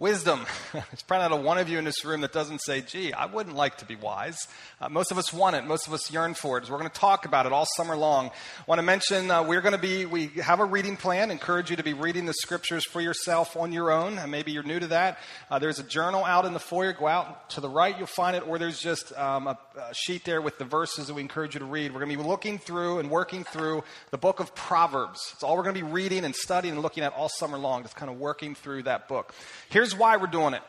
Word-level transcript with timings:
Wisdom. 0.00 0.46
There's 0.72 1.02
probably 1.08 1.28
not 1.28 1.40
a 1.40 1.42
one 1.42 1.58
of 1.58 1.68
you 1.68 1.76
in 1.76 1.84
this 1.84 2.04
room 2.04 2.20
that 2.20 2.32
doesn't 2.32 2.60
say, 2.60 2.82
gee, 2.82 3.12
I 3.12 3.26
wouldn't 3.26 3.56
like 3.56 3.78
to 3.78 3.84
be 3.84 3.96
wise. 3.96 4.38
Uh, 4.80 4.88
most 4.88 5.10
of 5.10 5.18
us 5.18 5.32
want 5.32 5.56
it. 5.56 5.64
Most 5.64 5.88
of 5.88 5.92
us 5.92 6.08
yearn 6.12 6.34
for 6.34 6.56
it. 6.56 6.66
So 6.66 6.72
we're 6.72 6.78
going 6.78 6.88
to 6.88 7.00
talk 7.00 7.24
about 7.24 7.46
it 7.46 7.52
all 7.52 7.66
summer 7.76 7.96
long. 7.96 8.26
I 8.26 8.62
want 8.68 8.78
to 8.78 8.84
mention 8.84 9.28
uh, 9.28 9.42
we're 9.42 9.60
going 9.60 9.72
to 9.72 9.78
be, 9.78 10.06
we 10.06 10.28
have 10.40 10.60
a 10.60 10.64
reading 10.64 10.96
plan. 10.96 11.32
Encourage 11.32 11.70
you 11.70 11.74
to 11.74 11.82
be 11.82 11.94
reading 11.94 12.26
the 12.26 12.34
scriptures 12.34 12.84
for 12.84 13.00
yourself 13.00 13.56
on 13.56 13.72
your 13.72 13.90
own. 13.90 14.18
And 14.18 14.30
maybe 14.30 14.52
you're 14.52 14.62
new 14.62 14.78
to 14.78 14.86
that. 14.86 15.18
Uh, 15.50 15.58
there's 15.58 15.80
a 15.80 15.82
journal 15.82 16.24
out 16.24 16.44
in 16.44 16.52
the 16.52 16.60
foyer. 16.60 16.92
Go 16.92 17.08
out 17.08 17.50
to 17.50 17.60
the 17.60 17.68
right, 17.68 17.98
you'll 17.98 18.06
find 18.06 18.36
it. 18.36 18.46
Or 18.46 18.56
there's 18.56 18.80
just 18.80 19.12
um, 19.18 19.48
a, 19.48 19.58
a 19.76 19.92
sheet 19.94 20.24
there 20.24 20.40
with 20.40 20.58
the 20.58 20.64
verses 20.64 21.08
that 21.08 21.14
we 21.14 21.22
encourage 21.22 21.54
you 21.54 21.58
to 21.58 21.66
read. 21.66 21.92
We're 21.92 21.98
going 21.98 22.16
to 22.16 22.22
be 22.22 22.22
looking 22.22 22.58
through 22.58 23.00
and 23.00 23.10
working 23.10 23.42
through 23.42 23.82
the 24.12 24.18
book 24.18 24.38
of 24.38 24.54
Proverbs. 24.54 25.18
It's 25.34 25.42
all 25.42 25.56
we're 25.56 25.64
going 25.64 25.74
to 25.74 25.82
be 25.84 25.90
reading 25.90 26.24
and 26.24 26.36
studying 26.36 26.74
and 26.74 26.84
looking 26.84 27.02
at 27.02 27.14
all 27.14 27.28
summer 27.28 27.58
long. 27.58 27.82
Just 27.82 27.96
kind 27.96 28.12
of 28.12 28.20
working 28.20 28.54
through 28.54 28.84
that 28.84 29.08
book. 29.08 29.34
Here's 29.70 29.87
Here's 29.88 29.98
why 29.98 30.18
we're 30.18 30.26
doing 30.26 30.52
it. 30.52 30.60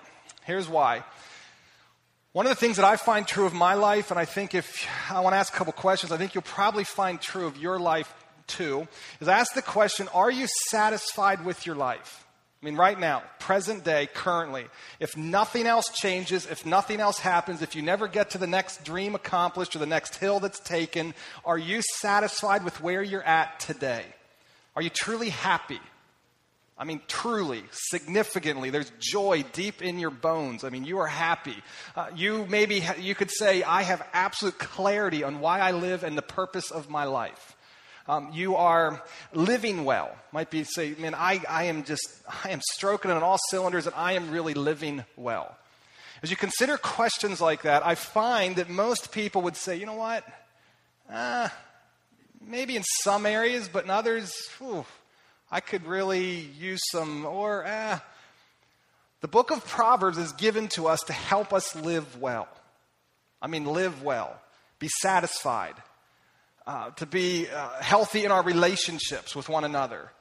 Here's 0.45 0.69
why. 0.69 1.03
One 2.31 2.45
of 2.45 2.51
the 2.51 2.55
things 2.55 2.77
that 2.77 2.85
I 2.85 2.95
find 2.95 3.27
true 3.27 3.45
of 3.45 3.53
my 3.53 3.73
life, 3.73 4.11
and 4.11 4.19
I 4.19 4.23
think 4.23 4.55
if 4.55 4.87
I 5.11 5.19
want 5.19 5.33
to 5.33 5.37
ask 5.37 5.53
a 5.53 5.57
couple 5.57 5.73
questions, 5.73 6.13
I 6.13 6.17
think 6.17 6.33
you'll 6.33 6.43
probably 6.43 6.85
find 6.85 7.19
true 7.19 7.45
of 7.45 7.57
your 7.57 7.79
life 7.79 8.13
too, 8.47 8.87
is 9.19 9.27
ask 9.27 9.53
the 9.55 9.61
question 9.61 10.07
Are 10.13 10.31
you 10.31 10.47
satisfied 10.69 11.43
with 11.43 11.65
your 11.65 11.75
life? 11.75 12.25
I 12.63 12.65
mean, 12.65 12.77
right 12.77 12.97
now, 12.97 13.23
present 13.39 13.83
day, 13.83 14.07
currently, 14.13 14.67
if 15.01 15.17
nothing 15.17 15.67
else 15.67 15.89
changes, 15.89 16.45
if 16.45 16.65
nothing 16.65 17.01
else 17.01 17.19
happens, 17.19 17.61
if 17.61 17.75
you 17.75 17.81
never 17.81 18.07
get 18.07 18.29
to 18.29 18.37
the 18.37 18.47
next 18.47 18.85
dream 18.85 19.15
accomplished 19.15 19.75
or 19.75 19.79
the 19.79 19.85
next 19.85 20.15
hill 20.15 20.39
that's 20.39 20.61
taken, 20.61 21.13
are 21.43 21.57
you 21.57 21.81
satisfied 21.99 22.63
with 22.63 22.79
where 22.79 23.03
you're 23.03 23.21
at 23.21 23.59
today? 23.59 24.05
Are 24.77 24.81
you 24.81 24.89
truly 24.89 25.27
happy? 25.27 25.81
I 26.79 26.85
mean, 26.85 27.01
truly, 27.09 27.63
significantly, 27.71 28.69
there's 28.69 28.89
joy 28.99 29.43
deep 29.51 29.81
in 29.81 29.99
your 29.99 30.11
bones. 30.11 30.63
I 30.63 30.69
mean, 30.69 30.85
you 30.85 30.99
are 30.99 31.07
happy. 31.07 31.57
Uh, 31.93 32.07
you 32.15 32.45
maybe, 32.49 32.79
ha- 32.79 32.95
you 32.97 33.15
could 33.15 33.29
say, 33.29 33.63
I 33.63 33.81
have 33.81 34.01
absolute 34.13 34.57
clarity 34.57 35.21
on 35.25 35.41
why 35.41 35.59
I 35.59 35.71
live 35.71 36.05
and 36.05 36.17
the 36.17 36.21
purpose 36.21 36.71
of 36.71 36.89
my 36.89 37.03
life. 37.03 37.57
Um, 38.07 38.29
you 38.31 38.55
are 38.55 39.03
living 39.33 39.83
well. 39.83 40.15
Might 40.31 40.49
be 40.49 40.63
say, 40.63 40.95
man, 40.97 41.13
I, 41.13 41.41
I 41.49 41.65
am 41.65 41.83
just, 41.83 42.07
I 42.45 42.51
am 42.51 42.61
stroking 42.71 43.11
on 43.11 43.23
all 43.23 43.37
cylinders 43.49 43.85
and 43.85 43.93
I 43.95 44.13
am 44.13 44.31
really 44.31 44.53
living 44.53 45.03
well. 45.17 45.57
As 46.23 46.31
you 46.31 46.37
consider 46.37 46.77
questions 46.77 47.41
like 47.41 47.63
that, 47.63 47.85
I 47.85 47.95
find 47.95 48.55
that 48.55 48.69
most 48.69 49.11
people 49.11 49.41
would 49.41 49.57
say, 49.57 49.75
you 49.75 49.85
know 49.85 49.95
what? 49.95 50.25
Uh, 51.11 51.49
maybe 52.45 52.77
in 52.77 52.83
some 53.03 53.25
areas, 53.25 53.69
but 53.71 53.83
in 53.83 53.89
others, 53.89 54.33
whew, 54.59 54.85
I 55.51 55.61
could 55.61 55.85
really 55.85 56.39
use 56.59 56.81
some, 56.91 57.25
or 57.25 57.63
eh. 57.65 57.99
The 59.21 59.27
book 59.27 59.51
of 59.51 59.65
Proverbs 59.65 60.17
is 60.17 60.31
given 60.33 60.67
to 60.69 60.87
us 60.87 61.01
to 61.03 61.13
help 61.13 61.53
us 61.53 61.75
live 61.75 62.21
well. 62.21 62.47
I 63.41 63.47
mean, 63.47 63.65
live 63.65 64.03
well, 64.03 64.39
be 64.79 64.89
satisfied, 65.01 65.75
uh, 66.67 66.91
to 66.91 67.05
be 67.05 67.47
uh, 67.49 67.69
healthy 67.81 68.25
in 68.25 68.31
our 68.31 68.43
relationships 68.43 69.35
with 69.35 69.49
one 69.49 69.63
another, 69.63 70.11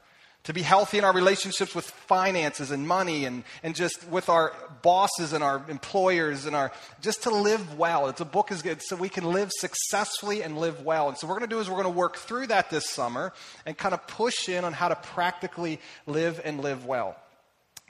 to 0.49 0.55
be 0.55 0.63
healthy 0.63 0.97
in 0.97 1.05
our 1.05 1.13
relationships 1.13 1.75
with 1.75 1.85
finances 1.85 2.71
and 2.71 2.89
money 2.89 3.27
and, 3.27 3.45
and 3.63 3.75
just 3.75 4.09
with 4.09 4.31
our 4.31 4.55
bosses 4.81 5.35
and 5.35 5.45
our 5.45 5.63
employers 5.69 6.47
and 6.47 6.57
our 6.57 6.73
just 7.03 7.25
to 7.25 7.31
live 7.31 7.79
well. 7.79 8.09
It's 8.09 8.23
a 8.23 8.25
book 8.25 8.51
is 8.51 8.63
good 8.63 8.81
so 8.81 8.97
we 8.97 9.11
can 9.11 9.25
live 9.25 9.51
successfully 9.53 10.43
and 10.43 10.57
live 10.57 10.87
well. 10.87 11.11
And 11.11 11.19
so 11.19 11.27
what 11.27 11.35
we're 11.35 11.41
going 11.41 11.51
to 11.51 11.57
do 11.57 11.61
is 11.61 11.69
we're 11.69 11.83
going 11.83 11.93
to 11.93 11.99
work 11.99 12.17
through 12.17 12.47
that 12.47 12.71
this 12.71 12.89
summer 12.89 13.35
and 13.67 13.77
kind 13.77 13.93
of 13.93 14.07
push 14.07 14.49
in 14.49 14.65
on 14.65 14.73
how 14.73 14.89
to 14.89 14.97
practically 14.97 15.81
live 16.07 16.41
and 16.43 16.63
live 16.63 16.87
well. 16.87 17.15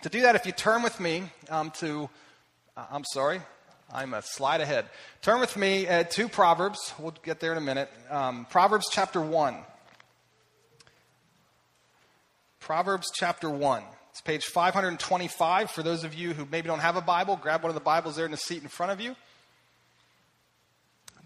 To 0.03 0.09
do 0.09 0.22
that, 0.22 0.34
if 0.34 0.45
you 0.45 0.50
turn 0.50 0.83
with 0.83 0.98
me 0.98 1.31
um, 1.50 1.70
to, 1.78 2.11
uh, 2.77 2.87
I'm 2.91 3.05
sorry, 3.05 3.41
I'm 3.95 4.15
a 4.15 4.22
slide 4.22 4.62
ahead. 4.62 4.87
Turn 5.22 5.39
with 5.39 5.56
me 5.56 5.87
uh, 5.87 6.03
to 6.03 6.28
Proverbs. 6.28 6.93
We'll 6.99 7.15
get 7.22 7.38
there 7.38 7.53
in 7.53 7.59
a 7.59 7.61
minute. 7.61 7.88
Um, 8.11 8.49
Proverbs 8.50 8.88
chapter 8.91 9.21
1. 9.21 9.59
Proverbs 12.69 13.11
chapter 13.15 13.49
1. 13.49 13.83
It's 14.11 14.21
page 14.21 14.45
525. 14.45 15.71
For 15.71 15.83
those 15.83 16.05
of 16.05 16.12
you 16.12 16.34
who 16.34 16.47
maybe 16.53 16.69
don't 16.69 16.81
have 16.81 16.97
a 16.97 17.01
Bible, 17.01 17.39
grab 17.41 17.62
one 17.62 17.71
of 17.71 17.75
the 17.75 17.81
Bibles 17.81 18.17
there 18.17 18.27
in 18.27 18.31
the 18.31 18.37
seat 18.37 18.62
in 18.62 18.69
front 18.69 18.93
of 18.93 19.01
you. 19.01 19.17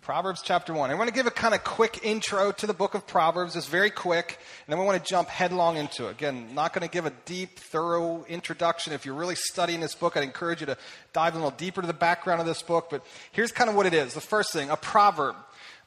Proverbs 0.02 0.40
chapter 0.44 0.72
1. 0.72 0.92
I 0.92 0.94
want 0.94 1.08
to 1.08 1.12
give 1.12 1.26
a 1.26 1.32
kind 1.32 1.52
of 1.52 1.64
quick 1.64 2.04
intro 2.04 2.52
to 2.52 2.66
the 2.68 2.72
book 2.72 2.94
of 2.94 3.08
Proverbs. 3.08 3.56
It's 3.56 3.66
very 3.66 3.90
quick, 3.90 4.38
and 4.64 4.72
then 4.72 4.78
we 4.78 4.86
want 4.86 5.04
to 5.04 5.10
jump 5.10 5.28
headlong 5.28 5.78
into 5.78 6.06
it. 6.06 6.12
Again, 6.12 6.54
not 6.54 6.72
going 6.72 6.86
to 6.86 6.92
give 6.92 7.06
a 7.06 7.12
deep, 7.24 7.58
thorough 7.58 8.24
introduction. 8.28 8.92
If 8.92 9.04
you're 9.04 9.16
really 9.16 9.34
studying 9.34 9.80
this 9.80 9.96
book, 9.96 10.16
I'd 10.16 10.22
encourage 10.22 10.60
you 10.60 10.66
to 10.66 10.78
dive 11.12 11.34
a 11.34 11.38
little 11.38 11.50
deeper 11.50 11.80
to 11.80 11.88
the 11.88 11.92
background 11.92 12.40
of 12.40 12.46
this 12.46 12.62
book. 12.62 12.86
But 12.88 13.04
here's 13.32 13.50
kind 13.50 13.68
of 13.68 13.74
what 13.74 13.86
it 13.86 13.94
is. 13.94 14.14
The 14.14 14.20
first 14.20 14.52
thing, 14.52 14.70
a 14.70 14.76
proverb. 14.76 15.34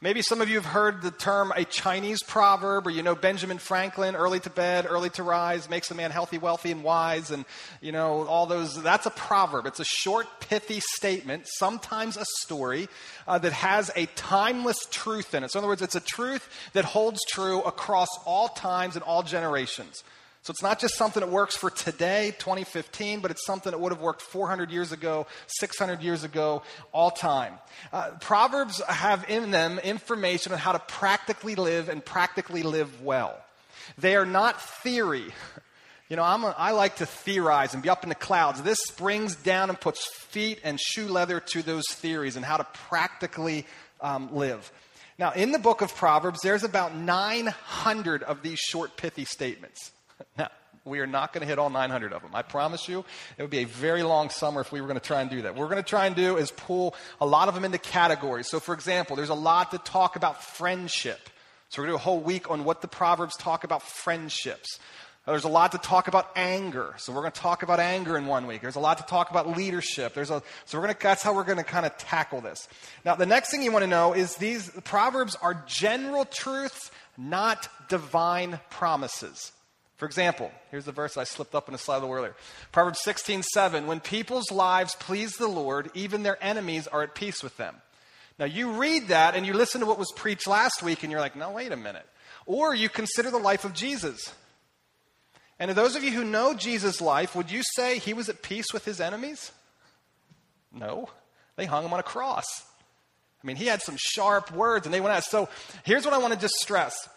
Maybe 0.00 0.20
some 0.20 0.42
of 0.42 0.48
you 0.48 0.56
have 0.56 0.66
heard 0.66 1.00
the 1.00 1.10
term 1.10 1.52
a 1.56 1.64
Chinese 1.64 2.22
proverb, 2.22 2.86
or 2.86 2.90
you 2.90 3.02
know 3.02 3.14
Benjamin 3.14 3.58
Franklin, 3.58 4.14
early 4.14 4.40
to 4.40 4.50
bed, 4.50 4.86
early 4.88 5.10
to 5.10 5.22
rise, 5.22 5.70
makes 5.70 5.90
a 5.90 5.94
man 5.94 6.10
healthy, 6.10 6.38
wealthy, 6.38 6.70
and 6.70 6.84
wise, 6.84 7.30
and 7.30 7.44
you 7.80 7.92
know, 7.92 8.26
all 8.26 8.46
those. 8.46 8.82
That's 8.82 9.06
a 9.06 9.10
proverb. 9.10 9.66
It's 9.66 9.80
a 9.80 9.84
short, 9.84 10.26
pithy 10.40 10.80
statement, 10.80 11.44
sometimes 11.46 12.16
a 12.16 12.24
story, 12.42 12.88
uh, 13.26 13.38
that 13.38 13.52
has 13.52 13.90
a 13.96 14.06
timeless 14.16 14.78
truth 14.90 15.34
in 15.34 15.44
it. 15.44 15.50
So, 15.50 15.58
in 15.58 15.64
other 15.64 15.68
words, 15.68 15.82
it's 15.82 15.96
a 15.96 16.00
truth 16.00 16.48
that 16.74 16.84
holds 16.84 17.20
true 17.28 17.62
across 17.62 18.08
all 18.26 18.48
times 18.48 18.96
and 18.96 19.02
all 19.02 19.22
generations. 19.22 20.04
So 20.46 20.52
it's 20.52 20.62
not 20.62 20.78
just 20.78 20.94
something 20.94 21.22
that 21.22 21.28
works 21.28 21.56
for 21.56 21.70
today, 21.70 22.32
2015, 22.38 23.18
but 23.18 23.32
it's 23.32 23.44
something 23.44 23.72
that 23.72 23.80
would 23.80 23.90
have 23.90 24.00
worked 24.00 24.22
400 24.22 24.70
years 24.70 24.92
ago, 24.92 25.26
600 25.48 26.02
years 26.02 26.22
ago, 26.22 26.62
all 26.92 27.10
time. 27.10 27.54
Uh, 27.92 28.12
Proverbs 28.20 28.80
have 28.88 29.28
in 29.28 29.50
them 29.50 29.80
information 29.80 30.52
on 30.52 30.58
how 30.60 30.70
to 30.70 30.78
practically 30.78 31.56
live 31.56 31.88
and 31.88 32.04
practically 32.04 32.62
live 32.62 33.02
well. 33.02 33.36
They 33.98 34.14
are 34.14 34.24
not 34.24 34.62
theory. 34.62 35.24
You 36.08 36.14
know, 36.14 36.22
I'm 36.22 36.44
a, 36.44 36.54
I 36.56 36.70
like 36.70 36.98
to 36.98 37.06
theorize 37.06 37.74
and 37.74 37.82
be 37.82 37.88
up 37.88 38.04
in 38.04 38.10
the 38.10 38.14
clouds. 38.14 38.62
This 38.62 38.92
brings 38.92 39.34
down 39.34 39.70
and 39.70 39.80
puts 39.80 40.06
feet 40.06 40.60
and 40.62 40.78
shoe 40.80 41.08
leather 41.08 41.40
to 41.40 41.62
those 41.62 41.82
theories 41.90 42.36
and 42.36 42.44
how 42.44 42.58
to 42.58 42.64
practically 42.88 43.66
um, 44.00 44.32
live. 44.32 44.70
Now, 45.18 45.32
in 45.32 45.50
the 45.50 45.58
book 45.58 45.80
of 45.80 45.92
Proverbs, 45.96 46.42
there's 46.42 46.62
about 46.62 46.94
900 46.94 48.22
of 48.22 48.42
these 48.42 48.60
short, 48.60 48.96
pithy 48.96 49.24
statements. 49.24 49.90
Now, 50.38 50.48
we 50.84 51.00
are 51.00 51.06
not 51.06 51.32
going 51.32 51.40
to 51.40 51.46
hit 51.46 51.58
all 51.58 51.68
900 51.68 52.12
of 52.12 52.22
them. 52.22 52.30
I 52.32 52.42
promise 52.42 52.88
you, 52.88 53.04
it 53.36 53.42
would 53.42 53.50
be 53.50 53.62
a 53.62 53.66
very 53.66 54.04
long 54.04 54.30
summer 54.30 54.60
if 54.60 54.70
we 54.70 54.80
were 54.80 54.86
going 54.86 55.00
to 55.00 55.04
try 55.04 55.20
and 55.20 55.28
do 55.28 55.42
that. 55.42 55.54
What 55.54 55.62
we're 55.62 55.70
going 55.70 55.82
to 55.82 55.88
try 55.88 56.06
and 56.06 56.14
do 56.14 56.36
is 56.36 56.52
pull 56.52 56.94
a 57.20 57.26
lot 57.26 57.48
of 57.48 57.54
them 57.54 57.64
into 57.64 57.78
categories. 57.78 58.48
So, 58.48 58.60
for 58.60 58.72
example, 58.72 59.16
there's 59.16 59.28
a 59.28 59.34
lot 59.34 59.72
to 59.72 59.78
talk 59.78 60.14
about 60.14 60.42
friendship. 60.42 61.28
So, 61.70 61.82
we're 61.82 61.88
going 61.88 61.98
to 61.98 61.98
do 61.98 62.02
a 62.02 62.04
whole 62.04 62.20
week 62.20 62.50
on 62.50 62.64
what 62.64 62.82
the 62.82 62.88
Proverbs 62.88 63.36
talk 63.36 63.64
about 63.64 63.82
friendships. 63.82 64.78
There's 65.26 65.42
a 65.42 65.48
lot 65.48 65.72
to 65.72 65.78
talk 65.78 66.06
about 66.06 66.30
anger. 66.36 66.94
So 66.98 67.12
we're 67.12 67.22
going 67.22 67.32
to 67.32 67.40
talk 67.40 67.64
about 67.64 67.80
anger 67.80 68.16
in 68.16 68.26
one 68.26 68.46
week. 68.46 68.62
There's 68.62 68.76
a 68.76 68.80
lot 68.80 68.98
to 68.98 69.04
talk 69.04 69.30
about 69.30 69.56
leadership. 69.56 70.14
There's 70.14 70.30
a, 70.30 70.40
so 70.66 70.78
we're 70.78 70.84
going 70.84 70.94
to, 70.94 71.02
that's 71.02 71.20
how 71.20 71.34
we're 71.34 71.42
going 71.42 71.58
to 71.58 71.64
kind 71.64 71.84
of 71.84 71.96
tackle 71.98 72.40
this. 72.40 72.68
Now, 73.04 73.16
the 73.16 73.26
next 73.26 73.50
thing 73.50 73.60
you 73.64 73.72
want 73.72 73.82
to 73.82 73.88
know 73.88 74.12
is 74.12 74.36
these 74.36 74.70
Proverbs 74.84 75.34
are 75.42 75.64
general 75.66 76.26
truths, 76.26 76.92
not 77.18 77.68
divine 77.88 78.60
promises. 78.70 79.50
For 79.96 80.04
example, 80.04 80.50
here's 80.70 80.84
the 80.84 80.92
verse 80.92 81.16
I 81.16 81.24
slipped 81.24 81.54
up 81.54 81.68
in 81.68 81.74
a 81.74 81.78
slide 81.78 81.98
a 81.98 82.00
little 82.00 82.14
earlier. 82.14 82.36
Proverbs 82.70 83.00
16, 83.02 83.42
7. 83.42 83.86
When 83.86 84.00
people's 84.00 84.50
lives 84.50 84.94
please 84.94 85.32
the 85.32 85.48
Lord, 85.48 85.90
even 85.94 86.22
their 86.22 86.42
enemies 86.44 86.86
are 86.86 87.02
at 87.02 87.14
peace 87.14 87.42
with 87.42 87.56
them. 87.56 87.74
Now, 88.38 88.44
you 88.44 88.72
read 88.72 89.08
that 89.08 89.34
and 89.34 89.46
you 89.46 89.54
listen 89.54 89.80
to 89.80 89.86
what 89.86 89.98
was 89.98 90.12
preached 90.14 90.46
last 90.46 90.82
week, 90.82 91.02
and 91.02 91.10
you're 91.10 91.20
like, 91.20 91.36
no, 91.36 91.50
wait 91.52 91.72
a 91.72 91.76
minute. 91.76 92.06
Or 92.44 92.74
you 92.74 92.90
consider 92.90 93.30
the 93.30 93.38
life 93.38 93.64
of 93.64 93.72
Jesus. 93.72 94.34
And 95.58 95.70
to 95.70 95.74
those 95.74 95.96
of 95.96 96.04
you 96.04 96.12
who 96.12 96.24
know 96.24 96.52
Jesus' 96.52 97.00
life, 97.00 97.34
would 97.34 97.50
you 97.50 97.62
say 97.74 97.98
he 97.98 98.12
was 98.12 98.28
at 98.28 98.42
peace 98.42 98.66
with 98.74 98.84
his 98.84 99.00
enemies? 99.00 99.50
No. 100.70 101.08
They 101.56 101.64
hung 101.64 101.86
him 101.86 101.94
on 101.94 102.00
a 102.00 102.02
cross. 102.02 102.44
I 103.42 103.46
mean, 103.46 103.56
he 103.56 103.64
had 103.64 103.80
some 103.80 103.96
sharp 103.98 104.50
words, 104.50 104.86
and 104.86 104.92
they 104.92 105.00
went 105.00 105.14
out. 105.14 105.24
So 105.24 105.48
here's 105.84 106.04
what 106.04 106.12
I 106.12 106.18
want 106.18 106.34
to 106.34 106.38
just 106.38 106.54
stress 106.60 107.08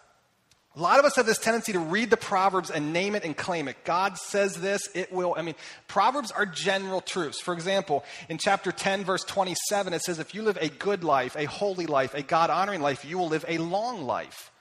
a 0.75 0.79
lot 0.79 0.99
of 0.99 1.05
us 1.05 1.15
have 1.15 1.25
this 1.25 1.39
tendency 1.39 1.73
to 1.73 1.79
read 1.79 2.11
the 2.11 2.17
Proverbs 2.17 2.69
and 2.69 2.93
name 2.93 3.15
it 3.15 3.23
and 3.25 3.35
claim 3.35 3.67
it. 3.67 3.83
God 3.85 4.17
says 4.17 4.55
this, 4.55 4.87
it 4.93 5.11
will. 5.11 5.33
I 5.35 5.41
mean, 5.41 5.55
Proverbs 5.87 6.31
are 6.31 6.45
general 6.45 7.01
truths. 7.01 7.41
For 7.41 7.55
example, 7.55 8.05
in 8.29 8.37
chapter 8.37 8.71
10, 8.71 9.03
verse 9.03 9.23
27, 9.23 9.93
it 9.93 10.03
says, 10.03 10.19
If 10.19 10.35
you 10.35 10.43
live 10.43 10.59
a 10.61 10.69
good 10.69 11.03
life, 11.03 11.35
a 11.35 11.45
holy 11.45 11.87
life, 11.87 12.13
a 12.13 12.21
God 12.21 12.51
honoring 12.51 12.81
life, 12.81 13.03
you 13.03 13.17
will 13.17 13.29
live 13.29 13.45
a 13.47 13.57
long 13.57 14.03
life. 14.03 14.51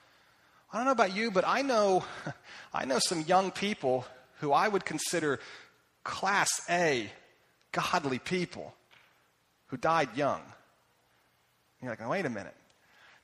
I 0.73 0.77
don't 0.77 0.85
know 0.85 0.91
about 0.91 1.15
you, 1.15 1.29
but 1.29 1.45
I 1.47 1.61
know, 1.61 2.03
I 2.73 2.85
know 2.85 2.99
some 2.99 3.21
young 3.21 3.51
people 3.51 4.05
who 4.39 4.51
I 4.51 4.67
would 4.67 4.85
consider 4.85 5.39
class 6.03 6.49
A, 6.69 7.07
godly 7.71 8.17
people 8.17 8.73
who 9.67 9.77
died 9.77 10.09
young. 10.15 10.41
You're 11.81 11.91
like, 11.91 12.09
wait 12.09 12.25
a 12.25 12.29
minute. 12.29 12.55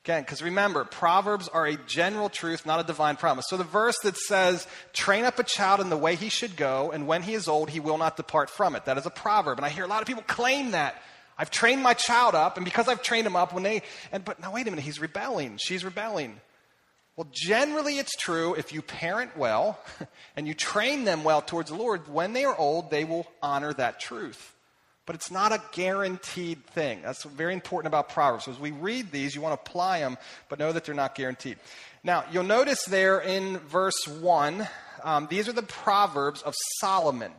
Again, 0.06 0.22
because 0.22 0.40
remember, 0.40 0.84
Proverbs 0.84 1.48
are 1.48 1.66
a 1.66 1.76
general 1.88 2.28
truth, 2.28 2.64
not 2.64 2.78
a 2.78 2.84
divine 2.84 3.16
promise. 3.16 3.46
So 3.48 3.56
the 3.56 3.64
verse 3.64 3.98
that 4.04 4.16
says, 4.16 4.64
train 4.92 5.24
up 5.24 5.40
a 5.40 5.42
child 5.42 5.80
in 5.80 5.90
the 5.90 5.96
way 5.96 6.14
he 6.14 6.28
should 6.28 6.54
go, 6.54 6.92
and 6.92 7.08
when 7.08 7.24
he 7.24 7.34
is 7.34 7.48
old, 7.48 7.70
he 7.70 7.80
will 7.80 7.98
not 7.98 8.16
depart 8.16 8.48
from 8.48 8.76
it. 8.76 8.84
That 8.84 8.98
is 8.98 9.06
a 9.06 9.10
proverb. 9.10 9.58
And 9.58 9.66
I 9.66 9.68
hear 9.68 9.82
a 9.82 9.88
lot 9.88 10.02
of 10.02 10.06
people 10.06 10.22
claim 10.22 10.70
that. 10.70 11.02
I've 11.36 11.50
trained 11.50 11.82
my 11.82 11.92
child 11.92 12.36
up, 12.36 12.56
and 12.56 12.64
because 12.64 12.86
I've 12.86 13.02
trained 13.02 13.26
him 13.26 13.34
up, 13.34 13.52
when 13.52 13.64
they, 13.64 13.82
and, 14.12 14.24
but 14.24 14.38
now 14.38 14.52
wait 14.52 14.68
a 14.68 14.70
minute, 14.70 14.84
he's 14.84 15.00
rebelling. 15.00 15.56
She's 15.56 15.84
rebelling. 15.84 16.40
Well, 17.16 17.26
generally 17.32 17.98
it's 17.98 18.14
true 18.14 18.54
if 18.54 18.72
you 18.72 18.82
parent 18.82 19.36
well 19.36 19.76
and 20.36 20.46
you 20.46 20.54
train 20.54 21.02
them 21.02 21.24
well 21.24 21.42
towards 21.42 21.70
the 21.70 21.76
Lord, 21.76 22.06
when 22.06 22.32
they 22.32 22.44
are 22.44 22.56
old, 22.56 22.92
they 22.92 23.02
will 23.02 23.26
honor 23.42 23.72
that 23.72 23.98
truth. 23.98 24.54
But 25.06 25.14
it's 25.14 25.30
not 25.30 25.52
a 25.52 25.62
guaranteed 25.72 26.66
thing. 26.66 27.00
That's 27.02 27.22
very 27.22 27.54
important 27.54 27.86
about 27.86 28.08
Proverbs. 28.08 28.44
So 28.44 28.50
as 28.50 28.58
we 28.58 28.72
read 28.72 29.12
these, 29.12 29.34
you 29.34 29.40
want 29.40 29.54
to 29.54 29.70
apply 29.70 30.00
them, 30.00 30.18
but 30.48 30.58
know 30.58 30.72
that 30.72 30.84
they're 30.84 30.96
not 30.96 31.14
guaranteed. 31.14 31.58
Now, 32.02 32.24
you'll 32.30 32.44
notice 32.44 32.84
there 32.84 33.20
in 33.20 33.58
verse 33.58 34.06
1, 34.06 34.66
um, 35.04 35.28
these 35.30 35.48
are 35.48 35.52
the 35.52 35.62
Proverbs 35.62 36.42
of 36.42 36.54
Solomon, 36.80 37.32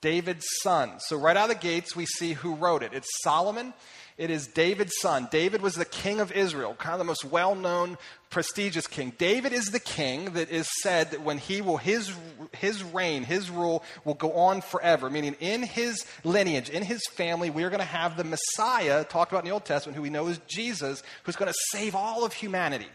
David's 0.00 0.46
son. 0.62 0.92
So 1.00 1.16
right 1.18 1.36
out 1.36 1.50
of 1.50 1.56
the 1.56 1.62
gates, 1.62 1.94
we 1.94 2.06
see 2.06 2.32
who 2.32 2.54
wrote 2.54 2.82
it. 2.82 2.92
It's 2.94 3.08
Solomon. 3.22 3.74
It 4.20 4.28
is 4.28 4.48
David's 4.48 4.92
son. 5.00 5.28
David 5.30 5.62
was 5.62 5.76
the 5.76 5.86
king 5.86 6.20
of 6.20 6.30
Israel, 6.30 6.74
kind 6.74 6.92
of 6.92 6.98
the 6.98 7.04
most 7.04 7.24
well 7.24 7.54
known, 7.54 7.96
prestigious 8.28 8.86
king. 8.86 9.14
David 9.16 9.54
is 9.54 9.70
the 9.70 9.80
king 9.80 10.34
that 10.34 10.50
is 10.50 10.68
said 10.82 11.12
that 11.12 11.22
when 11.22 11.38
he 11.38 11.62
will, 11.62 11.78
his, 11.78 12.12
his 12.52 12.84
reign, 12.84 13.24
his 13.24 13.48
rule 13.48 13.82
will 14.04 14.12
go 14.12 14.34
on 14.34 14.60
forever, 14.60 15.08
meaning 15.08 15.36
in 15.40 15.62
his 15.62 16.04
lineage, 16.22 16.68
in 16.68 16.82
his 16.82 17.00
family, 17.12 17.48
we 17.48 17.64
are 17.64 17.70
going 17.70 17.80
to 17.80 17.86
have 17.86 18.18
the 18.18 18.24
Messiah, 18.24 19.04
talked 19.04 19.32
about 19.32 19.44
in 19.44 19.48
the 19.48 19.54
Old 19.54 19.64
Testament, 19.64 19.96
who 19.96 20.02
we 20.02 20.10
know 20.10 20.28
is 20.28 20.38
Jesus, 20.46 21.02
who's 21.22 21.36
going 21.36 21.50
to 21.50 21.58
save 21.70 21.94
all 21.94 22.22
of 22.22 22.34
humanity. 22.34 22.88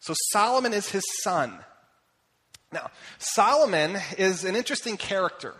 So 0.00 0.12
Solomon 0.30 0.74
is 0.74 0.90
his 0.90 1.04
son. 1.22 1.58
Now, 2.70 2.90
Solomon 3.16 3.96
is 4.18 4.44
an 4.44 4.56
interesting 4.56 4.98
character. 4.98 5.54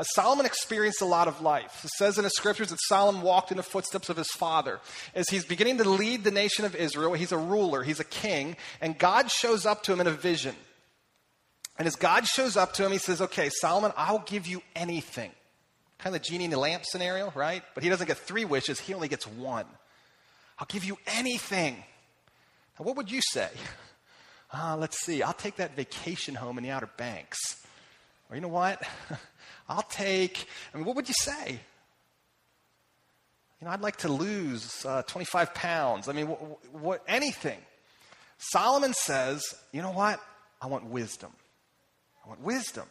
Uh, 0.00 0.04
Solomon 0.14 0.46
experienced 0.46 1.02
a 1.02 1.04
lot 1.04 1.28
of 1.28 1.42
life. 1.42 1.82
It 1.84 1.90
says 1.90 2.16
in 2.16 2.24
the 2.24 2.30
scriptures 2.30 2.70
that 2.70 2.78
Solomon 2.88 3.20
walked 3.20 3.50
in 3.50 3.58
the 3.58 3.62
footsteps 3.62 4.08
of 4.08 4.16
his 4.16 4.30
father. 4.30 4.80
As 5.14 5.28
he's 5.28 5.44
beginning 5.44 5.76
to 5.76 5.90
lead 5.90 6.24
the 6.24 6.30
nation 6.30 6.64
of 6.64 6.74
Israel, 6.74 7.12
he's 7.12 7.32
a 7.32 7.36
ruler, 7.36 7.82
he's 7.82 8.00
a 8.00 8.04
king, 8.04 8.56
and 8.80 8.96
God 8.96 9.30
shows 9.30 9.66
up 9.66 9.82
to 9.82 9.92
him 9.92 10.00
in 10.00 10.06
a 10.06 10.12
vision. 10.12 10.54
And 11.78 11.86
as 11.86 11.96
God 11.96 12.26
shows 12.26 12.56
up 12.56 12.72
to 12.74 12.86
him, 12.86 12.92
he 12.92 12.96
says, 12.98 13.20
Okay, 13.20 13.50
Solomon, 13.50 13.92
I'll 13.94 14.20
give 14.20 14.46
you 14.46 14.62
anything. 14.74 15.32
Kind 15.98 16.16
of 16.16 16.22
the 16.22 16.26
genie 16.26 16.46
in 16.46 16.50
the 16.50 16.58
lamp 16.58 16.84
scenario, 16.86 17.30
right? 17.34 17.62
But 17.74 17.84
he 17.84 17.90
doesn't 17.90 18.06
get 18.06 18.16
three 18.16 18.46
wishes, 18.46 18.80
he 18.80 18.94
only 18.94 19.08
gets 19.08 19.26
one. 19.26 19.66
I'll 20.58 20.66
give 20.66 20.84
you 20.84 20.96
anything. 21.08 21.74
Now, 22.78 22.86
what 22.86 22.96
would 22.96 23.10
you 23.10 23.20
say? 23.20 23.50
Uh, 24.52 24.76
let's 24.76 24.98
see, 25.04 25.22
I'll 25.22 25.32
take 25.32 25.58
that 25.58 25.76
vacation 25.76 26.34
home 26.34 26.58
in 26.58 26.64
the 26.64 26.70
Outer 26.70 26.90
Banks. 26.96 27.38
Or 28.28 28.34
you 28.34 28.42
know 28.42 28.48
what? 28.48 28.82
I'll 29.70 29.82
take, 29.82 30.46
I 30.74 30.76
mean, 30.76 30.84
what 30.84 30.96
would 30.96 31.08
you 31.08 31.14
say? 31.16 31.60
You 33.60 33.66
know, 33.66 33.70
I'd 33.70 33.80
like 33.80 33.98
to 33.98 34.08
lose 34.08 34.84
uh, 34.84 35.02
25 35.02 35.54
pounds. 35.54 36.08
I 36.08 36.12
mean, 36.12 36.28
what, 36.28 36.74
what, 36.74 37.04
anything. 37.06 37.58
Solomon 38.38 38.94
says, 38.94 39.42
you 39.70 39.80
know 39.80 39.92
what? 39.92 40.20
I 40.60 40.66
want 40.66 40.86
wisdom. 40.86 41.30
I 42.24 42.28
want 42.28 42.40
wisdom. 42.40 42.86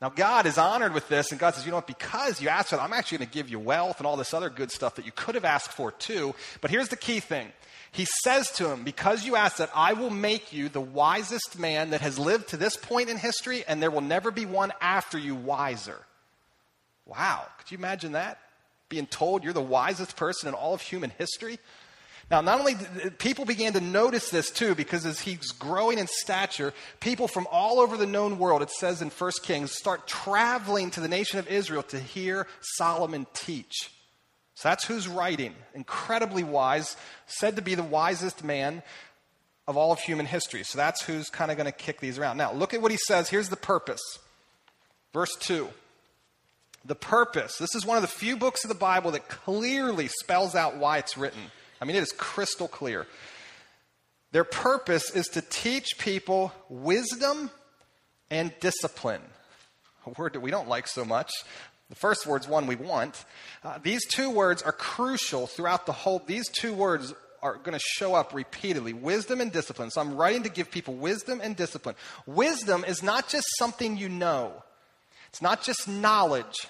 Now, 0.00 0.08
God 0.08 0.46
is 0.46 0.56
honored 0.56 0.94
with 0.94 1.08
this, 1.08 1.30
and 1.30 1.40
God 1.40 1.54
says, 1.54 1.64
you 1.64 1.70
know 1.70 1.78
what? 1.78 1.86
Because 1.86 2.40
you 2.40 2.48
asked 2.48 2.70
for 2.70 2.76
it, 2.76 2.80
I'm 2.80 2.92
actually 2.92 3.18
going 3.18 3.28
to 3.28 3.34
give 3.34 3.48
you 3.48 3.58
wealth 3.58 3.98
and 3.98 4.06
all 4.06 4.16
this 4.16 4.32
other 4.32 4.50
good 4.50 4.70
stuff 4.70 4.94
that 4.96 5.04
you 5.04 5.12
could 5.12 5.34
have 5.34 5.44
asked 5.44 5.72
for 5.72 5.90
too. 5.90 6.34
But 6.60 6.70
here's 6.70 6.88
the 6.88 6.96
key 6.96 7.20
thing 7.20 7.52
he 7.96 8.06
says 8.22 8.50
to 8.52 8.70
him, 8.70 8.84
Because 8.84 9.24
you 9.24 9.36
asked 9.36 9.56
that, 9.56 9.70
I 9.74 9.94
will 9.94 10.10
make 10.10 10.52
you 10.52 10.68
the 10.68 10.82
wisest 10.82 11.58
man 11.58 11.90
that 11.90 12.02
has 12.02 12.18
lived 12.18 12.48
to 12.48 12.58
this 12.58 12.76
point 12.76 13.08
in 13.08 13.16
history, 13.16 13.64
and 13.66 13.82
there 13.82 13.90
will 13.90 14.02
never 14.02 14.30
be 14.30 14.44
one 14.44 14.70
after 14.82 15.16
you 15.16 15.34
wiser. 15.34 15.98
Wow, 17.06 17.46
could 17.56 17.70
you 17.70 17.78
imagine 17.78 18.12
that? 18.12 18.38
Being 18.90 19.06
told 19.06 19.44
you're 19.44 19.54
the 19.54 19.62
wisest 19.62 20.14
person 20.14 20.48
in 20.48 20.54
all 20.54 20.74
of 20.74 20.82
human 20.82 21.08
history? 21.08 21.58
Now, 22.30 22.42
not 22.42 22.58
only 22.58 22.74
uh, 22.74 23.10
people 23.18 23.46
began 23.46 23.72
to 23.72 23.80
notice 23.80 24.28
this 24.28 24.50
too, 24.50 24.74
because 24.74 25.06
as 25.06 25.20
he's 25.20 25.52
growing 25.52 25.98
in 25.98 26.06
stature, 26.06 26.74
people 27.00 27.28
from 27.28 27.46
all 27.50 27.80
over 27.80 27.96
the 27.96 28.04
known 28.04 28.38
world, 28.38 28.60
it 28.60 28.70
says 28.70 29.00
in 29.00 29.08
1 29.08 29.30
Kings, 29.42 29.72
start 29.72 30.06
traveling 30.06 30.90
to 30.90 31.00
the 31.00 31.08
nation 31.08 31.38
of 31.38 31.48
Israel 31.48 31.82
to 31.84 31.98
hear 31.98 32.46
Solomon 32.60 33.26
teach. 33.32 33.90
So 34.56 34.70
that's 34.70 34.86
who's 34.86 35.06
writing. 35.06 35.54
Incredibly 35.74 36.42
wise, 36.42 36.96
said 37.26 37.56
to 37.56 37.62
be 37.62 37.74
the 37.74 37.82
wisest 37.82 38.42
man 38.42 38.82
of 39.68 39.76
all 39.76 39.92
of 39.92 40.00
human 40.00 40.24
history. 40.24 40.62
So 40.62 40.78
that's 40.78 41.02
who's 41.02 41.28
kind 41.28 41.50
of 41.50 41.58
going 41.58 41.66
to 41.66 41.72
kick 41.72 42.00
these 42.00 42.18
around. 42.18 42.38
Now, 42.38 42.54
look 42.54 42.72
at 42.72 42.80
what 42.80 42.90
he 42.90 42.96
says. 42.96 43.28
Here's 43.28 43.50
the 43.50 43.56
purpose. 43.56 44.00
Verse 45.12 45.36
2. 45.40 45.68
The 46.86 46.94
purpose. 46.94 47.58
This 47.58 47.74
is 47.74 47.84
one 47.84 47.98
of 47.98 48.02
the 48.02 48.08
few 48.08 48.38
books 48.38 48.64
of 48.64 48.68
the 48.68 48.74
Bible 48.74 49.10
that 49.10 49.28
clearly 49.28 50.08
spells 50.08 50.54
out 50.54 50.78
why 50.78 50.98
it's 50.98 51.18
written. 51.18 51.50
I 51.80 51.84
mean, 51.84 51.96
it 51.96 52.02
is 52.02 52.12
crystal 52.12 52.68
clear. 52.68 53.06
Their 54.32 54.44
purpose 54.44 55.10
is 55.10 55.26
to 55.28 55.42
teach 55.42 55.98
people 55.98 56.52
wisdom 56.70 57.50
and 58.30 58.54
discipline. 58.60 59.22
A 60.06 60.10
word 60.10 60.32
that 60.32 60.40
we 60.40 60.50
don't 60.50 60.68
like 60.68 60.88
so 60.88 61.04
much, 61.04 61.30
the 61.88 61.94
first 61.96 62.26
word's 62.26 62.48
one 62.48 62.66
we 62.66 62.76
want. 62.76 63.24
Uh, 63.62 63.78
these 63.82 64.04
two 64.06 64.30
words 64.30 64.62
are 64.62 64.72
crucial 64.72 65.46
throughout 65.46 65.86
the 65.86 65.92
whole. 65.92 66.20
These 66.26 66.48
two 66.48 66.74
words 66.74 67.14
are 67.42 67.56
going 67.56 67.78
to 67.78 67.84
show 67.84 68.14
up 68.14 68.34
repeatedly 68.34 68.92
wisdom 68.92 69.40
and 69.40 69.52
discipline. 69.52 69.90
So 69.90 70.00
I'm 70.00 70.16
writing 70.16 70.42
to 70.44 70.48
give 70.48 70.70
people 70.70 70.94
wisdom 70.94 71.40
and 71.42 71.54
discipline. 71.54 71.94
Wisdom 72.26 72.84
is 72.84 73.02
not 73.02 73.28
just 73.28 73.46
something 73.58 73.96
you 73.96 74.08
know, 74.08 74.52
it's 75.28 75.42
not 75.42 75.62
just 75.62 75.86
knowledge. 75.86 76.66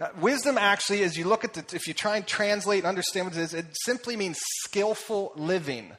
Uh, 0.00 0.08
wisdom 0.20 0.58
actually, 0.58 1.04
as 1.04 1.16
you 1.16 1.24
look 1.24 1.44
at 1.44 1.54
the, 1.54 1.76
if 1.76 1.86
you 1.86 1.94
try 1.94 2.16
and 2.16 2.26
translate 2.26 2.80
and 2.80 2.88
understand 2.88 3.28
what 3.28 3.36
it 3.36 3.40
is, 3.40 3.54
it 3.54 3.66
simply 3.84 4.16
means 4.16 4.36
skillful 4.64 5.32
living. 5.36 5.92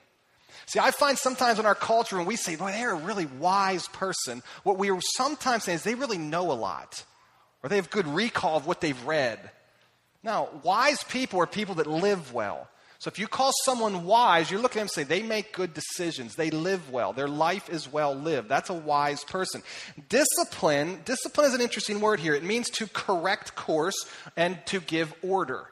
See, 0.66 0.80
I 0.80 0.92
find 0.92 1.18
sometimes 1.18 1.60
in 1.60 1.66
our 1.66 1.76
culture 1.76 2.18
when 2.18 2.26
we 2.26 2.36
say, 2.36 2.58
boy, 2.58 2.72
they're 2.72 2.92
a 2.92 2.96
really 2.96 3.28
wise 3.28 3.88
person, 3.88 4.44
what 4.64 4.78
we 4.78 4.92
are 4.92 5.00
sometimes 5.16 5.64
saying 5.64 5.78
is 5.78 5.84
they 5.84 5.96
really 5.96 6.18
know 6.18 6.52
a 6.52 6.54
lot 6.54 7.06
or 7.66 7.68
they 7.68 7.78
have 7.78 7.90
good 7.90 8.08
recall 8.08 8.58
of 8.58 8.68
what 8.68 8.80
they've 8.80 9.06
read. 9.08 9.40
Now, 10.22 10.50
wise 10.62 11.04
people 11.04 11.40
are 11.40 11.48
people 11.48 11.74
that 11.76 11.88
live 11.88 12.32
well. 12.32 12.70
So 13.00 13.08
if 13.08 13.18
you 13.18 13.28
call 13.28 13.52
someone 13.64 14.06
wise, 14.06 14.52
you're 14.52 14.60
looking 14.60 14.82
at 14.82 14.82
them 14.82 14.82
and 14.84 14.92
say 14.92 15.04
they 15.04 15.24
make 15.24 15.52
good 15.52 15.74
decisions, 15.74 16.36
they 16.36 16.52
live 16.52 16.92
well, 16.92 17.12
their 17.12 17.28
life 17.28 17.68
is 17.68 17.92
well 17.92 18.14
lived. 18.14 18.50
That's 18.50 18.70
a 18.70 18.76
wise 18.76 19.24
person. 19.24 19.64
Discipline, 20.10 21.02
discipline 21.06 21.48
is 21.48 21.56
an 21.56 21.62
interesting 21.62 22.02
word 22.02 22.20
here. 22.20 22.36
It 22.36 22.44
means 22.44 22.70
to 22.70 22.86
correct 22.86 23.56
course 23.56 23.98
and 24.38 24.64
to 24.68 24.80
give 24.80 25.12
order. 25.24 25.66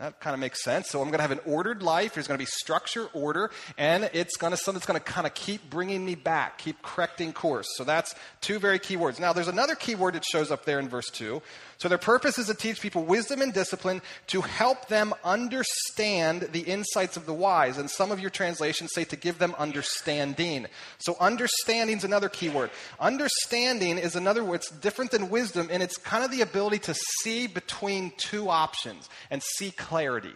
That 0.00 0.18
kind 0.18 0.34
of 0.34 0.40
makes 0.40 0.62
sense. 0.62 0.88
So 0.88 1.00
I'm 1.00 1.06
going 1.06 1.18
to 1.18 1.22
have 1.22 1.30
an 1.30 1.40
ordered 1.46 1.82
life. 1.82 2.14
There's 2.14 2.26
going 2.26 2.36
to 2.36 2.42
be 2.42 2.50
structure, 2.50 3.06
order, 3.12 3.50
and 3.78 4.10
it's 4.12 4.36
going 4.36 4.50
to 4.50 4.56
something 4.56 4.78
that's 4.78 4.86
going 4.86 4.98
to 4.98 5.04
kind 5.04 5.26
of 5.26 5.34
keep 5.34 5.70
bringing 5.70 6.04
me 6.04 6.16
back, 6.16 6.58
keep 6.58 6.82
correcting 6.82 7.32
course. 7.32 7.68
So 7.76 7.84
that's 7.84 8.14
two 8.40 8.58
very 8.58 8.80
key 8.80 8.96
words. 8.96 9.20
Now 9.20 9.32
there's 9.32 9.48
another 9.48 9.76
key 9.76 9.94
word 9.94 10.14
that 10.14 10.24
shows 10.24 10.50
up 10.50 10.64
there 10.64 10.80
in 10.80 10.88
verse 10.88 11.08
two. 11.10 11.42
So 11.78 11.88
their 11.88 11.98
purpose 11.98 12.38
is 12.38 12.46
to 12.46 12.54
teach 12.54 12.80
people 12.80 13.04
wisdom 13.04 13.40
and 13.42 13.52
discipline 13.52 14.00
to 14.28 14.40
help 14.40 14.88
them 14.88 15.12
understand 15.24 16.48
the 16.52 16.60
insights 16.60 17.16
of 17.16 17.26
the 17.26 17.34
wise. 17.34 17.78
And 17.78 17.90
some 17.90 18.10
of 18.10 18.20
your 18.20 18.30
translations 18.30 18.92
say 18.94 19.04
to 19.04 19.16
give 19.16 19.38
them 19.38 19.54
understanding. 19.58 20.66
So 20.98 21.16
understanding 21.20 21.96
is 21.96 22.04
another 22.04 22.28
key 22.28 22.48
word. 22.48 22.70
Understanding 23.00 23.98
is 23.98 24.16
another 24.16 24.44
word. 24.44 24.56
It's 24.56 24.70
different 24.70 25.10
than 25.10 25.30
wisdom, 25.30 25.68
and 25.70 25.82
it's 25.82 25.96
kind 25.96 26.24
of 26.24 26.30
the 26.30 26.42
ability 26.42 26.78
to 26.80 26.94
see 27.22 27.46
between 27.46 28.12
two 28.16 28.48
options 28.48 29.08
and 29.30 29.42
see 29.42 29.70
clarity. 29.70 30.34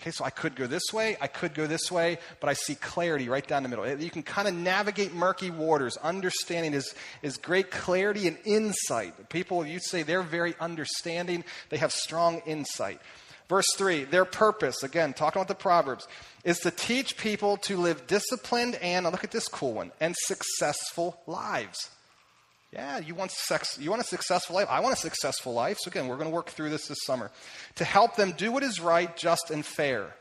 Okay, 0.00 0.12
so 0.12 0.24
I 0.24 0.30
could 0.30 0.56
go 0.56 0.66
this 0.66 0.94
way, 0.94 1.18
I 1.20 1.26
could 1.26 1.52
go 1.52 1.66
this 1.66 1.92
way, 1.92 2.16
but 2.40 2.48
I 2.48 2.54
see 2.54 2.74
clarity 2.74 3.28
right 3.28 3.46
down 3.46 3.62
the 3.62 3.68
middle. 3.68 3.86
You 3.86 4.08
can 4.08 4.22
kind 4.22 4.48
of 4.48 4.54
navigate 4.54 5.12
murky 5.12 5.50
waters. 5.50 5.98
Understanding 5.98 6.72
is, 6.72 6.94
is 7.20 7.36
great 7.36 7.70
clarity 7.70 8.26
and 8.26 8.38
insight. 8.46 9.28
People, 9.28 9.66
you'd 9.66 9.82
say 9.82 10.02
they're 10.02 10.22
very 10.22 10.54
understanding, 10.58 11.44
they 11.68 11.76
have 11.76 11.92
strong 11.92 12.40
insight. 12.46 12.98
Verse 13.50 13.66
3, 13.76 14.04
their 14.04 14.24
purpose, 14.24 14.82
again, 14.82 15.12
talking 15.12 15.42
about 15.42 15.48
the 15.48 15.54
Proverbs, 15.54 16.08
is 16.44 16.60
to 16.60 16.70
teach 16.70 17.18
people 17.18 17.58
to 17.58 17.76
live 17.76 18.06
disciplined 18.06 18.76
and, 18.76 19.04
look 19.04 19.24
at 19.24 19.32
this 19.32 19.48
cool 19.48 19.74
one, 19.74 19.92
and 20.00 20.14
successful 20.16 21.20
lives. 21.26 21.90
Yeah, 22.72 22.98
you 22.98 23.16
want 23.16 23.32
sex, 23.32 23.78
you 23.80 23.90
want 23.90 24.00
a 24.00 24.06
successful 24.06 24.54
life. 24.54 24.68
I 24.70 24.78
want 24.80 24.94
a 24.94 25.00
successful 25.00 25.52
life. 25.52 25.78
So 25.80 25.90
again, 25.90 26.06
we're 26.06 26.16
going 26.16 26.28
to 26.28 26.34
work 26.34 26.50
through 26.50 26.70
this 26.70 26.86
this 26.86 26.98
summer 27.04 27.30
to 27.76 27.84
help 27.84 28.14
them 28.14 28.32
do 28.36 28.52
what 28.52 28.62
is 28.62 28.80
right, 28.80 29.14
just 29.16 29.50
and 29.50 29.64
fair. 29.66 30.14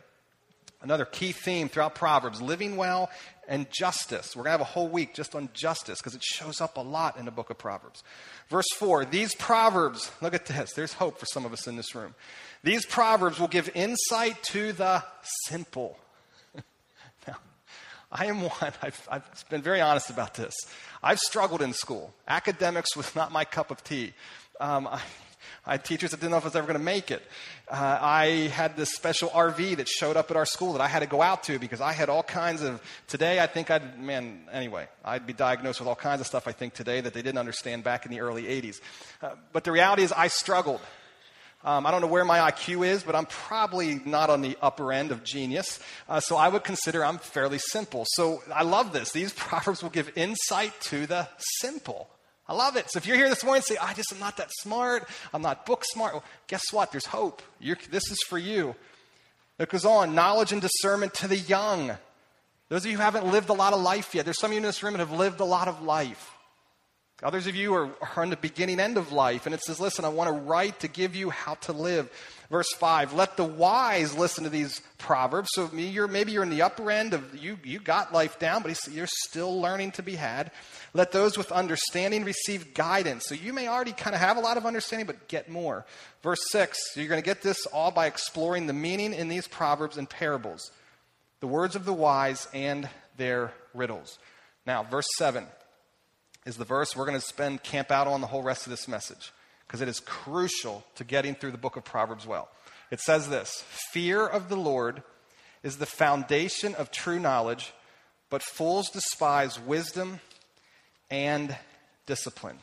Another 0.81 1.05
key 1.05 1.31
theme 1.31 1.69
throughout 1.69 1.93
Proverbs, 1.93 2.41
living 2.41 2.77
well 2.77 3.09
and 3.47 3.67
justice. 3.71 4.35
We're 4.35 4.43
going 4.43 4.53
to 4.53 4.59
have 4.59 4.61
a 4.61 4.71
whole 4.71 4.87
week 4.87 5.13
just 5.13 5.35
on 5.35 5.49
justice 5.53 5.99
because 5.99 6.15
it 6.15 6.23
shows 6.23 6.61
up 6.61 6.77
a 6.77 6.81
lot 6.81 7.17
in 7.17 7.25
the 7.25 7.31
book 7.31 7.49
of 7.49 7.57
Proverbs. 7.57 8.03
Verse 8.49 8.67
4, 8.77 9.05
these 9.05 9.35
Proverbs, 9.35 10.11
look 10.21 10.33
at 10.33 10.45
this. 10.45 10.71
There's 10.73 10.93
hope 10.93 11.19
for 11.19 11.25
some 11.25 11.45
of 11.45 11.51
us 11.51 11.67
in 11.67 11.75
this 11.75 11.93
room. 11.93 12.15
These 12.63 12.85
Proverbs 12.85 13.39
will 13.39 13.47
give 13.47 13.69
insight 13.75 14.41
to 14.43 14.71
the 14.71 15.03
simple. 15.47 15.97
I 18.11 18.25
am 18.25 18.41
one, 18.41 18.51
I've, 18.81 19.07
I've 19.11 19.49
been 19.49 19.61
very 19.61 19.81
honest 19.81 20.09
about 20.09 20.33
this. 20.33 20.55
I've 21.03 21.19
struggled 21.19 21.61
in 21.61 21.73
school. 21.73 22.13
Academics 22.27 22.95
was 22.95 23.15
not 23.15 23.31
my 23.31 23.45
cup 23.45 23.71
of 23.71 23.83
tea. 23.83 24.13
Um, 24.59 24.87
I, 24.87 25.01
I 25.65 25.73
had 25.73 25.85
teachers 25.85 26.11
that 26.11 26.19
didn't 26.19 26.31
know 26.31 26.37
if 26.37 26.43
I 26.43 26.47
was 26.47 26.55
ever 26.55 26.67
going 26.67 26.79
to 26.79 26.83
make 26.83 27.11
it. 27.11 27.21
Uh, 27.69 27.97
I 28.01 28.25
had 28.53 28.75
this 28.75 28.93
special 28.93 29.29
RV 29.29 29.77
that 29.77 29.87
showed 29.87 30.17
up 30.17 30.31
at 30.31 30.37
our 30.37 30.45
school 30.45 30.73
that 30.73 30.81
I 30.81 30.87
had 30.87 30.99
to 30.99 31.05
go 31.05 31.21
out 31.21 31.43
to 31.43 31.59
because 31.59 31.81
I 31.81 31.93
had 31.93 32.09
all 32.09 32.23
kinds 32.23 32.61
of. 32.61 32.81
Today, 33.07 33.39
I 33.39 33.47
think 33.47 33.69
I'd, 33.69 33.99
man, 33.99 34.41
anyway, 34.51 34.87
I'd 35.05 35.25
be 35.25 35.33
diagnosed 35.33 35.79
with 35.79 35.87
all 35.87 35.95
kinds 35.95 36.21
of 36.21 36.27
stuff 36.27 36.47
I 36.47 36.51
think 36.51 36.73
today 36.73 37.01
that 37.01 37.13
they 37.13 37.21
didn't 37.21 37.37
understand 37.37 37.83
back 37.83 38.05
in 38.05 38.11
the 38.11 38.19
early 38.21 38.43
80s. 38.43 38.81
Uh, 39.21 39.31
but 39.53 39.63
the 39.63 39.71
reality 39.71 40.03
is, 40.03 40.11
I 40.11 40.27
struggled. 40.27 40.81
Um, 41.63 41.85
I 41.85 41.91
don't 41.91 41.99
know 41.99 42.07
where 42.07 42.23
my 42.23 42.51
IQ 42.51 42.87
is, 42.87 43.03
but 43.03 43.15
I'm 43.15 43.25
probably 43.25 43.99
not 44.05 44.29
on 44.29 44.41
the 44.41 44.57
upper 44.61 44.93
end 44.93 45.11
of 45.11 45.25
genius. 45.25 45.79
Uh, 46.07 46.21
so 46.21 46.37
I 46.37 46.47
would 46.47 46.63
consider 46.63 47.03
I'm 47.03 47.17
fairly 47.17 47.59
simple. 47.59 48.05
So 48.11 48.41
I 48.53 48.63
love 48.63 48.93
this. 48.93 49.11
These 49.11 49.33
proverbs 49.37 49.83
will 49.83 49.89
give 49.89 50.11
insight 50.15 50.79
to 50.81 51.05
the 51.05 51.27
simple. 51.59 52.09
I 52.47 52.53
love 52.53 52.77
it. 52.77 52.89
So 52.89 52.97
if 52.97 53.05
you're 53.05 53.17
here 53.17 53.29
this 53.29 53.43
morning 53.43 53.59
and 53.59 53.65
say, 53.65 53.77
I 53.77 53.93
just 53.93 54.11
am 54.11 54.19
not 54.19 54.37
that 54.37 54.49
smart, 54.61 55.07
I'm 55.33 55.41
not 55.41 55.65
book 55.65 55.83
smart, 55.85 56.13
well, 56.13 56.23
guess 56.47 56.63
what? 56.71 56.91
There's 56.91 57.05
hope. 57.05 57.41
You're, 57.59 57.77
this 57.91 58.09
is 58.09 58.19
for 58.27 58.39
you. 58.39 58.75
It 59.59 59.69
goes 59.69 59.85
on 59.85 60.15
knowledge 60.15 60.53
and 60.53 60.61
discernment 60.61 61.13
to 61.15 61.27
the 61.27 61.37
young. 61.37 61.91
Those 62.69 62.85
of 62.85 62.91
you 62.91 62.97
who 62.97 63.03
haven't 63.03 63.27
lived 63.27 63.49
a 63.49 63.53
lot 63.53 63.73
of 63.73 63.81
life 63.81 64.15
yet, 64.15 64.25
there's 64.25 64.39
some 64.39 64.51
of 64.51 64.53
you 64.53 64.57
in 64.57 64.63
this 64.63 64.81
room 64.81 64.93
that 64.93 64.99
have 64.99 65.11
lived 65.11 65.41
a 65.41 65.45
lot 65.45 65.67
of 65.67 65.83
life. 65.83 66.31
Others 67.21 67.47
of 67.47 67.55
you 67.55 67.73
are, 67.73 67.89
are 68.01 68.23
on 68.23 68.29
the 68.29 68.37
beginning 68.37 68.79
end 68.79 68.97
of 68.97 69.11
life, 69.11 69.45
and 69.45 69.53
it 69.53 69.61
says, 69.61 69.79
Listen, 69.79 70.05
I 70.05 70.09
want 70.09 70.29
to 70.29 70.41
write 70.41 70.79
to 70.81 70.87
give 70.87 71.15
you 71.15 71.29
how 71.29 71.55
to 71.55 71.73
live. 71.73 72.09
Verse 72.49 72.71
5 72.77 73.13
Let 73.13 73.35
the 73.35 73.43
wise 73.43 74.17
listen 74.17 74.45
to 74.45 74.49
these 74.49 74.81
proverbs. 74.97 75.49
So 75.51 75.69
you're, 75.73 76.07
maybe 76.07 76.31
you're 76.31 76.43
in 76.43 76.49
the 76.49 76.61
upper 76.61 76.89
end 76.89 77.13
of, 77.13 77.35
you, 77.35 77.59
you 77.63 77.79
got 77.79 78.13
life 78.13 78.39
down, 78.39 78.63
but 78.63 78.77
you're 78.89 79.07
still 79.07 79.59
learning 79.59 79.91
to 79.93 80.03
be 80.03 80.15
had. 80.15 80.51
Let 80.93 81.11
those 81.11 81.37
with 81.37 81.51
understanding 81.51 82.23
receive 82.23 82.73
guidance. 82.73 83.25
So 83.27 83.35
you 83.35 83.53
may 83.53 83.67
already 83.67 83.91
kind 83.91 84.15
of 84.15 84.21
have 84.21 84.37
a 84.37 84.41
lot 84.41 84.57
of 84.57 84.65
understanding, 84.65 85.05
but 85.05 85.27
get 85.27 85.49
more. 85.49 85.85
Verse 86.23 86.39
6 86.51 86.77
You're 86.95 87.07
going 87.07 87.21
to 87.21 87.25
get 87.25 87.41
this 87.41 87.65
all 87.67 87.91
by 87.91 88.07
exploring 88.07 88.67
the 88.67 88.73
meaning 88.73 89.13
in 89.13 89.27
these 89.27 89.47
proverbs 89.47 89.97
and 89.97 90.09
parables, 90.09 90.71
the 91.41 91.47
words 91.47 91.75
of 91.75 91.83
the 91.83 91.93
wise 91.93 92.47
and 92.53 92.87
their 93.17 93.51
riddles. 93.73 94.17
Now, 94.65 94.83
verse 94.83 95.07
7 95.17 95.45
is 96.49 96.57
the 96.57 96.65
verse 96.65 96.95
we're 96.95 97.05
going 97.05 97.19
to 97.19 97.25
spend 97.25 97.61
camp 97.61 97.91
out 97.91 98.07
on 98.07 98.21
the 98.21 98.27
whole 98.27 98.41
rest 98.41 98.65
of 98.65 98.71
this 98.71 98.87
message 98.87 99.31
because 99.67 99.81
it 99.81 99.87
is 99.87 99.99
crucial 99.99 100.83
to 100.95 101.03
getting 101.03 101.35
through 101.35 101.51
the 101.51 101.59
book 101.59 101.75
of 101.75 101.85
Proverbs 101.85 102.25
well. 102.25 102.49
It 102.89 102.99
says 102.99 103.29
this 103.29 103.63
Fear 103.91 104.25
of 104.25 104.49
the 104.49 104.57
Lord 104.57 105.03
is 105.61 105.77
the 105.77 105.85
foundation 105.85 106.73
of 106.73 106.91
true 106.91 107.19
knowledge, 107.19 107.71
but 108.31 108.41
fools 108.41 108.89
despise 108.89 109.59
wisdom 109.59 110.19
and 111.11 111.55
discipline. 112.07 112.57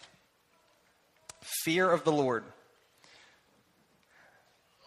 Fear 1.64 1.92
of 1.92 2.02
the 2.02 2.12
Lord. 2.12 2.42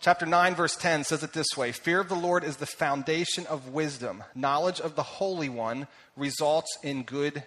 Chapter 0.01 0.25
9, 0.25 0.55
verse 0.55 0.75
10 0.75 1.05
says 1.05 1.23
it 1.23 1.31
this 1.31 1.55
way 1.55 1.71
Fear 1.71 2.01
of 2.01 2.09
the 2.09 2.15
Lord 2.15 2.43
is 2.43 2.57
the 2.57 2.65
foundation 2.65 3.45
of 3.47 3.69
wisdom. 3.69 4.25
Knowledge 4.35 4.81
of 4.81 4.95
the 4.95 5.03
Holy 5.03 5.47
One 5.47 5.87
results 6.17 6.77
in 6.83 7.03
good 7.03 7.43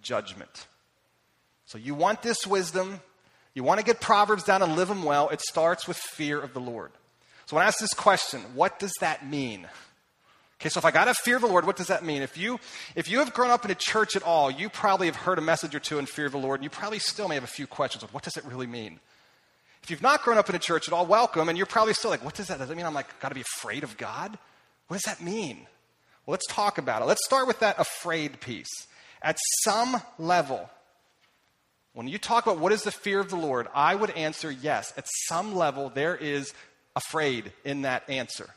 judgment. 0.00 0.66
So 1.66 1.78
you 1.78 1.94
want 1.94 2.22
this 2.22 2.46
wisdom, 2.46 3.00
you 3.54 3.64
want 3.64 3.80
to 3.80 3.86
get 3.86 4.00
Proverbs 4.00 4.44
down 4.44 4.62
and 4.62 4.76
live 4.76 4.88
them 4.88 5.02
well, 5.02 5.28
it 5.30 5.40
starts 5.40 5.88
with 5.88 5.96
fear 5.96 6.40
of 6.40 6.52
the 6.52 6.60
Lord. 6.60 6.92
So 7.46 7.56
when 7.56 7.64
I 7.64 7.68
ask 7.68 7.78
this 7.78 7.94
question, 7.94 8.40
what 8.54 8.78
does 8.78 8.92
that 9.00 9.26
mean? 9.26 9.66
Okay, 10.60 10.68
so 10.68 10.78
if 10.78 10.84
I 10.84 10.90
got 10.90 11.06
to 11.06 11.14
fear 11.14 11.38
the 11.38 11.46
Lord, 11.46 11.66
what 11.66 11.76
does 11.76 11.88
that 11.88 12.04
mean? 12.04 12.22
If 12.22 12.38
you, 12.38 12.58
if 12.94 13.10
you 13.10 13.18
have 13.18 13.34
grown 13.34 13.50
up 13.50 13.64
in 13.64 13.70
a 13.70 13.74
church 13.74 14.16
at 14.16 14.22
all, 14.22 14.50
you 14.50 14.68
probably 14.70 15.06
have 15.06 15.16
heard 15.16 15.38
a 15.38 15.42
message 15.42 15.74
or 15.74 15.80
two 15.80 15.98
in 15.98 16.06
fear 16.06 16.26
of 16.26 16.32
the 16.32 16.38
Lord, 16.38 16.60
and 16.60 16.64
you 16.64 16.70
probably 16.70 16.98
still 16.98 17.28
may 17.28 17.34
have 17.34 17.44
a 17.44 17.48
few 17.48 17.66
questions 17.66 18.02
of 18.02 18.14
what 18.14 18.22
does 18.22 18.36
it 18.36 18.44
really 18.44 18.66
mean? 18.66 18.98
If 19.82 19.90
you've 19.90 20.00
not 20.00 20.22
grown 20.22 20.38
up 20.38 20.48
in 20.48 20.54
a 20.54 20.58
church 20.58 20.88
at 20.88 20.94
all, 20.94 21.04
welcome, 21.04 21.50
and 21.50 21.58
you're 21.58 21.66
probably 21.66 21.92
still 21.92 22.10
like, 22.10 22.24
what 22.24 22.34
does 22.34 22.48
that, 22.48 22.58
does 22.58 22.68
that 22.68 22.76
mean 22.76 22.86
I'm 22.86 22.94
like, 22.94 23.20
got 23.20 23.28
to 23.28 23.34
be 23.34 23.42
afraid 23.42 23.84
of 23.84 23.98
God? 23.98 24.38
What 24.88 24.96
does 24.96 25.02
that 25.02 25.22
mean? 25.22 25.66
Well, 26.24 26.32
let's 26.32 26.46
talk 26.46 26.78
about 26.78 27.02
it. 27.02 27.04
Let's 27.04 27.24
start 27.26 27.46
with 27.46 27.60
that 27.60 27.78
afraid 27.78 28.40
piece. 28.40 28.86
At 29.20 29.36
some 29.62 30.00
level, 30.18 30.70
when 31.94 32.08
you 32.08 32.18
talk 32.18 32.44
about 32.44 32.58
what 32.58 32.72
is 32.72 32.82
the 32.82 32.90
fear 32.90 33.20
of 33.20 33.30
the 33.30 33.36
Lord, 33.36 33.68
I 33.72 33.94
would 33.94 34.10
answer 34.10 34.50
yes. 34.50 34.92
At 34.96 35.06
some 35.28 35.54
level, 35.54 35.90
there 35.90 36.16
is 36.16 36.52
afraid 36.96 37.52
in 37.64 37.82
that 37.82 38.08
answer. 38.10 38.50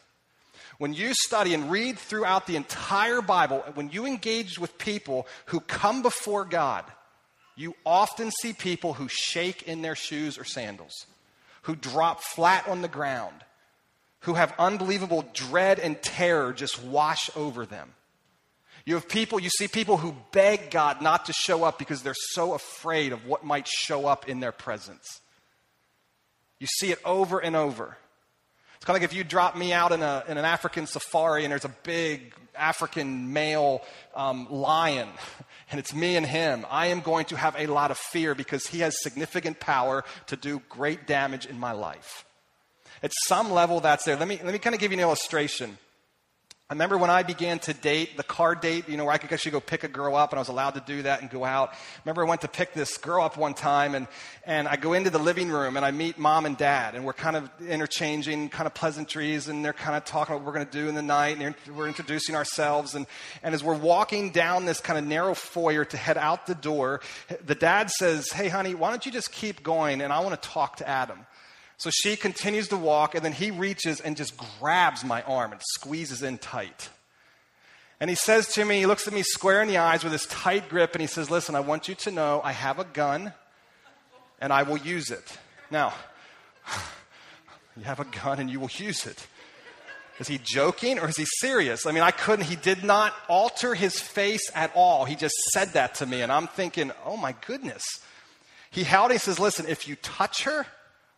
When 0.80 0.94
you 0.94 1.14
study 1.14 1.54
and 1.54 1.72
read 1.72 1.98
throughout 1.98 2.48
the 2.48 2.56
entire 2.56 3.22
Bible, 3.22 3.64
when 3.76 3.90
you 3.90 4.06
engage 4.06 4.60
with 4.60 4.78
people 4.78 5.28
who 5.46 5.60
come 5.60 6.02
before 6.02 6.46
God, 6.46 6.84
you 7.56 7.76
often 7.86 8.32
see 8.42 8.54
people 8.54 8.94
who 8.94 9.08
shake 9.08 9.64
in 9.64 9.82
their 9.82 9.96
shoes 9.96 10.38
or 10.38 10.44
sandals, 10.44 11.06
who 11.64 11.76
drop 11.76 12.22
flat 12.22 12.68
on 12.68 12.82
the 12.82 12.88
ground, 12.88 13.36
who 14.22 14.34
have 14.34 14.54
unbelievable 14.60 15.26
dread 15.34 15.80
and 15.80 16.02
terror 16.02 16.54
just 16.54 16.84
wash 16.84 17.30
over 17.36 17.66
them. 17.66 17.94
You 18.88 18.94
have 18.94 19.10
people, 19.10 19.38
you 19.38 19.50
see 19.50 19.68
people 19.68 19.98
who 19.98 20.16
beg 20.32 20.72
God 20.72 21.02
not 21.02 21.26
to 21.26 21.34
show 21.34 21.66
up 21.66 21.78
because 21.78 22.04
they're 22.04 22.16
so 22.16 22.54
afraid 22.54 23.12
of 23.12 23.26
what 23.26 23.44
might 23.44 23.68
show 23.68 24.08
up 24.08 24.30
in 24.30 24.40
their 24.40 24.54
presence. 24.54 25.20
You 26.58 26.68
see 26.68 26.92
it 26.92 27.00
over 27.04 27.40
and 27.40 27.54
over. 27.54 27.98
It's 28.78 28.86
kind 28.86 28.96
of 28.96 29.02
like 29.02 29.12
if 29.12 29.14
you 29.14 29.26
drop 29.26 29.58
me 29.58 29.74
out 29.74 29.92
in, 29.92 30.02
a, 30.02 30.24
in 30.30 30.38
an 30.38 30.46
African 30.46 30.88
safari 30.88 31.44
and 31.44 31.52
there's 31.52 31.66
a 31.66 31.76
big 31.84 32.34
African 32.56 33.34
male 33.34 33.82
um, 34.16 34.48
lion, 34.50 35.10
and 35.70 35.82
it's 35.82 35.94
me 35.94 36.16
and 36.16 36.26
him. 36.26 36.66
I 36.72 36.88
am 36.88 37.02
going 37.02 37.26
to 37.26 37.36
have 37.36 37.58
a 37.60 37.68
lot 37.68 37.92
of 37.92 37.98
fear 37.98 38.36
because 38.36 38.68
he 38.68 38.80
has 38.80 38.96
significant 39.04 39.60
power 39.60 40.06
to 40.28 40.38
do 40.38 40.62
great 40.70 41.06
damage 41.06 41.46
in 41.46 41.60
my 41.60 41.74
life. 41.74 42.24
At 43.04 43.12
some 43.26 43.52
level, 43.52 43.82
that's 43.82 44.06
there. 44.06 44.16
Let 44.16 44.30
me, 44.30 44.40
let 44.42 44.54
me 44.54 44.60
kind 44.60 44.74
of 44.74 44.80
give 44.80 44.94
you 44.94 44.98
an 44.98 45.04
illustration. 45.04 45.78
I 46.70 46.74
remember 46.74 46.98
when 46.98 47.10
I 47.10 47.24
began 47.24 47.60
to 47.60 47.74
date, 47.74 48.18
the 48.18 48.24
car 48.24 48.54
date, 48.54 48.90
you 48.90 48.98
know, 48.98 49.06
where 49.06 49.14
I 49.14 49.18
could 49.20 49.32
actually 49.32 49.52
go 49.52 49.62
pick 49.62 49.86
a 49.86 49.88
girl 49.88 50.18
up 50.18 50.34
and 50.34 50.38
I 50.38 50.42
was 50.42 50.50
allowed 50.50 50.72
to 50.72 50.82
do 50.82 51.04
that 51.04 51.22
and 51.22 51.30
go 51.30 51.46
out. 51.46 51.70
I 51.70 51.76
remember 52.04 52.26
I 52.26 52.28
went 52.28 52.42
to 52.42 52.50
pick 52.50 52.74
this 52.74 52.98
girl 52.98 53.24
up 53.24 53.38
one 53.38 53.54
time 53.54 53.96
and, 53.96 54.06
and 54.46 54.68
I 54.68 54.76
go 54.76 54.92
into 54.92 55.10
the 55.10 55.18
living 55.18 55.48
room 55.48 55.78
and 55.78 55.86
I 55.86 55.92
meet 55.92 56.18
mom 56.18 56.46
and 56.46 56.58
dad 56.58 56.94
and 56.94 57.06
we're 57.06 57.14
kind 57.14 57.38
of 57.38 57.50
interchanging 57.66 58.50
kind 58.50 58.68
of 58.68 58.74
pleasantries 58.74 59.48
and 59.48 59.64
they're 59.64 59.72
kind 59.72 59.96
of 59.96 60.04
talking 60.04 60.36
about 60.36 60.44
what 60.44 60.48
we're 60.48 60.60
going 60.60 60.66
to 60.66 60.72
do 60.84 60.90
in 60.90 60.96
the 60.96 61.02
night 61.02 61.38
and 61.40 61.56
we're 61.74 61.88
introducing 61.88 62.36
ourselves. 62.36 62.96
And, 62.96 63.08
and 63.44 63.56
as 63.56 63.64
we're 63.64 63.74
walking 63.74 64.32
down 64.32 64.66
this 64.66 64.82
kind 64.82 65.00
of 65.00 65.06
narrow 65.06 65.36
foyer 65.36 65.86
to 65.86 65.96
head 65.96 66.18
out 66.18 66.48
the 66.48 66.56
door, 66.56 67.00
the 67.46 67.56
dad 67.56 67.90
says, 67.92 68.30
Hey, 68.30 68.50
honey, 68.50 68.76
why 68.76 68.90
don't 68.90 69.06
you 69.06 69.12
just 69.14 69.32
keep 69.32 69.64
going 69.64 70.02
and 70.02 70.12
I 70.12 70.20
want 70.20 70.42
to 70.42 70.50
talk 70.50 70.76
to 70.78 70.90
Adam. 70.90 71.26
So 71.78 71.92
she 71.92 72.16
continues 72.16 72.68
to 72.70 72.78
walk, 72.78 73.14
and 73.14 73.24
then 73.24 73.34
he 73.34 73.52
reaches 73.52 74.00
and 74.00 74.18
just 74.18 74.36
grabs 74.60 75.04
my 75.06 75.22
arm 75.24 75.52
and 75.52 75.62
squeezes 75.62 76.24
in 76.24 76.40
tight. 76.40 76.90
And 78.00 78.10
he 78.10 78.16
says 78.16 78.48
to 78.54 78.66
me, 78.66 78.80
he 78.80 78.86
looks 78.86 79.08
at 79.08 79.14
me 79.14 79.24
square 79.24 79.62
in 79.62 79.68
the 79.68 79.78
eyes 79.78 80.04
with 80.04 80.12
his 80.12 80.26
tight 80.26 80.70
grip, 80.70 80.94
and 80.94 81.02
he 81.02 81.08
says, 81.08 81.30
Listen, 81.30 81.56
I 81.56 81.60
want 81.60 81.88
you 81.88 81.96
to 81.96 82.12
know 82.12 82.42
I 82.44 82.52
have 82.52 82.80
a 82.80 82.84
gun, 82.84 83.34
and 84.40 84.52
I 84.52 84.64
will 84.64 84.78
use 84.78 85.12
it. 85.12 85.38
Now, 85.70 85.94
you 87.78 87.84
have 87.84 88.00
a 88.00 88.06
gun 88.06 88.40
and 88.40 88.50
you 88.50 88.60
will 88.60 88.72
use 88.74 89.06
it. 89.06 89.28
Is 90.20 90.28
he 90.28 90.40
joking 90.42 90.98
or 90.98 91.10
is 91.10 91.18
he 91.18 91.26
serious? 91.26 91.86
I 91.86 91.92
mean, 91.92 92.02
I 92.02 92.10
couldn't, 92.10 92.46
he 92.46 92.56
did 92.56 92.84
not 92.84 93.14
alter 93.28 93.76
his 93.76 94.00
face 94.00 94.50
at 94.56 94.72
all. 94.74 95.06
He 95.06 95.16
just 95.16 95.36
said 95.52 95.74
that 95.74 95.96
to 95.96 96.08
me, 96.08 96.22
and 96.22 96.32
I'm 96.32 96.48
thinking, 96.48 96.92
oh 97.06 97.18
my 97.18 97.36
goodness. 97.46 97.84
He 98.72 98.84
held, 98.84 99.12
he 99.12 99.18
says, 99.18 99.40
Listen, 99.40 99.68
if 99.68 99.88
you 99.88 99.96
touch 99.96 100.44
her, 100.44 100.66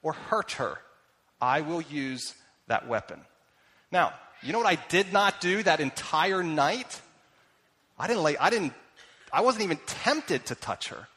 or 0.01 0.13
hurt 0.13 0.53
her, 0.53 0.77
I 1.41 1.61
will 1.61 1.81
use 1.81 2.33
that 2.67 2.87
weapon. 2.87 3.19
Now, 3.91 4.13
you 4.41 4.53
know 4.53 4.59
what 4.59 4.67
I 4.67 4.75
did 4.87 5.11
not 5.11 5.41
do 5.41 5.63
that 5.63 5.79
entire 5.79 6.43
night? 6.43 7.01
I 7.97 8.07
didn't 8.07 8.23
lay, 8.23 8.37
I 8.37 8.49
didn't, 8.49 8.73
I 9.33 9.41
wasn't 9.41 9.63
even 9.65 9.79
tempted 9.85 10.45
to 10.47 10.55
touch 10.55 10.89
her. 10.89 11.07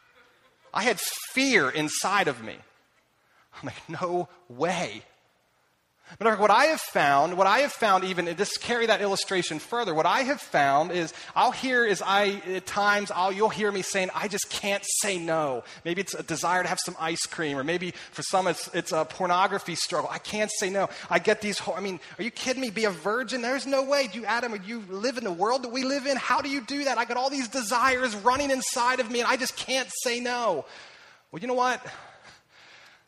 I 0.74 0.82
had 0.82 0.98
fear 1.32 1.68
inside 1.70 2.28
of 2.28 2.42
me. 2.42 2.56
I'm 3.54 3.66
like, 3.66 3.88
no 4.02 4.28
way. 4.48 5.02
But 6.18 6.38
what 6.38 6.50
I 6.50 6.66
have 6.66 6.80
found, 6.80 7.36
what 7.36 7.46
I 7.46 7.60
have 7.60 7.72
found, 7.72 8.04
even 8.04 8.28
and 8.28 8.36
just 8.36 8.60
carry 8.60 8.86
that 8.86 9.00
illustration 9.00 9.58
further, 9.58 9.94
what 9.94 10.06
I 10.06 10.20
have 10.20 10.40
found 10.40 10.92
is 10.92 11.12
I'll 11.34 11.52
hear 11.52 11.84
is 11.84 12.02
I 12.04 12.42
at 12.54 12.66
times 12.66 13.10
I'll 13.10 13.32
you'll 13.32 13.48
hear 13.48 13.72
me 13.72 13.82
saying, 13.82 14.10
I 14.14 14.28
just 14.28 14.50
can't 14.50 14.84
say 15.00 15.18
no. 15.18 15.64
Maybe 15.84 16.00
it's 16.00 16.14
a 16.14 16.22
desire 16.22 16.62
to 16.62 16.68
have 16.68 16.78
some 16.84 16.96
ice 17.00 17.26
cream, 17.26 17.58
or 17.58 17.64
maybe 17.64 17.92
for 18.10 18.22
some 18.22 18.46
it's 18.46 18.68
it's 18.74 18.92
a 18.92 19.04
pornography 19.04 19.74
struggle. 19.74 20.10
I 20.12 20.18
can't 20.18 20.50
say 20.58 20.70
no. 20.70 20.88
I 21.10 21.18
get 21.18 21.40
these 21.40 21.60
I 21.66 21.80
mean, 21.80 22.00
are 22.18 22.22
you 22.22 22.30
kidding 22.30 22.60
me? 22.60 22.70
Be 22.70 22.84
a 22.84 22.90
virgin? 22.90 23.42
There's 23.42 23.66
no 23.66 23.82
way. 23.82 24.08
Do 24.12 24.20
you 24.20 24.26
Adam, 24.26 24.58
you 24.66 24.82
live 24.88 25.18
in 25.18 25.24
the 25.24 25.32
world 25.32 25.62
that 25.64 25.72
we 25.72 25.84
live 25.84 26.06
in? 26.06 26.16
How 26.16 26.40
do 26.40 26.48
you 26.48 26.60
do 26.60 26.84
that? 26.84 26.98
I 26.98 27.04
got 27.04 27.16
all 27.16 27.30
these 27.30 27.48
desires 27.48 28.14
running 28.16 28.50
inside 28.50 29.00
of 29.00 29.10
me 29.10 29.20
and 29.20 29.28
I 29.28 29.36
just 29.36 29.56
can't 29.56 29.88
say 30.02 30.20
no. 30.20 30.64
Well, 31.30 31.40
you 31.40 31.48
know 31.48 31.54
what? 31.54 31.84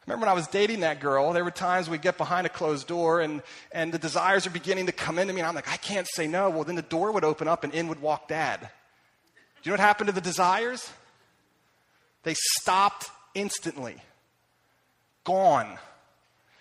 Remember 0.06 0.26
when 0.26 0.30
I 0.30 0.34
was 0.34 0.46
dating 0.48 0.80
that 0.80 1.00
girl, 1.00 1.32
there 1.32 1.44
were 1.44 1.50
times 1.50 1.88
we'd 1.88 2.02
get 2.02 2.18
behind 2.18 2.46
a 2.46 2.50
closed 2.50 2.86
door 2.86 3.20
and, 3.20 3.42
and 3.72 3.92
the 3.92 3.98
desires 3.98 4.46
are 4.46 4.50
beginning 4.50 4.86
to 4.86 4.92
come 4.92 5.18
into 5.18 5.32
me, 5.32 5.40
and 5.40 5.48
I'm 5.48 5.54
like, 5.54 5.70
I 5.70 5.76
can't 5.76 6.06
say 6.06 6.26
no. 6.26 6.50
Well, 6.50 6.64
then 6.64 6.76
the 6.76 6.82
door 6.82 7.12
would 7.12 7.24
open 7.24 7.48
up 7.48 7.64
and 7.64 7.72
in 7.72 7.88
would 7.88 8.00
walk 8.00 8.28
dad. 8.28 8.60
Do 8.60 8.66
you 9.62 9.70
know 9.70 9.74
what 9.74 9.80
happened 9.80 10.08
to 10.08 10.14
the 10.14 10.20
desires? 10.20 10.90
They 12.22 12.34
stopped 12.34 13.10
instantly. 13.34 13.96
Gone. 15.24 15.78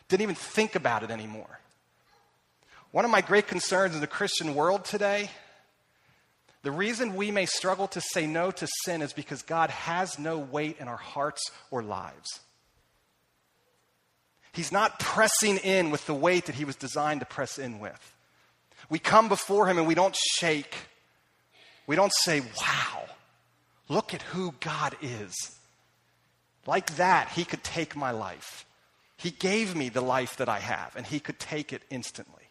Didn't 0.07 0.21
even 0.21 0.35
think 0.35 0.75
about 0.75 1.03
it 1.03 1.11
anymore. 1.11 1.59
One 2.91 3.05
of 3.05 3.11
my 3.11 3.21
great 3.21 3.47
concerns 3.47 3.95
in 3.95 4.01
the 4.01 4.07
Christian 4.07 4.55
world 4.55 4.85
today 4.85 5.29
the 6.63 6.71
reason 6.71 7.15
we 7.15 7.29
may 7.29 7.45
struggle 7.45 7.89
to 7.89 7.99
say 7.99 8.25
no 8.25 8.49
to 8.49 8.67
sin 8.85 9.01
is 9.01 9.11
because 9.11 9.41
God 9.41 9.69
has 9.69 10.17
no 10.17 10.39
weight 10.39 10.77
in 10.79 10.87
our 10.87 10.97
hearts 10.97 11.41
or 11.71 11.83
lives. 11.83 12.39
He's 14.53 14.71
not 14.71 14.99
pressing 14.99 15.57
in 15.57 15.89
with 15.89 16.05
the 16.05 16.13
weight 16.13 16.45
that 16.45 16.55
He 16.55 16.65
was 16.65 16.75
designed 16.75 17.19
to 17.19 17.25
press 17.25 17.57
in 17.57 17.79
with. 17.79 18.15
We 18.89 18.99
come 18.99 19.27
before 19.27 19.67
Him 19.67 19.77
and 19.77 19.87
we 19.87 19.95
don't 19.95 20.15
shake. 20.35 20.75
We 21.87 21.95
don't 21.95 22.13
say, 22.21 22.39
wow, 22.39 23.05
look 23.89 24.13
at 24.13 24.21
who 24.21 24.53
God 24.59 24.95
is. 25.01 25.33
Like 26.65 26.95
that, 26.95 27.29
He 27.29 27.43
could 27.43 27.63
take 27.63 27.95
my 27.95 28.11
life. 28.11 28.65
He 29.17 29.31
gave 29.31 29.75
me 29.75 29.89
the 29.89 30.01
life 30.01 30.37
that 30.37 30.49
I 30.49 30.59
have, 30.59 30.95
and 30.95 31.05
He 31.05 31.19
could 31.19 31.39
take 31.39 31.73
it 31.73 31.81
instantly. 31.89 32.43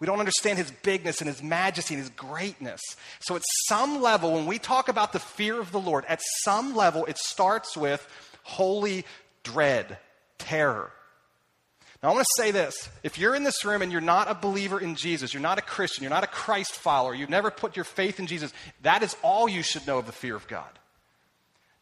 We 0.00 0.06
don't 0.06 0.18
understand 0.18 0.56
his 0.56 0.70
bigness 0.70 1.20
and 1.20 1.28
his 1.28 1.42
majesty 1.42 1.94
and 1.94 2.02
his 2.02 2.10
greatness. 2.10 2.80
So, 3.20 3.36
at 3.36 3.42
some 3.68 4.00
level, 4.00 4.32
when 4.32 4.46
we 4.46 4.58
talk 4.58 4.88
about 4.88 5.12
the 5.12 5.18
fear 5.18 5.60
of 5.60 5.72
the 5.72 5.78
Lord, 5.78 6.06
at 6.08 6.20
some 6.42 6.74
level, 6.74 7.04
it 7.04 7.18
starts 7.18 7.76
with 7.76 8.08
holy 8.42 9.04
dread, 9.42 9.98
terror. 10.38 10.90
Now, 12.02 12.10
I 12.10 12.12
want 12.14 12.24
to 12.24 12.42
say 12.42 12.50
this. 12.50 12.88
If 13.02 13.18
you're 13.18 13.34
in 13.34 13.44
this 13.44 13.64
room 13.64 13.82
and 13.82 13.92
you're 13.92 14.00
not 14.00 14.30
a 14.30 14.34
believer 14.34 14.80
in 14.80 14.94
Jesus, 14.94 15.34
you're 15.34 15.42
not 15.42 15.58
a 15.58 15.62
Christian, 15.62 16.02
you're 16.02 16.10
not 16.10 16.24
a 16.24 16.28
Christ 16.28 16.72
follower, 16.72 17.14
you've 17.14 17.28
never 17.28 17.50
put 17.50 17.76
your 17.76 17.84
faith 17.84 18.18
in 18.18 18.26
Jesus, 18.26 18.52
that 18.82 19.02
is 19.02 19.16
all 19.22 19.48
you 19.48 19.62
should 19.62 19.86
know 19.86 19.98
of 19.98 20.06
the 20.06 20.12
fear 20.12 20.34
of 20.34 20.48
God. 20.48 20.70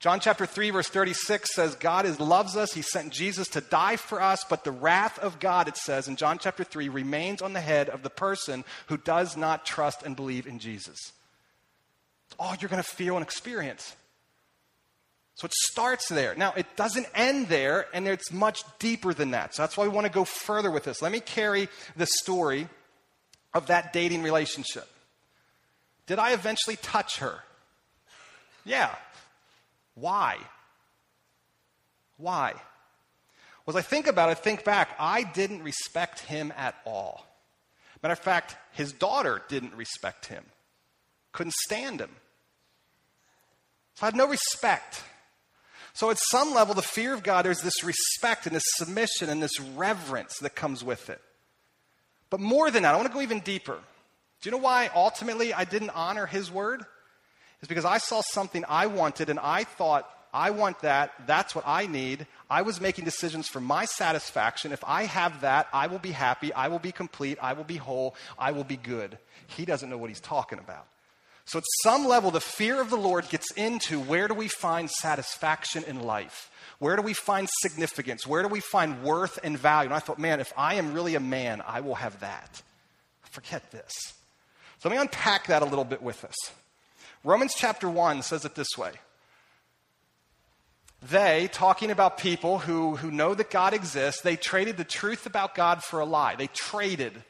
John 0.01 0.21
chapter 0.21 0.47
3, 0.47 0.71
verse 0.71 0.89
36 0.89 1.55
says, 1.55 1.75
God 1.75 2.07
is, 2.07 2.21
loves 2.21 2.57
us. 2.57 2.73
He 2.73 2.83
sent 2.83 3.13
Jesus 3.13 3.49
to 3.49 3.61
die 3.61 3.97
for 3.97 4.23
us, 4.23 4.45
but 4.49 4.63
the 4.63 4.71
wrath 4.71 5.19
of 5.19 5.41
God, 5.41 5.67
it 5.67 5.77
says 5.77 6.07
in 6.07 6.15
John 6.15 6.39
chapter 6.39 6.63
3, 6.63 6.89
remains 6.89 7.43
on 7.43 7.53
the 7.53 7.61
head 7.61 7.89
of 7.89 8.05
the 8.05 8.11
person 8.11 8.65
who 8.87 8.97
does 8.97 9.37
not 9.37 9.67
trust 9.67 10.05
and 10.05 10.15
believe 10.15 10.47
in 10.47 10.61
Jesus. 10.61 11.13
It's 12.27 12.37
all 12.39 12.55
you're 12.61 12.71
going 12.71 12.83
to 12.83 12.89
feel 12.89 13.17
and 13.17 13.25
experience. 13.25 13.97
So 15.39 15.47
it 15.47 15.55
starts 15.55 16.09
there. 16.09 16.35
Now, 16.35 16.53
it 16.57 16.67
doesn't 16.75 17.07
end 17.15 17.47
there, 17.47 17.87
and 17.95 18.09
it's 18.09 18.33
much 18.33 18.65
deeper 18.81 19.15
than 19.15 19.31
that. 19.31 19.55
So 19.55 19.63
that's 19.63 19.77
why 19.77 19.85
we 19.85 19.91
want 19.91 20.05
to 20.05 20.13
go 20.13 20.25
further 20.25 20.69
with 20.69 20.83
this. 20.83 21.01
Let 21.01 21.13
me 21.13 21.21
carry 21.21 21.69
the 21.97 22.07
story 22.07 22.67
of 23.55 23.69
that 23.69 23.93
dating 23.93 24.25
relationship. 24.25 24.89
Did 26.09 26.19
I 26.19 26.33
eventually 26.33 26.75
touch 26.75 27.19
her? 27.19 27.39
Yeah, 28.65 28.93
why? 29.95 30.39
Why? 32.17 32.55
Well, 33.65 33.77
as 33.77 33.85
I 33.85 33.87
think 33.87 34.09
about 34.09 34.31
it, 34.31 34.39
think 34.39 34.65
back, 34.65 34.97
I 34.99 35.23
didn't 35.23 35.63
respect 35.63 36.19
him 36.19 36.53
at 36.57 36.75
all. 36.85 37.25
Matter 38.03 38.13
of 38.13 38.19
fact, 38.19 38.57
his 38.73 38.93
daughter 38.93 39.41
didn't 39.49 39.77
respect 39.77 40.27
him, 40.27 40.45
couldn't 41.31 41.55
stand 41.55 42.01
him. 42.01 42.11
So 43.95 44.03
I 44.03 44.07
had 44.07 44.17
no 44.17 44.27
respect. 44.27 45.05
So, 45.95 46.11
at 46.11 46.19
some 46.31 46.55
level, 46.55 46.75
the 46.75 46.83
fear 46.83 47.15
of 47.15 47.23
God, 47.23 47.45
there's 47.45 47.61
this 47.61 47.83
respect 47.83 48.47
and 48.47 48.55
this 48.55 48.65
submission 48.77 49.29
and 49.29 49.43
this 49.43 49.59
reverence 49.61 50.37
that 50.39 50.55
comes 50.55 50.85
with 50.85 51.11
it. 51.11 51.21
But 52.31 52.41
more 52.41 52.71
than 52.71 52.83
that, 52.83 52.95
I 52.95 52.97
want 52.97 53.09
to 53.09 53.15
go 53.15 53.23
even 53.23 53.41
deeper. 53.41 53.79
Do 54.41 54.49
you 54.49 54.51
know 54.51 54.63
why 54.63 54.91
ultimately 54.95 55.53
I 55.53 55.65
didn't 55.65 55.91
honor 55.91 56.27
his 56.27 56.51
word? 56.51 56.85
is 57.61 57.69
because 57.69 57.85
I 57.85 57.99
saw 57.99 58.23
something 58.33 58.65
I 58.69 58.87
wanted 58.87 59.31
and 59.31 59.39
I 59.39 59.65
thought, 59.65 60.09
I 60.33 60.51
want 60.51 60.81
that. 60.81 61.13
That's 61.27 61.55
what 61.55 61.65
I 61.67 61.87
need. 61.87 62.27
I 62.51 62.63
was 62.63 62.81
making 62.81 63.05
decisions 63.05 63.49
for 63.49 63.61
my 63.61 63.87
satisfaction. 63.87 64.73
If 64.73 64.85
I 64.87 65.05
have 65.05 65.41
that, 65.41 65.69
I 65.73 65.87
will 65.87 65.99
be 65.99 66.11
happy. 66.11 66.53
I 66.53 66.69
will 66.69 66.79
be 66.79 66.93
complete. 66.93 67.39
I 67.41 67.55
will 67.55 67.65
be 67.65 67.77
whole. 67.77 68.15
I 68.39 68.53
will 68.53 68.65
be 68.65 68.77
good. 68.77 69.19
He 69.47 69.65
doesn't 69.65 69.89
know 69.89 69.97
what 69.97 70.11
he's 70.11 70.21
talking 70.21 70.59
about. 70.59 70.87
So, 71.49 71.59
at 71.59 71.65
some 71.83 72.05
level, 72.05 72.31
the 72.31 72.43
fear 72.43 72.79
of 72.79 72.91
the 72.91 72.99
Lord 72.99 73.27
gets 73.31 73.51
into 73.53 73.99
where 73.99 74.29
do 74.29 74.35
we 74.35 74.49
find 74.49 74.91
satisfaction 74.91 75.83
in 75.85 76.03
life? 76.03 76.51
Where 76.79 76.95
do 76.95 77.01
we 77.01 77.15
find 77.15 77.49
significance? 77.63 78.27
Where 78.27 78.43
do 78.43 78.49
we 78.49 78.61
find 78.61 79.03
worth 79.03 79.39
and 79.43 79.59
value? 79.59 79.89
And 79.89 79.95
I 79.95 79.99
thought, 79.99 80.19
man, 80.19 80.41
if 80.41 80.53
I 80.59 80.75
am 80.75 80.93
really 80.93 81.15
a 81.15 81.21
man, 81.21 81.63
I 81.67 81.81
will 81.81 81.95
have 81.95 82.21
that. 82.21 82.61
Forget 83.23 83.71
this. 83.71 83.93
So, 84.79 84.91
let 84.91 84.97
me 84.97 85.01
unpack 85.01 85.47
that 85.47 85.63
a 85.63 85.65
little 85.65 85.87
bit 85.87 86.03
with 86.03 86.23
us. 86.23 86.37
Romans 87.25 87.55
chapter 87.57 87.89
1 87.89 88.21
says 88.21 88.45
it 88.45 88.55
this 88.55 88.77
way. 88.77 88.93
They, 91.01 91.49
talking 91.51 91.91
about 91.91 92.19
people 92.19 92.59
who, 92.59 92.97
who 92.97 93.11
know 93.11 93.33
that 93.33 93.51
God 93.51 93.73
exists, 93.73 94.21
they 94.21 94.37
traded 94.37 94.77
the 94.77 94.85
truth 94.85 95.25
about 95.25 95.55
God 95.55 95.83
for 95.83 96.01
a 96.01 96.05
lie. 96.05 96.37
They 96.37 96.49
traded. 96.49 97.23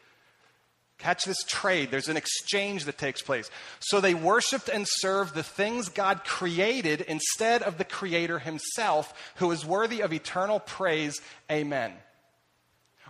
Catch 0.98 1.24
this 1.24 1.44
trade. 1.44 1.90
There's 1.90 2.08
an 2.08 2.16
exchange 2.16 2.84
that 2.84 2.98
takes 2.98 3.22
place. 3.22 3.48
So 3.78 4.00
they 4.00 4.14
worshiped 4.14 4.68
and 4.68 4.84
served 4.88 5.34
the 5.34 5.44
things 5.44 5.88
God 5.88 6.24
created 6.24 7.02
instead 7.02 7.62
of 7.62 7.78
the 7.78 7.84
Creator 7.84 8.40
Himself, 8.40 9.14
who 9.37 9.52
is 9.52 9.64
worthy 9.64 10.02
of 10.02 10.12
eternal 10.12 10.58
praise. 10.58 11.20
Amen. 11.50 11.92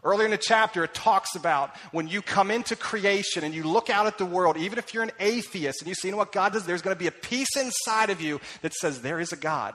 Earlier 0.05 0.27
in 0.27 0.31
the 0.31 0.39
chapter, 0.39 0.85
it 0.85 0.95
talks 0.95 1.35
about 1.35 1.75
when 1.91 2.09
you 2.09 2.23
come 2.23 2.51
into 2.51 2.77
creation 2.77 3.43
and 3.43 3.55
you 3.55 3.65
look 3.65 3.91
out 3.91 4.07
at 4.07 4.19
the 4.19 4.27
world, 4.27 4.57
even 4.57 4.79
if 4.79 4.95
you're 4.95 5.03
an 5.03 5.11
atheist 5.19 5.81
and 5.81 5.89
you 5.89 5.95
see, 5.95 6.09
you 6.09 6.13
know 6.13 6.19
what 6.19 6.31
God 6.31 6.53
does, 6.53 6.67
there's 6.67 6.83
going 6.83 6.95
to 6.95 7.01
be 7.01 7.09
a 7.09 7.13
peace 7.13 7.57
inside 7.57 8.11
of 8.11 8.21
you 8.21 8.41
that 8.63 8.75
says, 8.75 9.01
there 9.01 9.19
is 9.19 9.33
a 9.33 9.37
God. 9.37 9.75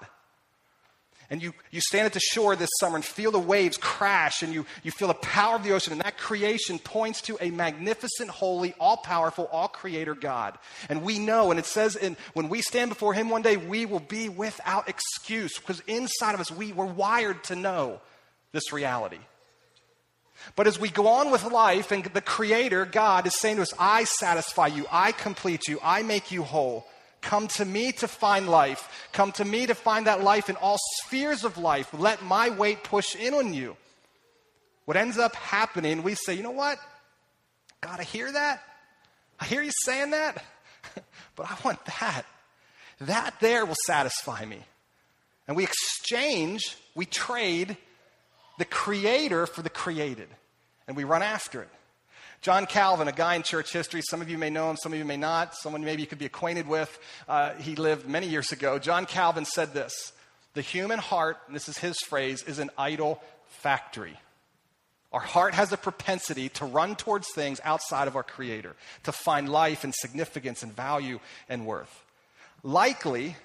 And 1.30 1.42
you, 1.42 1.54
you 1.72 1.82
stand 1.82 2.06
at 2.06 2.14
the 2.14 2.20
shore 2.20 2.56
this 2.56 2.70
summer 2.80 2.96
and 2.96 3.06
feel 3.06 3.32
the 3.32 3.40
waves 3.40 3.78
crash 3.78 4.44
and 4.44 4.54
you, 4.54 4.66
you 4.84 4.92
feel 4.92 5.08
the 5.08 5.14
power 5.16 5.56
of 5.56 5.64
the 5.64 5.72
ocean. 5.72 5.94
And 5.94 6.02
that 6.02 6.18
creation 6.18 6.80
points 6.80 7.22
to 7.22 7.38
a 7.42 7.50
magnificent, 7.50 8.30
holy, 8.30 8.74
all 8.80 8.98
powerful, 8.98 9.50
all 9.52 9.68
creator 9.68 10.16
God. 10.16 10.58
And 10.90 11.04
we 11.04 11.20
know, 11.20 11.52
and 11.52 11.60
it 11.60 11.66
says 11.66 11.96
in, 11.96 12.18
when 12.34 12.50
we 12.50 12.62
stand 12.62 12.90
before 12.90 13.14
Him 13.14 13.30
one 13.30 13.42
day, 13.42 13.58
we 13.58 13.86
will 13.86 14.00
be 14.00 14.30
without 14.30 14.90
excuse 14.90 15.58
because 15.58 15.82
inside 15.88 16.34
of 16.34 16.42
us, 16.42 16.52
we 16.52 16.74
were 16.74 16.86
wired 16.86 17.44
to 17.46 17.56
know 17.56 18.02
this 18.52 18.72
reality. 18.72 19.20
But 20.56 20.68
as 20.68 20.80
we 20.80 20.90
go 20.90 21.08
on 21.08 21.32
with 21.32 21.44
life, 21.44 21.92
and 21.92 22.04
the 22.04 22.22
Creator, 22.22 22.86
God, 22.86 23.26
is 23.28 23.40
saying 23.40 23.58
to 23.58 23.62
us, 23.62 23.74
I 23.80 24.04
satisfy 24.04 24.68
you, 24.68 24.86
I 24.92 25.12
complete 25.12 25.68
you, 25.68 25.80
I 25.84 26.04
make 26.04 26.32
you 26.32 26.44
whole. 26.44 26.86
Come 27.24 27.48
to 27.48 27.66
me 27.66 27.94
to 27.94 28.08
find 28.08 28.48
life. 28.50 29.08
Come 29.14 29.32
to 29.34 29.46
me 29.46 29.66
to 29.66 29.74
find 29.74 30.08
that 30.08 30.22
life 30.24 30.50
in 30.50 30.58
all 30.58 30.78
spheres 31.02 31.44
of 31.44 31.58
life. 31.58 31.88
Let 31.98 32.22
my 32.22 32.50
weight 32.50 32.84
push 32.84 33.16
in 33.16 33.34
on 33.34 33.54
you. 33.54 33.78
What 34.86 34.98
ends 34.98 35.18
up 35.18 35.34
happening, 35.36 36.04
we 36.04 36.16
say, 36.16 36.34
you 36.34 36.44
know 36.44 36.52
what? 36.52 36.78
God, 37.82 38.00
I 38.00 38.04
hear 38.04 38.30
that. 38.30 38.62
I 39.40 39.46
hear 39.46 39.62
you 39.62 39.72
saying 39.84 40.12
that, 40.12 40.44
but 41.36 41.50
I 41.50 41.56
want 41.64 41.84
that. 41.86 42.26
That 43.02 43.36
there 43.40 43.66
will 43.66 43.76
satisfy 43.86 44.46
me. 44.46 44.60
And 45.48 45.58
we 45.58 45.64
exchange, 45.64 46.78
we 46.94 47.06
trade 47.06 47.78
the 48.58 48.66
creator 48.66 49.48
for 49.48 49.62
the 49.62 49.70
created, 49.70 50.28
and 50.88 50.96
we 50.96 51.04
run 51.04 51.24
after 51.24 51.62
it. 51.62 51.70
John 52.44 52.66
Calvin, 52.66 53.08
a 53.08 53.14
guy 53.14 53.36
in 53.36 53.44
church 53.44 53.72
history, 53.72 54.02
some 54.02 54.22
of 54.22 54.30
you 54.30 54.38
may 54.38 54.50
know 54.50 54.70
him, 54.70 54.76
some 54.76 54.92
of 54.92 55.00
you 55.00 55.06
may 55.06 55.16
not, 55.16 55.56
someone 55.56 55.82
maybe 55.82 56.02
you 56.02 56.08
could 56.10 56.20
be 56.20 56.26
acquainted 56.26 56.68
with. 56.68 57.00
Uh, 57.26 57.54
he 57.54 57.78
lived 57.78 58.06
many 58.06 58.28
years 58.28 58.52
ago. 58.52 58.78
John 58.78 59.06
Calvin 59.06 59.46
said 59.46 59.74
this 59.74 60.12
The 60.54 60.62
human 60.62 61.00
heart, 61.00 61.38
this 61.50 61.70
is 61.70 61.78
his 61.78 61.98
phrase, 62.00 62.44
is 62.44 62.60
an 62.60 62.70
idol 62.78 63.24
factory. 63.48 64.20
Our 65.14 65.22
heart 65.22 65.54
has 65.54 65.72
a 65.72 65.78
propensity 65.78 66.50
to 66.50 66.66
run 66.66 66.98
towards 66.98 67.30
things 67.32 67.62
outside 67.64 68.10
of 68.10 68.18
our 68.18 68.24
Creator, 68.24 68.76
to 69.04 69.14
find 69.14 69.48
life 69.48 69.86
and 69.86 69.96
significance 69.96 70.64
and 70.64 70.76
value 70.76 71.22
and 71.48 71.66
worth. 71.66 72.04
Likely, 72.62 73.38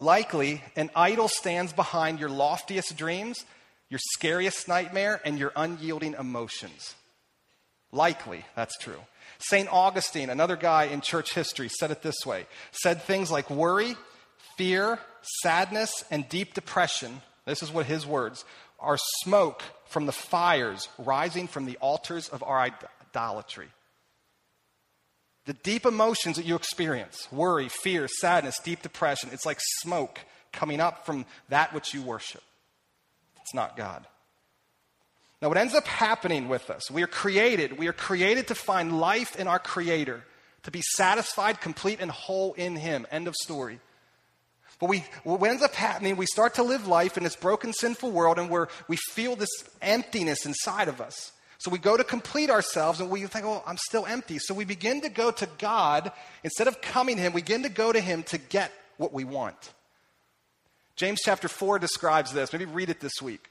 likely, 0.00 0.64
an 0.76 0.88
idol 0.96 1.28
stands 1.28 1.74
behind 1.74 2.20
your 2.20 2.30
loftiest 2.30 2.96
dreams 2.96 3.44
your 3.92 4.00
scariest 4.14 4.68
nightmare, 4.68 5.20
and 5.22 5.38
your 5.38 5.52
unyielding 5.54 6.14
emotions. 6.14 6.94
Likely, 7.92 8.44
that's 8.56 8.76
true. 8.78 8.98
St. 9.38 9.68
Augustine, 9.70 10.30
another 10.30 10.56
guy 10.56 10.84
in 10.84 11.00
church 11.00 11.34
history, 11.34 11.68
said 11.68 11.90
it 11.90 12.02
this 12.02 12.24
way 12.24 12.46
said 12.72 13.02
things 13.02 13.30
like 13.30 13.50
worry, 13.50 13.96
fear, 14.56 14.98
sadness, 15.42 15.90
and 16.10 16.28
deep 16.28 16.54
depression. 16.54 17.20
This 17.44 17.62
is 17.62 17.70
what 17.70 17.86
his 17.86 18.06
words 18.06 18.44
are 18.80 18.98
smoke 19.22 19.62
from 19.86 20.06
the 20.06 20.12
fires 20.12 20.88
rising 20.98 21.46
from 21.48 21.66
the 21.66 21.76
altars 21.78 22.28
of 22.28 22.42
our 22.42 22.70
idolatry. 23.14 23.68
The 25.44 25.54
deep 25.54 25.84
emotions 25.84 26.36
that 26.36 26.46
you 26.46 26.54
experience 26.54 27.28
worry, 27.32 27.68
fear, 27.68 28.08
sadness, 28.20 28.58
deep 28.62 28.82
depression 28.82 29.30
it's 29.32 29.46
like 29.46 29.58
smoke 29.80 30.20
coming 30.52 30.80
up 30.80 31.04
from 31.04 31.26
that 31.48 31.74
which 31.74 31.92
you 31.92 32.02
worship. 32.02 32.42
It's 33.40 33.54
not 33.54 33.76
God. 33.76 34.06
Now, 35.42 35.48
what 35.48 35.58
ends 35.58 35.74
up 35.74 35.88
happening 35.88 36.48
with 36.48 36.70
us, 36.70 36.88
we 36.88 37.02
are 37.02 37.08
created, 37.08 37.76
we 37.76 37.88
are 37.88 37.92
created 37.92 38.46
to 38.46 38.54
find 38.54 39.00
life 39.00 39.34
in 39.34 39.48
our 39.48 39.58
Creator, 39.58 40.22
to 40.62 40.70
be 40.70 40.82
satisfied, 40.94 41.60
complete, 41.60 41.98
and 42.00 42.12
whole 42.12 42.52
in 42.52 42.76
Him. 42.76 43.08
End 43.10 43.26
of 43.26 43.34
story. 43.34 43.80
But 44.78 44.88
we, 44.88 45.04
what 45.24 45.50
ends 45.50 45.62
up 45.62 45.74
happening, 45.74 46.16
we 46.16 46.26
start 46.26 46.54
to 46.54 46.62
live 46.62 46.86
life 46.86 47.16
in 47.16 47.24
this 47.24 47.34
broken, 47.34 47.72
sinful 47.72 48.12
world, 48.12 48.38
and 48.38 48.48
we 48.48 48.60
we 48.86 48.96
feel 49.10 49.34
this 49.34 49.50
emptiness 49.80 50.46
inside 50.46 50.86
of 50.86 51.00
us. 51.00 51.32
So 51.58 51.72
we 51.72 51.78
go 51.78 51.96
to 51.96 52.04
complete 52.04 52.50
ourselves, 52.50 53.00
and 53.00 53.10
we 53.10 53.26
think, 53.26 53.44
oh, 53.44 53.64
I'm 53.66 53.78
still 53.78 54.06
empty. 54.06 54.38
So 54.38 54.54
we 54.54 54.64
begin 54.64 55.00
to 55.00 55.08
go 55.08 55.32
to 55.32 55.48
God. 55.58 56.12
Instead 56.44 56.68
of 56.68 56.80
coming 56.80 57.16
to 57.16 57.22
Him, 57.22 57.32
we 57.32 57.42
begin 57.42 57.64
to 57.64 57.68
go 57.68 57.92
to 57.92 58.00
Him 58.00 58.22
to 58.24 58.38
get 58.38 58.72
what 58.96 59.12
we 59.12 59.24
want. 59.24 59.72
James 60.94 61.20
chapter 61.24 61.48
4 61.48 61.80
describes 61.80 62.32
this. 62.32 62.52
Maybe 62.52 62.64
read 62.64 62.90
it 62.90 63.00
this 63.00 63.20
week. 63.20 63.48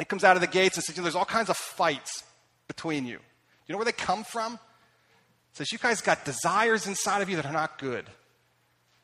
It 0.00 0.08
comes 0.08 0.24
out 0.24 0.36
of 0.36 0.40
the 0.40 0.48
gates 0.48 0.76
and 0.76 0.84
says, 0.84 0.96
there's 0.96 1.14
all 1.14 1.24
kinds 1.24 1.50
of 1.50 1.56
fights 1.56 2.24
between 2.66 3.04
you. 3.04 3.18
You 3.66 3.72
know 3.72 3.76
where 3.76 3.84
they 3.84 3.92
come 3.92 4.24
from? 4.24 4.54
It 4.54 5.56
says, 5.56 5.72
you 5.72 5.78
guys 5.78 6.00
got 6.00 6.24
desires 6.24 6.86
inside 6.86 7.22
of 7.22 7.28
you 7.28 7.36
that 7.36 7.46
are 7.46 7.52
not 7.52 7.78
good. 7.78 8.06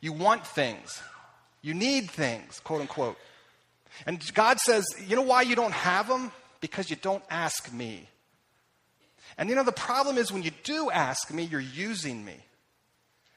You 0.00 0.12
want 0.12 0.46
things. 0.46 1.02
You 1.62 1.74
need 1.74 2.11
things, 2.11 2.61
quote 2.61 2.80
unquote. 2.80 3.16
And 4.06 4.22
God 4.35 4.59
says, 4.59 4.85
You 5.06 5.16
know 5.16 5.22
why 5.22 5.42
you 5.42 5.56
don't 5.56 5.72
have 5.72 6.09
them? 6.09 6.30
Because 6.61 6.90
you 6.90 6.96
don't 6.96 7.24
ask 7.30 7.72
me. 7.72 8.09
And 9.38 9.48
you 9.48 9.54
know, 9.54 9.64
the 9.64 9.72
problem 9.72 10.18
is 10.18 10.32
when 10.32 10.42
you 10.42 10.50
do 10.64 10.90
ask 10.90 11.32
me, 11.32 11.42
you're 11.42 11.61
using 11.61 12.24
me. 12.24 12.37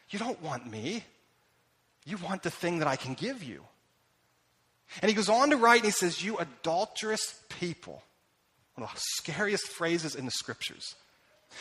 You 0.09 0.19
don't 0.19 0.41
want 0.41 0.69
me, 0.69 1.03
you 2.05 2.17
want 2.17 2.43
the 2.43 2.49
thing 2.49 2.79
that 2.79 2.87
I 2.87 2.95
can 2.95 3.13
give 3.13 3.43
you. 3.43 3.63
And 5.01 5.09
he 5.09 5.15
goes 5.15 5.29
on 5.29 5.51
to 5.51 5.57
write 5.57 5.77
and 5.77 5.85
he 5.85 5.91
says, 5.91 6.23
You 6.23 6.37
adulterous 6.37 7.41
people. 7.49 8.03
One 8.75 8.87
of 8.87 8.93
the 8.93 9.01
scariest 9.17 9.67
phrases 9.67 10.15
in 10.15 10.25
the 10.25 10.31
scriptures. 10.31 10.95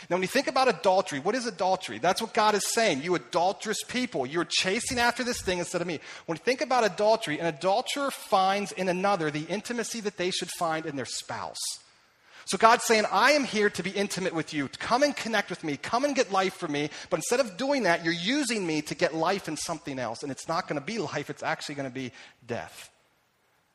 Now, 0.09 0.17
when 0.17 0.23
you 0.23 0.29
think 0.29 0.49
about 0.49 0.69
adultery, 0.69 1.19
what 1.19 1.35
is 1.35 1.47
adultery? 1.47 1.99
That's 1.99 2.21
what 2.21 2.35
God 2.35 2.55
is 2.55 2.73
saying. 2.73 3.03
You 3.03 3.15
adulterous 3.15 3.83
people. 3.89 4.27
You're 4.27 4.45
chasing 4.45 4.99
after 4.99 5.25
this 5.25 5.41
thing 5.41 5.59
instead 5.59 5.81
of 5.81 5.87
me. 5.87 5.99
When 6.27 6.37
you 6.37 6.45
think 6.45 6.61
about 6.61 6.85
adultery, 6.85 7.39
an 7.39 7.47
adulterer 7.47 8.11
finds 8.11 8.71
in 8.73 8.89
another 8.89 9.31
the 9.31 9.45
intimacy 9.45 10.01
that 10.01 10.17
they 10.17 10.31
should 10.31 10.51
find 10.59 10.87
in 10.87 10.97
their 10.97 11.07
spouse. 11.07 11.59
So 12.45 12.57
God's 12.57 12.85
saying, 12.85 13.05
I 13.11 13.33
am 13.33 13.45
here 13.45 13.69
to 13.71 13.83
be 13.83 13.91
intimate 13.91 14.35
with 14.35 14.55
you. 14.55 14.69
Come 14.79 15.03
and 15.03 15.15
connect 15.15 15.51
with 15.51 15.65
me. 15.65 15.77
Come 15.77 16.05
and 16.05 16.15
get 16.15 16.33
life 16.33 16.55
from 16.55 16.73
me. 16.73 16.89
But 17.11 17.19
instead 17.19 17.41
of 17.41 17.57
doing 17.57 17.83
that, 17.83 18.05
you're 18.05 18.15
using 18.15 18.67
me 18.67 18.81
to 18.83 18.95
get 18.95 19.15
life 19.15 19.49
in 19.49 19.57
something 19.57 19.99
else. 19.99 20.23
And 20.23 20.33
it's 20.33 20.49
not 20.49 20.69
going 20.69 20.81
to 20.81 20.85
be 20.85 20.99
life, 20.99 21.29
it's 21.29 21.43
actually 21.43 21.75
going 21.75 21.89
to 21.89 21.95
be 21.95 22.13
death. 22.47 22.91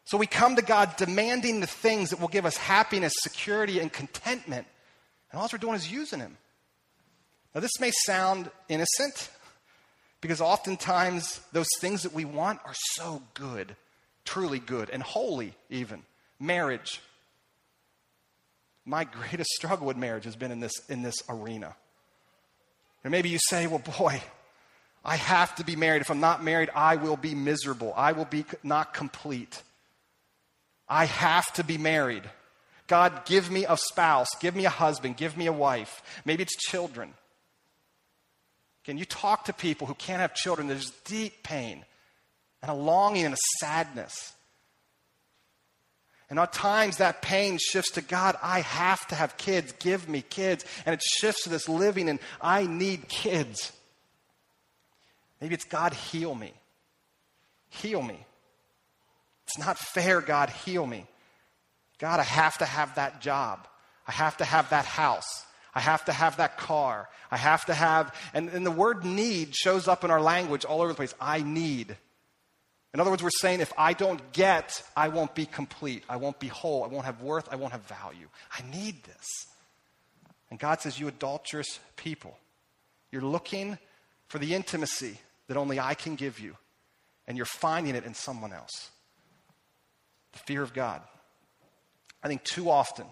So 0.05 0.17
we 0.17 0.27
come 0.27 0.55
to 0.57 0.61
God 0.61 0.95
demanding 0.97 1.59
the 1.59 1.67
things 1.67 2.09
that 2.09 2.19
will 2.19 2.27
give 2.27 2.45
us 2.45 2.57
happiness, 2.57 3.13
security, 3.21 3.79
and 3.79 3.91
contentment. 3.91 4.67
And 5.31 5.39
all 5.39 5.49
we're 5.51 5.57
doing 5.57 5.75
is 5.75 5.91
using 5.91 6.19
him. 6.19 6.37
Now, 7.55 7.61
this 7.61 7.79
may 7.79 7.91
sound 8.05 8.49
innocent 8.67 9.29
because 10.21 10.41
oftentimes 10.41 11.39
those 11.51 11.67
things 11.79 12.03
that 12.03 12.13
we 12.13 12.25
want 12.25 12.59
are 12.65 12.73
so 12.73 13.21
good, 13.33 13.75
truly 14.25 14.59
good, 14.59 14.89
and 14.89 15.03
holy, 15.03 15.53
even. 15.69 16.03
Marriage. 16.39 17.01
My 18.85 19.03
greatest 19.29 19.49
struggle 19.51 19.87
with 19.87 19.97
marriage 19.97 20.25
has 20.25 20.35
been 20.35 20.51
in 20.51 20.59
this, 20.59 20.73
in 20.89 21.01
this 21.01 21.15
arena. 21.29 21.75
And 23.03 23.11
maybe 23.11 23.29
you 23.29 23.39
say, 23.49 23.67
well, 23.67 23.83
boy, 23.97 24.21
I 25.05 25.15
have 25.17 25.55
to 25.55 25.65
be 25.65 25.75
married. 25.75 26.01
If 26.01 26.09
I'm 26.09 26.21
not 26.21 26.43
married, 26.43 26.69
I 26.73 26.95
will 26.95 27.17
be 27.17 27.35
miserable. 27.35 27.93
I 27.95 28.13
will 28.13 28.25
be 28.25 28.45
not 28.63 28.93
complete. 28.93 29.61
I 30.87 31.05
have 31.05 31.51
to 31.53 31.63
be 31.63 31.77
married. 31.77 32.23
God, 32.87 33.25
give 33.25 33.49
me 33.49 33.65
a 33.67 33.77
spouse, 33.77 34.29
give 34.39 34.55
me 34.55 34.65
a 34.65 34.69
husband, 34.69 35.17
give 35.17 35.37
me 35.37 35.47
a 35.47 35.53
wife. 35.53 36.01
Maybe 36.25 36.43
it's 36.43 36.55
children. 36.55 37.13
Can 38.83 38.97
you 38.97 39.05
talk 39.05 39.45
to 39.45 39.53
people 39.53 39.87
who 39.87 39.93
can't 39.93 40.19
have 40.19 40.33
children? 40.33 40.67
There's 40.67 40.91
deep 41.05 41.43
pain 41.43 41.85
and 42.61 42.69
a 42.69 42.73
longing 42.73 43.25
and 43.25 43.33
a 43.33 43.37
sadness. 43.59 44.33
And 46.29 46.39
at 46.39 46.51
times 46.51 46.97
that 46.97 47.21
pain 47.21 47.57
shifts 47.59 47.91
to 47.91 48.01
God, 48.01 48.35
I 48.41 48.61
have 48.61 49.05
to 49.07 49.15
have 49.15 49.37
kids, 49.37 49.73
give 49.79 50.09
me 50.09 50.21
kids. 50.21 50.65
And 50.85 50.93
it 50.93 51.01
shifts 51.01 51.43
to 51.43 51.49
this 51.49 51.69
living 51.69 52.09
and 52.09 52.19
I 52.41 52.65
need 52.65 53.07
kids. 53.07 53.71
Maybe 55.39 55.53
it's 55.53 55.65
God, 55.65 55.93
heal 55.93 56.33
me. 56.33 56.53
Heal 57.69 58.01
me. 58.01 58.25
It's 59.47 59.57
not 59.57 59.77
fair, 59.77 60.21
God, 60.21 60.49
heal 60.49 60.85
me. 60.85 61.05
God, 61.99 62.19
I 62.19 62.23
have 62.23 62.57
to 62.59 62.65
have 62.65 62.95
that 62.95 63.21
job. 63.21 63.67
I 64.07 64.11
have 64.11 64.37
to 64.37 64.45
have 64.45 64.69
that 64.71 64.85
house. 64.85 65.45
I 65.75 65.79
have 65.79 66.05
to 66.05 66.13
have 66.13 66.37
that 66.37 66.57
car. 66.57 67.09
I 67.31 67.37
have 67.37 67.65
to 67.65 67.73
have, 67.73 68.15
and, 68.33 68.49
and 68.49 68.65
the 68.65 68.71
word 68.71 69.05
need 69.05 69.55
shows 69.55 69.87
up 69.87 70.03
in 70.03 70.11
our 70.11 70.21
language 70.21 70.65
all 70.65 70.81
over 70.81 70.89
the 70.89 70.95
place. 70.95 71.15
I 71.19 71.41
need. 71.41 71.95
In 72.93 72.99
other 72.99 73.09
words, 73.09 73.23
we're 73.23 73.29
saying 73.41 73.59
if 73.59 73.73
I 73.77 73.93
don't 73.93 74.33
get, 74.33 74.83
I 74.95 75.07
won't 75.07 75.33
be 75.33 75.47
complete. 75.47 76.03
I 76.07 76.17
won't 76.17 76.39
be 76.39 76.47
whole. 76.47 76.83
I 76.83 76.87
won't 76.87 77.05
have 77.05 77.21
worth. 77.21 77.47
I 77.51 77.55
won't 77.55 77.71
have 77.71 77.81
value. 77.83 78.27
I 78.51 78.61
need 78.71 79.03
this. 79.03 79.47
And 80.51 80.59
God 80.59 80.81
says, 80.81 80.99
You 80.99 81.07
adulterous 81.07 81.79
people, 81.95 82.37
you're 83.11 83.23
looking 83.23 83.79
for 84.27 84.37
the 84.37 84.53
intimacy 84.53 85.17
that 85.47 85.57
only 85.57 85.79
I 85.79 85.95
can 85.95 86.15
give 86.15 86.39
you, 86.39 86.55
and 87.27 87.35
you're 87.35 87.45
finding 87.47 87.95
it 87.95 88.05
in 88.05 88.13
someone 88.13 88.53
else. 88.53 88.91
The 90.33 90.39
fear 90.39 90.61
of 90.61 90.73
God. 90.73 91.01
I 92.21 92.27
think 92.27 92.43
too 92.43 92.69
often, 92.69 93.05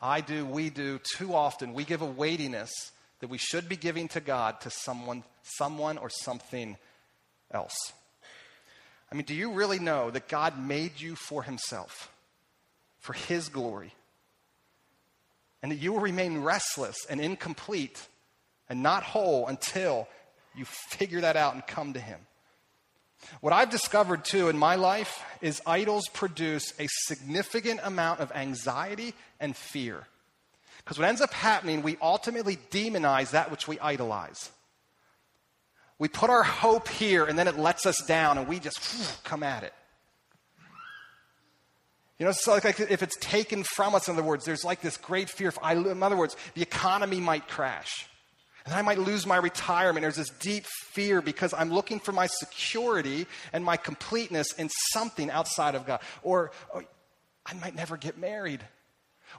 I 0.00 0.20
do, 0.20 0.44
we 0.44 0.70
do, 0.70 0.98
too 1.16 1.34
often, 1.34 1.74
we 1.74 1.84
give 1.84 2.02
a 2.02 2.06
weightiness 2.06 2.92
that 3.20 3.30
we 3.30 3.38
should 3.38 3.68
be 3.68 3.76
giving 3.76 4.08
to 4.08 4.20
God 4.20 4.60
to 4.62 4.70
someone, 4.70 5.22
someone 5.42 5.96
or 5.96 6.10
something 6.10 6.76
else. 7.52 7.76
I 9.10 9.14
mean, 9.14 9.24
do 9.24 9.34
you 9.34 9.52
really 9.52 9.78
know 9.78 10.10
that 10.10 10.28
God 10.28 10.58
made 10.58 11.00
you 11.00 11.14
for 11.14 11.42
Himself, 11.42 12.10
for 12.98 13.12
His 13.12 13.48
glory? 13.48 13.94
And 15.62 15.70
that 15.70 15.76
you 15.76 15.92
will 15.92 16.00
remain 16.00 16.38
restless 16.38 17.06
and 17.08 17.20
incomplete 17.20 18.00
and 18.68 18.82
not 18.82 19.04
whole 19.04 19.46
until 19.46 20.08
you 20.56 20.64
figure 20.64 21.20
that 21.20 21.36
out 21.36 21.54
and 21.54 21.64
come 21.66 21.92
to 21.92 22.00
Him. 22.00 22.18
What 23.40 23.52
I've 23.52 23.70
discovered 23.70 24.24
too 24.24 24.48
in 24.48 24.58
my 24.58 24.76
life 24.76 25.22
is 25.40 25.60
idols 25.66 26.08
produce 26.12 26.72
a 26.78 26.86
significant 27.06 27.80
amount 27.82 28.20
of 28.20 28.32
anxiety 28.32 29.14
and 29.40 29.56
fear. 29.56 30.06
Because 30.78 30.98
what 30.98 31.08
ends 31.08 31.20
up 31.20 31.32
happening, 31.32 31.82
we 31.82 31.96
ultimately 32.00 32.58
demonize 32.70 33.30
that 33.30 33.50
which 33.50 33.68
we 33.68 33.78
idolize. 33.78 34.50
We 35.98 36.08
put 36.08 36.30
our 36.30 36.42
hope 36.42 36.88
here 36.88 37.24
and 37.24 37.38
then 37.38 37.46
it 37.46 37.58
lets 37.58 37.86
us 37.86 38.02
down 38.06 38.38
and 38.38 38.48
we 38.48 38.58
just 38.58 38.78
whew, 38.92 39.06
come 39.24 39.42
at 39.42 39.62
it. 39.62 39.72
You 42.18 42.26
know, 42.26 42.30
it's 42.30 42.46
like, 42.46 42.64
like, 42.64 42.78
if 42.78 43.02
it's 43.02 43.16
taken 43.18 43.64
from 43.64 43.94
us, 43.94 44.06
in 44.08 44.14
other 44.14 44.22
words, 44.22 44.44
there's 44.44 44.64
like 44.64 44.80
this 44.80 44.96
great 44.96 45.28
fear. 45.28 45.48
If 45.48 45.58
I, 45.62 45.74
in 45.74 46.02
other 46.02 46.16
words, 46.16 46.36
the 46.54 46.62
economy 46.62 47.18
might 47.18 47.48
crash. 47.48 48.08
And 48.64 48.74
I 48.74 48.82
might 48.82 48.98
lose 48.98 49.26
my 49.26 49.36
retirement. 49.36 50.02
There's 50.02 50.16
this 50.16 50.30
deep 50.30 50.64
fear 50.66 51.20
because 51.20 51.52
I'm 51.52 51.72
looking 51.72 51.98
for 51.98 52.12
my 52.12 52.26
security 52.26 53.26
and 53.52 53.64
my 53.64 53.76
completeness 53.76 54.52
in 54.52 54.68
something 54.92 55.30
outside 55.30 55.74
of 55.74 55.86
God. 55.86 56.00
Or, 56.22 56.52
or 56.72 56.84
I 57.44 57.54
might 57.54 57.74
never 57.74 57.96
get 57.96 58.18
married. 58.18 58.62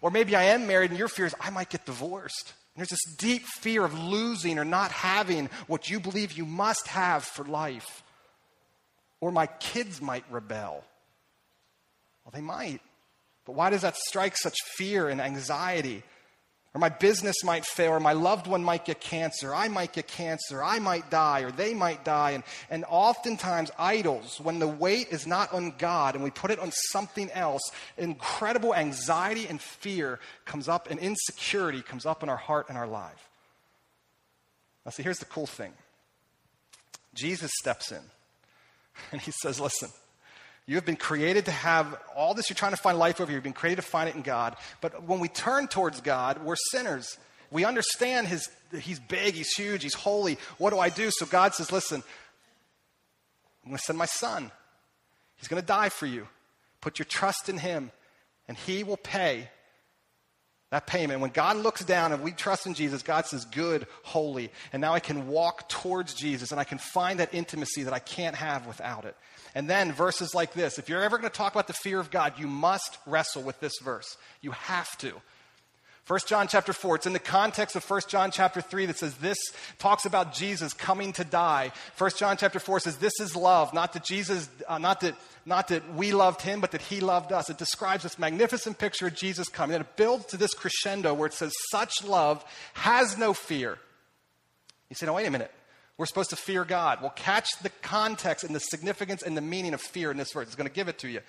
Or 0.01 0.11
maybe 0.11 0.35
I 0.35 0.43
am 0.43 0.67
married 0.67 0.91
and 0.91 0.99
your 0.99 1.07
fear 1.07 1.25
is 1.25 1.35
I 1.39 1.51
might 1.51 1.69
get 1.69 1.85
divorced. 1.85 2.53
And 2.75 2.81
there's 2.81 2.89
this 2.89 3.15
deep 3.17 3.43
fear 3.45 3.85
of 3.85 3.97
losing 3.97 4.59
or 4.59 4.65
not 4.65 4.91
having 4.91 5.49
what 5.67 5.89
you 5.89 5.99
believe 5.99 6.33
you 6.33 6.45
must 6.45 6.87
have 6.87 7.23
for 7.23 7.45
life. 7.45 8.03
Or 9.21 9.31
my 9.31 9.47
kids 9.47 10.01
might 10.01 10.25
rebel. 10.29 10.83
Well, 12.25 12.31
they 12.33 12.41
might. 12.41 12.81
But 13.45 13.53
why 13.53 13.69
does 13.69 13.81
that 13.81 13.95
strike 13.95 14.35
such 14.35 14.57
fear 14.75 15.07
and 15.07 15.21
anxiety? 15.21 16.03
Or 16.73 16.79
my 16.79 16.89
business 16.89 17.43
might 17.43 17.65
fail, 17.65 17.91
or 17.91 17.99
my 17.99 18.13
loved 18.13 18.47
one 18.47 18.63
might 18.63 18.83
get 18.83 18.99
cancer, 18.99 19.53
I 19.53 19.67
might 19.67 19.93
get 19.93 20.07
cancer, 20.07 20.63
I 20.63 20.79
might 20.79 21.11
die, 21.11 21.41
or 21.41 21.51
they 21.51 21.75
might 21.75 22.03
die. 22.03 22.31
And, 22.31 22.43
and 22.71 22.83
oftentimes, 22.89 23.69
idols, 23.77 24.39
when 24.41 24.57
the 24.57 24.67
weight 24.67 25.09
is 25.11 25.27
not 25.27 25.53
on 25.53 25.75
God 25.77 26.15
and 26.15 26.23
we 26.23 26.31
put 26.31 26.49
it 26.49 26.57
on 26.57 26.71
something 26.91 27.29
else, 27.31 27.61
incredible 27.95 28.73
anxiety 28.73 29.45
and 29.45 29.61
fear 29.61 30.19
comes 30.45 30.67
up, 30.67 30.89
and 30.89 30.99
insecurity 30.99 31.83
comes 31.83 32.07
up 32.07 32.23
in 32.23 32.29
our 32.29 32.37
heart 32.37 32.69
and 32.69 32.77
our 32.77 32.87
life. 32.87 33.29
Now, 34.83 34.91
see, 34.91 35.03
here's 35.03 35.19
the 35.19 35.25
cool 35.25 35.47
thing 35.47 35.73
Jesus 37.13 37.51
steps 37.61 37.91
in 37.91 38.01
and 39.11 39.21
he 39.21 39.29
says, 39.29 39.59
Listen, 39.59 39.89
you 40.65 40.75
have 40.75 40.85
been 40.85 40.95
created 40.95 41.45
to 41.45 41.51
have 41.51 41.99
all 42.15 42.33
this 42.33 42.49
you're 42.49 42.55
trying 42.55 42.71
to 42.71 42.77
find 42.77 42.97
life 42.97 43.19
over. 43.19 43.31
You've 43.31 43.43
been 43.43 43.53
created 43.53 43.77
to 43.77 43.87
find 43.87 44.07
it 44.09 44.15
in 44.15 44.21
God. 44.21 44.55
But 44.81 45.03
when 45.03 45.19
we 45.19 45.27
turn 45.27 45.67
towards 45.67 46.01
God, 46.01 46.43
we're 46.43 46.55
sinners. 46.71 47.17
We 47.51 47.65
understand 47.65 48.27
his, 48.27 48.49
He's 48.79 48.99
big, 48.99 49.35
He's 49.35 49.53
huge, 49.53 49.83
He's 49.83 49.93
holy. 49.93 50.37
What 50.57 50.71
do 50.71 50.79
I 50.79 50.89
do? 50.89 51.09
So 51.11 51.25
God 51.25 51.53
says, 51.53 51.71
Listen, 51.71 52.01
I'm 53.63 53.71
going 53.71 53.77
to 53.77 53.83
send 53.83 53.97
my 53.97 54.05
son. 54.05 54.51
He's 55.37 55.47
going 55.47 55.61
to 55.61 55.67
die 55.67 55.89
for 55.89 56.05
you 56.05 56.27
Put 56.83 56.99
your 56.99 57.05
trust 57.05 57.47
in 57.47 57.59
Him, 57.59 57.91
and 58.45 58.57
He 58.57 58.83
will 58.83 58.97
pay 58.97 59.47
that 60.73 60.87
payment. 60.87 61.19
When 61.19 61.29
God 61.29 61.57
looks 61.57 61.85
down 61.85 62.13
and 62.13 62.23
we 62.23 62.31
trust 62.31 62.65
in 62.65 62.73
Jesus, 62.73 63.03
God 63.03 63.27
says, 63.27 63.45
Good, 63.45 63.85
holy. 64.01 64.51
And 64.73 64.81
now 64.81 64.95
I 64.95 64.99
can 64.99 65.27
walk 65.27 65.69
towards 65.69 66.15
Jesus 66.15 66.49
and 66.49 66.59
I 66.59 66.63
can 66.63 66.79
find 66.79 67.19
that 67.19 67.31
intimacy 67.31 67.83
that 67.83 67.93
I 67.93 67.99
can't 67.99 68.35
have 68.35 68.65
without 68.65 69.05
it. 69.05 69.15
And 69.53 69.69
then 69.69 69.91
verses 69.91 70.33
like 70.33 70.53
this 70.53 70.79
if 70.79 70.89
you're 70.89 71.03
ever 71.03 71.19
going 71.19 71.29
to 71.29 71.37
talk 71.37 71.53
about 71.53 71.67
the 71.67 71.73
fear 71.73 71.99
of 71.99 72.09
God, 72.09 72.39
you 72.39 72.47
must 72.47 72.97
wrestle 73.05 73.43
with 73.43 73.59
this 73.59 73.73
verse. 73.83 74.17
You 74.41 74.49
have 74.49 74.97
to. 74.97 75.13
1 76.07 76.19
John 76.27 76.49
chapter 76.49 76.73
4, 76.73 76.97
it's 76.97 77.05
in 77.05 77.13
the 77.13 77.19
context 77.19 77.77
of 77.77 77.89
1 77.89 78.01
John 78.09 78.29
chapter 78.29 78.59
3 78.59 78.87
that 78.87 78.97
says 78.97 79.15
this 79.15 79.37
talks 79.79 80.05
about 80.05 80.33
Jesus 80.33 80.73
coming 80.73 81.13
to 81.13 81.23
die. 81.23 81.71
1 81.97 82.11
John 82.17 82.35
chapter 82.35 82.59
4 82.59 82.81
says 82.81 82.97
this 82.97 83.21
is 83.21 83.37
love, 83.37 83.73
not 83.73 83.93
that 83.93 84.03
Jesus, 84.03 84.49
uh, 84.67 84.77
not 84.77 84.99
that, 84.99 85.15
not 85.45 85.69
that 85.69 85.93
we 85.93 86.11
loved 86.11 86.41
him, 86.41 86.59
but 86.59 86.71
that 86.71 86.81
he 86.81 86.99
loved 86.99 87.31
us. 87.31 87.49
It 87.49 87.57
describes 87.57 88.03
this 88.03 88.19
magnificent 88.19 88.79
picture 88.79 89.07
of 89.07 89.15
Jesus 89.15 89.47
coming. 89.47 89.75
And 89.75 89.85
it 89.85 89.95
builds 89.95 90.25
to 90.25 90.37
this 90.37 90.53
crescendo 90.53 91.13
where 91.13 91.27
it 91.27 91.33
says, 91.33 91.53
such 91.71 92.03
love 92.03 92.43
has 92.73 93.17
no 93.17 93.33
fear. 93.33 93.77
You 94.89 94.97
say, 94.97 95.05
no, 95.05 95.13
wait 95.13 95.25
a 95.25 95.31
minute. 95.31 95.51
We're 95.97 96.05
supposed 96.07 96.31
to 96.31 96.35
fear 96.35 96.65
God. 96.65 97.01
Well, 97.01 97.13
catch 97.15 97.47
the 97.61 97.69
context 97.81 98.43
and 98.43 98.53
the 98.53 98.59
significance 98.59 99.21
and 99.21 99.37
the 99.37 99.41
meaning 99.41 99.73
of 99.73 99.79
fear 99.79 100.11
in 100.11 100.17
this 100.17 100.33
verse. 100.33 100.47
It's 100.47 100.55
going 100.55 100.67
to 100.67 100.73
give 100.73 100.89
it 100.89 100.97
to 100.99 101.07
you. 101.07 101.21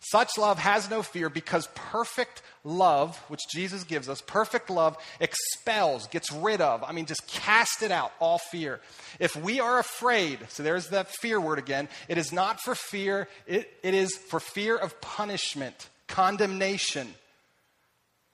Such 0.00 0.38
love 0.38 0.58
has 0.58 0.88
no 0.88 1.02
fear 1.02 1.28
because 1.28 1.68
perfect 1.74 2.42
love, 2.64 3.18
which 3.28 3.40
Jesus 3.54 3.84
gives 3.84 4.08
us, 4.08 4.22
perfect 4.22 4.70
love 4.70 4.96
expels, 5.20 6.06
gets 6.06 6.32
rid 6.32 6.62
of, 6.62 6.82
I 6.82 6.92
mean, 6.92 7.04
just 7.04 7.26
cast 7.26 7.82
it 7.82 7.90
out, 7.90 8.12
all 8.18 8.38
fear. 8.38 8.80
If 9.18 9.36
we 9.36 9.60
are 9.60 9.78
afraid, 9.78 10.38
so 10.48 10.62
there's 10.62 10.88
that 10.88 11.08
fear 11.08 11.38
word 11.38 11.58
again, 11.58 11.88
it 12.08 12.16
is 12.16 12.32
not 12.32 12.60
for 12.62 12.74
fear, 12.74 13.28
it, 13.46 13.70
it 13.82 13.92
is 13.92 14.16
for 14.16 14.40
fear 14.40 14.76
of 14.76 14.98
punishment, 15.02 15.90
condemnation. 16.08 17.12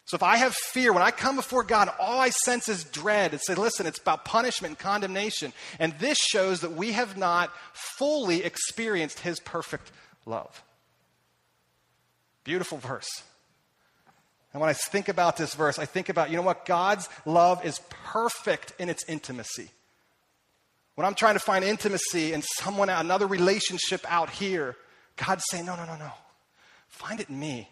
So 0.04 0.14
if 0.14 0.22
I 0.22 0.36
have 0.36 0.54
fear, 0.54 0.92
when 0.92 1.02
I 1.02 1.10
come 1.10 1.34
before 1.34 1.64
God, 1.64 1.90
all 1.98 2.20
I 2.20 2.30
sense 2.30 2.68
is 2.68 2.84
dread. 2.84 3.34
It 3.34 3.40
says, 3.40 3.58
listen, 3.58 3.86
it's 3.86 3.98
about 3.98 4.24
punishment 4.24 4.70
and 4.70 4.78
condemnation. 4.78 5.52
And 5.80 5.94
this 5.98 6.16
shows 6.16 6.60
that 6.60 6.74
we 6.74 6.92
have 6.92 7.16
not 7.16 7.50
fully 7.72 8.44
experienced 8.44 9.18
His 9.18 9.40
perfect 9.40 9.90
love. 10.24 10.62
Beautiful 12.46 12.78
verse. 12.78 13.24
And 14.52 14.60
when 14.60 14.70
I 14.70 14.72
think 14.72 15.08
about 15.08 15.36
this 15.36 15.52
verse, 15.54 15.80
I 15.80 15.84
think 15.84 16.08
about, 16.08 16.30
you 16.30 16.36
know 16.36 16.42
what? 16.42 16.64
God's 16.64 17.08
love 17.24 17.64
is 17.64 17.80
perfect 17.90 18.72
in 18.78 18.88
its 18.88 19.04
intimacy. 19.08 19.68
When 20.94 21.04
I'm 21.04 21.16
trying 21.16 21.34
to 21.34 21.40
find 21.40 21.64
intimacy 21.64 22.32
in 22.32 22.42
someone, 22.42 22.88
another 22.88 23.26
relationship 23.26 24.00
out 24.08 24.30
here, 24.30 24.76
God's 25.16 25.42
saying, 25.50 25.66
no, 25.66 25.74
no, 25.74 25.86
no, 25.86 25.96
no. 25.96 26.12
Find 26.88 27.18
it 27.18 27.28
in 27.28 27.38
me. 27.38 27.68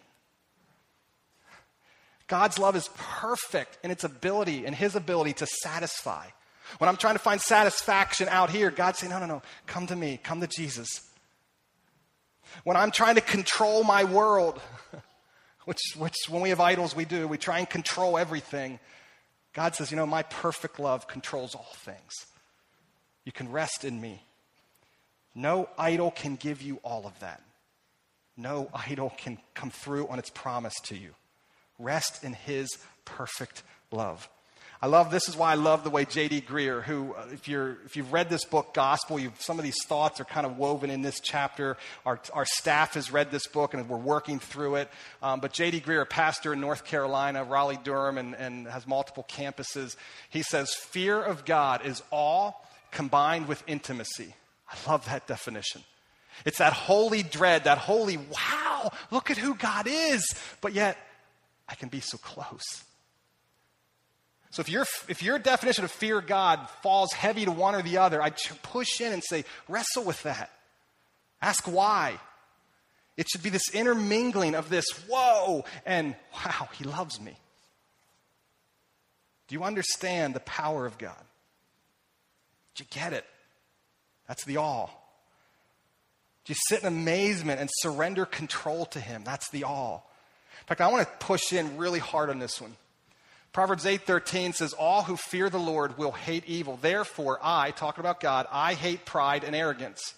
God's 2.27 2.59
love 2.59 2.75
is 2.75 2.89
perfect 2.97 3.77
in 3.81 3.91
its 3.91 4.03
ability 4.03 4.65
and 4.65 4.75
his 4.75 4.93
ability 4.97 5.33
to 5.33 5.45
satisfy. 5.45 6.25
When 6.79 6.89
I'm 6.89 6.97
trying 6.97 7.15
to 7.15 7.19
find 7.19 7.39
satisfaction 7.39 8.27
out 8.27 8.49
here, 8.49 8.71
God's 8.71 8.99
saying, 8.99 9.11
no, 9.11 9.19
no, 9.19 9.25
no, 9.25 9.41
come 9.67 9.87
to 9.87 9.95
me, 9.95 10.19
come 10.21 10.41
to 10.41 10.47
Jesus 10.47 11.07
when 12.63 12.77
I'm 12.77 12.91
trying 12.91 13.15
to 13.15 13.21
control 13.21 13.83
my 13.83 14.03
world, 14.03 14.61
which, 15.65 15.81
which 15.97 16.15
when 16.29 16.41
we 16.41 16.49
have 16.49 16.59
idols, 16.59 16.95
we 16.95 17.05
do, 17.05 17.27
we 17.27 17.37
try 17.37 17.59
and 17.59 17.69
control 17.69 18.17
everything. 18.17 18.79
God 19.53 19.75
says, 19.75 19.91
You 19.91 19.97
know, 19.97 20.05
my 20.05 20.23
perfect 20.23 20.79
love 20.79 21.07
controls 21.07 21.55
all 21.55 21.71
things. 21.77 22.13
You 23.23 23.31
can 23.31 23.51
rest 23.51 23.83
in 23.83 23.99
me. 23.99 24.21
No 25.33 25.67
idol 25.77 26.11
can 26.11 26.35
give 26.35 26.61
you 26.61 26.79
all 26.83 27.05
of 27.05 27.19
that. 27.19 27.41
No 28.37 28.69
idol 28.73 29.13
can 29.17 29.37
come 29.53 29.69
through 29.69 30.07
on 30.07 30.19
its 30.19 30.29
promise 30.29 30.75
to 30.83 30.97
you. 30.97 31.11
Rest 31.79 32.23
in 32.23 32.33
his 32.33 32.69
perfect 33.03 33.63
love. 33.91 34.29
I 34.85 34.87
love 34.87 35.09
this 35.09 35.27
is 35.27 35.35
why 35.35 35.51
I 35.51 35.55
love 35.55 35.83
the 35.83 35.89
way 35.89 36.05
J.D. 36.05 36.41
Greear, 36.41 36.83
who, 36.83 37.15
uh, 37.15 37.25
if, 37.33 37.47
you're, 37.47 37.77
if 37.87 37.95
you've 37.95 38.13
read 38.13 38.29
this 38.29 38.45
book, 38.45 38.75
Gospel, 38.75 39.19
some 39.39 39.57
of 39.57 39.65
these 39.65 39.83
thoughts 39.87 40.21
are 40.21 40.25
kind 40.25 40.45
of 40.45 40.59
woven 40.59 40.91
in 40.91 41.01
this 41.01 41.19
chapter. 41.19 41.75
Our, 42.05 42.19
our 42.33 42.45
staff 42.45 42.93
has 42.93 43.11
read 43.11 43.31
this 43.31 43.47
book 43.47 43.73
and 43.73 43.89
we're 43.89 43.97
working 43.97 44.37
through 44.37 44.75
it. 44.75 44.91
Um, 45.23 45.39
but 45.39 45.53
J.D. 45.53 45.81
Greear, 45.81 46.03
a 46.03 46.05
pastor 46.05 46.53
in 46.53 46.61
North 46.61 46.85
Carolina, 46.85 47.43
Raleigh, 47.43 47.79
Durham, 47.83 48.19
and, 48.19 48.35
and 48.35 48.67
has 48.67 48.85
multiple 48.85 49.25
campuses, 49.27 49.95
he 50.29 50.43
says, 50.43 50.71
Fear 50.75 51.19
of 51.19 51.45
God 51.45 51.83
is 51.83 52.03
awe 52.11 52.51
combined 52.91 53.47
with 53.47 53.63
intimacy. 53.65 54.35
I 54.69 54.91
love 54.91 55.03
that 55.07 55.25
definition. 55.25 55.81
It's 56.45 56.59
that 56.59 56.73
holy 56.73 57.23
dread, 57.23 57.63
that 57.63 57.79
holy, 57.79 58.17
wow, 58.17 58.91
look 59.09 59.31
at 59.31 59.37
who 59.37 59.55
God 59.55 59.87
is. 59.89 60.23
But 60.61 60.73
yet, 60.73 60.95
I 61.67 61.73
can 61.73 61.89
be 61.89 62.01
so 62.01 62.19
close. 62.19 62.83
So 64.55 64.61
if, 64.61 64.69
your 64.69 64.85
if 65.09 65.21
your 65.21 65.37
definition 65.37 65.83
of 65.83 65.91
fear 65.91 66.21
God 66.21 66.69
falls 66.81 67.11
heavy 67.11 67.43
to 67.43 67.51
one 67.51 67.75
or 67.75 67.81
the 67.81 67.97
other, 67.97 68.21
I 68.21 68.29
push 68.63 69.01
in 69.01 69.11
and 69.11 69.21
say, 69.21 69.43
wrestle 69.67 70.05
with 70.05 70.23
that. 70.23 70.49
Ask 71.41 71.65
why. 71.69 72.17
It 73.17 73.27
should 73.27 73.43
be 73.43 73.49
this 73.49 73.69
intermingling 73.73 74.55
of 74.55 74.69
this, 74.69 74.85
whoa, 75.09 75.65
and 75.85 76.15
wow, 76.33 76.69
he 76.71 76.85
loves 76.85 77.19
me. 77.19 77.35
Do 79.49 79.55
you 79.55 79.63
understand 79.65 80.33
the 80.33 80.39
power 80.39 80.85
of 80.85 80.97
God? 80.97 81.21
Do 82.75 82.85
you 82.85 82.87
get 82.91 83.11
it? 83.11 83.25
That's 84.25 84.45
the 84.45 84.55
awe. 84.55 84.87
Do 86.45 86.53
you 86.53 86.55
sit 86.69 86.79
in 86.79 86.87
amazement 86.87 87.59
and 87.59 87.69
surrender 87.81 88.25
control 88.25 88.85
to 88.85 89.01
him? 89.01 89.23
That's 89.25 89.49
the 89.49 89.65
awe. 89.65 89.95
In 89.95 90.65
fact, 90.65 90.79
I 90.79 90.87
want 90.87 91.05
to 91.05 91.25
push 91.25 91.51
in 91.51 91.75
really 91.75 91.99
hard 91.99 92.29
on 92.29 92.39
this 92.39 92.61
one. 92.61 92.77
Proverbs 93.55 93.85
8:13 93.85 94.51
says 94.51 94.73
all 94.73 95.03
who 95.03 95.15
fear 95.15 95.49
the 95.49 95.57
Lord 95.57 95.97
will 95.97 96.11
hate 96.11 96.43
evil. 96.45 96.75
Therefore 96.75 97.39
I, 97.41 97.71
talking 97.71 98.01
about 98.01 98.19
God, 98.19 98.47
I 98.51 98.73
hate 98.73 99.05
pride 99.05 99.45
and 99.45 99.55
arrogance. 99.55 100.13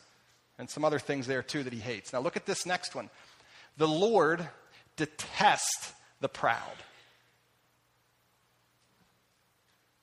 And 0.57 0.67
some 0.67 0.83
other 0.83 0.97
things 0.97 1.27
there 1.27 1.43
too 1.43 1.61
that 1.61 1.71
he 1.71 1.79
hates. 1.79 2.11
Now 2.11 2.19
look 2.19 2.35
at 2.35 2.47
this 2.47 2.65
next 2.65 2.95
one. 2.95 3.11
The 3.77 3.87
Lord 3.87 4.49
detests 4.95 5.93
the 6.19 6.27
proud. 6.27 6.77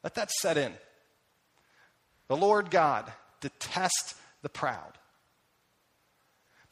Let 0.04 0.14
that 0.14 0.30
set 0.30 0.56
in. 0.56 0.72
The 2.28 2.36
Lord 2.36 2.70
God 2.70 3.12
detests 3.40 4.14
the 4.42 4.48
proud 4.48 4.92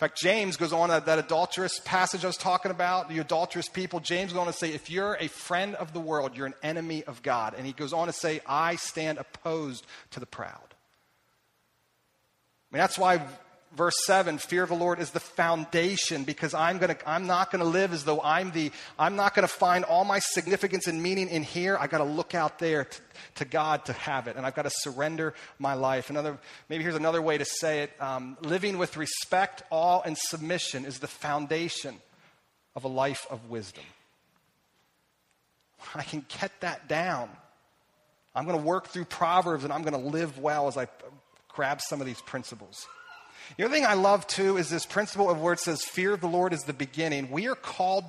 fact, 0.08 0.18
James 0.18 0.56
goes 0.56 0.72
on 0.72 0.88
that, 0.88 1.06
that 1.06 1.18
adulterous 1.18 1.78
passage 1.84 2.24
I 2.24 2.26
was 2.26 2.36
talking 2.36 2.70
about, 2.70 3.08
the 3.08 3.20
adulterous 3.20 3.68
people. 3.68 4.00
James 4.00 4.32
goes 4.32 4.40
on 4.40 4.46
to 4.46 4.52
say, 4.52 4.72
if 4.72 4.90
you're 4.90 5.16
a 5.20 5.28
friend 5.28 5.76
of 5.76 5.92
the 5.92 6.00
world, 6.00 6.36
you're 6.36 6.46
an 6.46 6.54
enemy 6.62 7.04
of 7.04 7.22
God. 7.22 7.54
And 7.56 7.64
he 7.64 7.72
goes 7.72 7.92
on 7.92 8.08
to 8.08 8.12
say, 8.12 8.40
I 8.44 8.76
stand 8.76 9.18
opposed 9.18 9.86
to 10.10 10.20
the 10.20 10.26
proud. 10.26 10.74
I 12.72 12.76
mean, 12.76 12.80
that's 12.80 12.98
why 12.98 13.22
verse 13.76 13.94
7 14.04 14.38
fear 14.38 14.62
of 14.62 14.68
the 14.68 14.74
lord 14.74 15.00
is 15.00 15.10
the 15.10 15.20
foundation 15.20 16.24
because 16.24 16.52
i'm 16.54 16.78
going 16.78 16.94
to 16.94 17.08
i'm 17.08 17.26
not 17.26 17.50
going 17.50 17.62
to 17.62 17.68
live 17.68 17.92
as 17.92 18.04
though 18.04 18.20
i'm 18.22 18.50
the 18.50 18.70
i'm 18.98 19.16
not 19.16 19.34
going 19.34 19.46
to 19.46 19.52
find 19.52 19.84
all 19.84 20.04
my 20.04 20.18
significance 20.18 20.86
and 20.86 21.02
meaning 21.02 21.28
in 21.28 21.42
here. 21.42 21.76
I 21.78 21.86
got 21.86 21.98
to 21.98 22.04
look 22.04 22.34
out 22.34 22.58
there 22.58 22.84
to, 22.84 23.00
to, 23.36 23.44
god 23.44 23.86
to 23.86 23.92
have 23.92 24.28
it 24.28 24.36
and 24.36 24.44
i've 24.44 24.54
got 24.54 24.62
to 24.62 24.70
surrender 24.70 25.34
my 25.58 25.74
life. 25.74 26.10
Another 26.10 26.38
maybe 26.68 26.82
here's 26.82 26.96
another 26.96 27.22
way 27.22 27.38
to 27.38 27.44
say 27.44 27.82
it 27.82 27.92
um, 28.00 28.36
living 28.42 28.78
with 28.78 28.96
respect 28.96 29.62
awe 29.70 30.02
and 30.04 30.16
submission 30.18 30.84
is 30.84 30.98
the 30.98 31.08
foundation 31.08 31.96
of 32.74 32.84
a 32.84 32.88
life 32.88 33.26
of 33.30 33.50
wisdom. 33.50 33.84
I 35.94 36.02
can 36.02 36.24
get 36.40 36.52
that 36.60 36.88
down 36.88 37.28
i'm 38.34 38.44
going 38.44 38.58
to 38.58 38.64
work 38.64 38.88
through 38.88 39.04
proverbs 39.04 39.64
and 39.64 39.72
i'm 39.72 39.82
going 39.82 40.00
to 40.00 40.10
live 40.10 40.38
well 40.38 40.68
as 40.68 40.76
i 40.76 40.86
grab 41.48 41.80
some 41.80 42.00
of 42.00 42.06
these 42.06 42.20
principles 42.22 42.86
the 43.56 43.64
other 43.64 43.74
thing 43.74 43.86
I 43.86 43.94
love 43.94 44.26
too 44.26 44.56
is 44.56 44.70
this 44.70 44.86
principle 44.86 45.30
of 45.30 45.40
where 45.40 45.52
it 45.52 45.60
says, 45.60 45.82
fear 45.82 46.12
of 46.12 46.20
the 46.20 46.28
Lord 46.28 46.52
is 46.52 46.62
the 46.62 46.72
beginning. 46.72 47.30
We 47.30 47.48
are 47.48 47.54
called, 47.54 48.04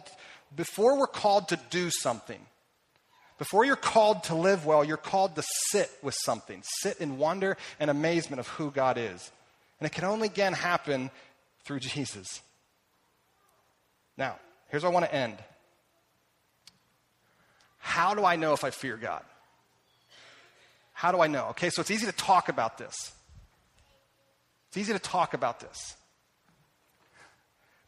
before 0.55 0.97
we're 0.97 1.07
called 1.07 1.49
to 1.49 1.59
do 1.69 1.89
something, 1.89 2.39
before 3.37 3.65
you're 3.65 3.75
called 3.75 4.23
to 4.25 4.35
live 4.35 4.65
well, 4.65 4.83
you're 4.83 4.97
called 4.97 5.35
to 5.35 5.43
sit 5.69 5.91
with 6.01 6.15
something, 6.23 6.61
sit 6.81 6.97
in 6.97 7.17
wonder 7.17 7.57
and 7.79 7.89
amazement 7.89 8.39
of 8.39 8.47
who 8.47 8.71
God 8.71 8.97
is. 8.97 9.31
And 9.79 9.85
it 9.85 9.91
can 9.91 10.05
only 10.05 10.27
again 10.27 10.53
happen 10.53 11.11
through 11.65 11.79
Jesus. 11.79 12.41
Now, 14.17 14.37
here's 14.69 14.83
where 14.83 14.91
I 14.91 14.93
want 14.93 15.05
to 15.05 15.13
end. 15.13 15.37
How 17.79 18.13
do 18.13 18.23
I 18.23 18.37
know 18.37 18.53
if 18.53 18.63
I 18.63 18.69
fear 18.69 18.95
God? 18.95 19.23
How 20.93 21.11
do 21.11 21.19
I 21.19 21.27
know? 21.27 21.47
Okay, 21.49 21.69
so 21.69 21.81
it's 21.81 21.91
easy 21.91 22.05
to 22.05 22.13
talk 22.13 22.47
about 22.47 22.77
this. 22.77 23.11
It's 24.73 24.77
easy 24.79 24.93
to 24.93 24.97
talk 24.97 25.35
about 25.35 25.59
this. 25.59 25.95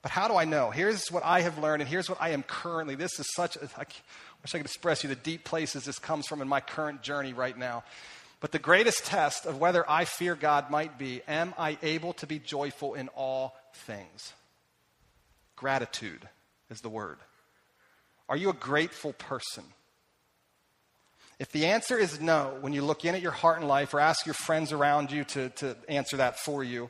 But 0.03 0.11
how 0.11 0.27
do 0.27 0.35
I 0.35 0.45
know? 0.45 0.69
Here's 0.69 1.07
what 1.07 1.25
I 1.25 1.41
have 1.41 1.57
learned, 1.57 1.81
and 1.81 1.89
here's 1.89 2.07
what 2.07 2.21
I 2.21 2.29
am 2.29 2.43
currently. 2.43 2.93
This 2.93 3.19
is 3.19 3.25
such, 3.33 3.55
a, 3.55 3.67
I 3.75 3.85
wish 4.43 4.53
I 4.53 4.59
could 4.59 4.67
express 4.67 5.01
you 5.01 5.09
the 5.09 5.15
deep 5.15 5.43
places 5.43 5.85
this 5.85 5.97
comes 5.97 6.27
from 6.27 6.43
in 6.43 6.47
my 6.47 6.59
current 6.59 7.01
journey 7.01 7.33
right 7.33 7.57
now. 7.57 7.83
But 8.39 8.51
the 8.51 8.59
greatest 8.59 9.03
test 9.03 9.47
of 9.47 9.57
whether 9.57 9.83
I 9.89 10.05
fear 10.05 10.35
God 10.35 10.69
might 10.69 10.99
be 10.99 11.23
am 11.27 11.55
I 11.57 11.79
able 11.81 12.13
to 12.13 12.27
be 12.27 12.37
joyful 12.37 12.93
in 12.93 13.07
all 13.15 13.55
things? 13.73 14.33
Gratitude 15.55 16.29
is 16.69 16.81
the 16.81 16.89
word. 16.89 17.17
Are 18.29 18.37
you 18.37 18.51
a 18.51 18.53
grateful 18.53 19.13
person? 19.13 19.63
If 21.37 21.51
the 21.51 21.65
answer 21.65 21.97
is 21.97 22.21
no, 22.21 22.57
when 22.61 22.73
you 22.73 22.81
look 22.81 23.03
in 23.03 23.13
at 23.13 23.21
your 23.21 23.31
heart 23.31 23.59
and 23.59 23.67
life 23.67 23.93
or 23.93 23.99
ask 23.99 24.25
your 24.25 24.33
friends 24.33 24.71
around 24.71 25.11
you 25.11 25.25
to, 25.25 25.49
to 25.49 25.75
answer 25.89 26.17
that 26.17 26.39
for 26.39 26.63
you, 26.63 26.89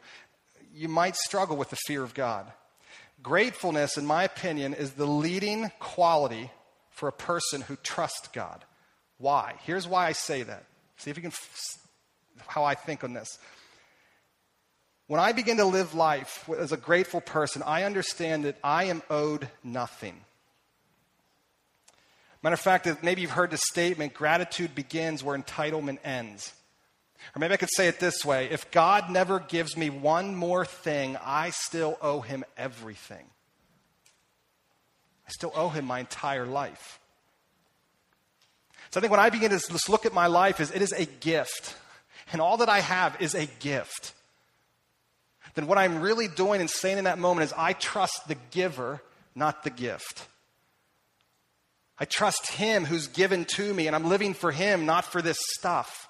you 0.73 0.87
might 0.87 1.15
struggle 1.15 1.57
with 1.57 1.69
the 1.69 1.77
fear 1.87 2.03
of 2.03 2.13
God. 2.13 2.51
Gratefulness, 3.23 3.97
in 3.97 4.05
my 4.05 4.23
opinion, 4.23 4.73
is 4.73 4.91
the 4.91 5.07
leading 5.07 5.71
quality 5.79 6.51
for 6.91 7.09
a 7.09 7.13
person 7.13 7.61
who 7.61 7.75
trusts 7.77 8.27
God. 8.27 8.63
Why? 9.17 9.55
Here's 9.63 9.87
why 9.87 10.07
I 10.07 10.11
say 10.11 10.43
that. 10.43 10.65
See 10.97 11.09
if 11.09 11.17
you 11.17 11.21
can, 11.21 11.31
f- 11.31 11.77
how 12.47 12.63
I 12.63 12.75
think 12.75 13.03
on 13.03 13.13
this. 13.13 13.39
When 15.07 15.19
I 15.19 15.31
begin 15.31 15.57
to 15.57 15.65
live 15.65 15.93
life 15.93 16.49
as 16.57 16.71
a 16.71 16.77
grateful 16.77 17.21
person, 17.21 17.63
I 17.63 17.83
understand 17.83 18.45
that 18.45 18.57
I 18.63 18.85
am 18.85 19.01
owed 19.09 19.47
nothing. 19.63 20.21
Matter 22.45 22.53
of 22.53 22.59
fact, 22.59 22.87
maybe 23.01 23.23
you've 23.23 23.31
heard 23.31 23.49
the 23.49 23.57
statement 23.57 24.13
gratitude 24.13 24.75
begins 24.75 25.23
where 25.23 25.35
entitlement 25.35 25.97
ends. 26.03 26.53
Or 27.35 27.39
maybe 27.39 27.55
I 27.55 27.57
could 27.57 27.73
say 27.73 27.87
it 27.87 27.99
this 27.99 28.23
way 28.23 28.51
if 28.51 28.69
God 28.69 29.09
never 29.09 29.39
gives 29.39 29.75
me 29.75 29.89
one 29.89 30.35
more 30.35 30.63
thing, 30.63 31.17
I 31.25 31.49
still 31.49 31.97
owe 32.03 32.21
him 32.21 32.45
everything. 32.55 33.25
I 35.27 35.31
still 35.31 35.51
owe 35.55 35.69
him 35.69 35.85
my 35.85 36.01
entire 36.01 36.45
life. 36.45 36.99
So 38.91 38.99
I 38.99 39.01
think 39.01 39.09
when 39.09 39.19
I 39.19 39.31
begin 39.31 39.49
to 39.49 39.57
just 39.57 39.89
look 39.89 40.05
at 40.05 40.13
my 40.13 40.27
life 40.27 40.59
is 40.59 40.69
it 40.69 40.83
is 40.83 40.91
a 40.91 41.05
gift, 41.05 41.75
and 42.31 42.39
all 42.39 42.57
that 42.57 42.69
I 42.69 42.79
have 42.81 43.19
is 43.19 43.33
a 43.33 43.47
gift, 43.59 44.13
then 45.55 45.65
what 45.65 45.79
I'm 45.79 45.99
really 45.99 46.27
doing 46.27 46.61
and 46.61 46.69
saying 46.69 46.99
in 46.99 47.05
that 47.05 47.17
moment 47.17 47.45
is 47.45 47.53
I 47.57 47.73
trust 47.73 48.27
the 48.27 48.35
giver, 48.51 49.01
not 49.33 49.63
the 49.63 49.71
gift. 49.71 50.27
I 51.99 52.05
trust 52.05 52.51
Him 52.51 52.85
who's 52.85 53.07
given 53.07 53.45
to 53.55 53.73
me, 53.73 53.87
and 53.87 53.95
I'm 53.95 54.09
living 54.09 54.33
for 54.33 54.51
Him, 54.51 54.85
not 54.85 55.05
for 55.05 55.21
this 55.21 55.37
stuff. 55.57 56.09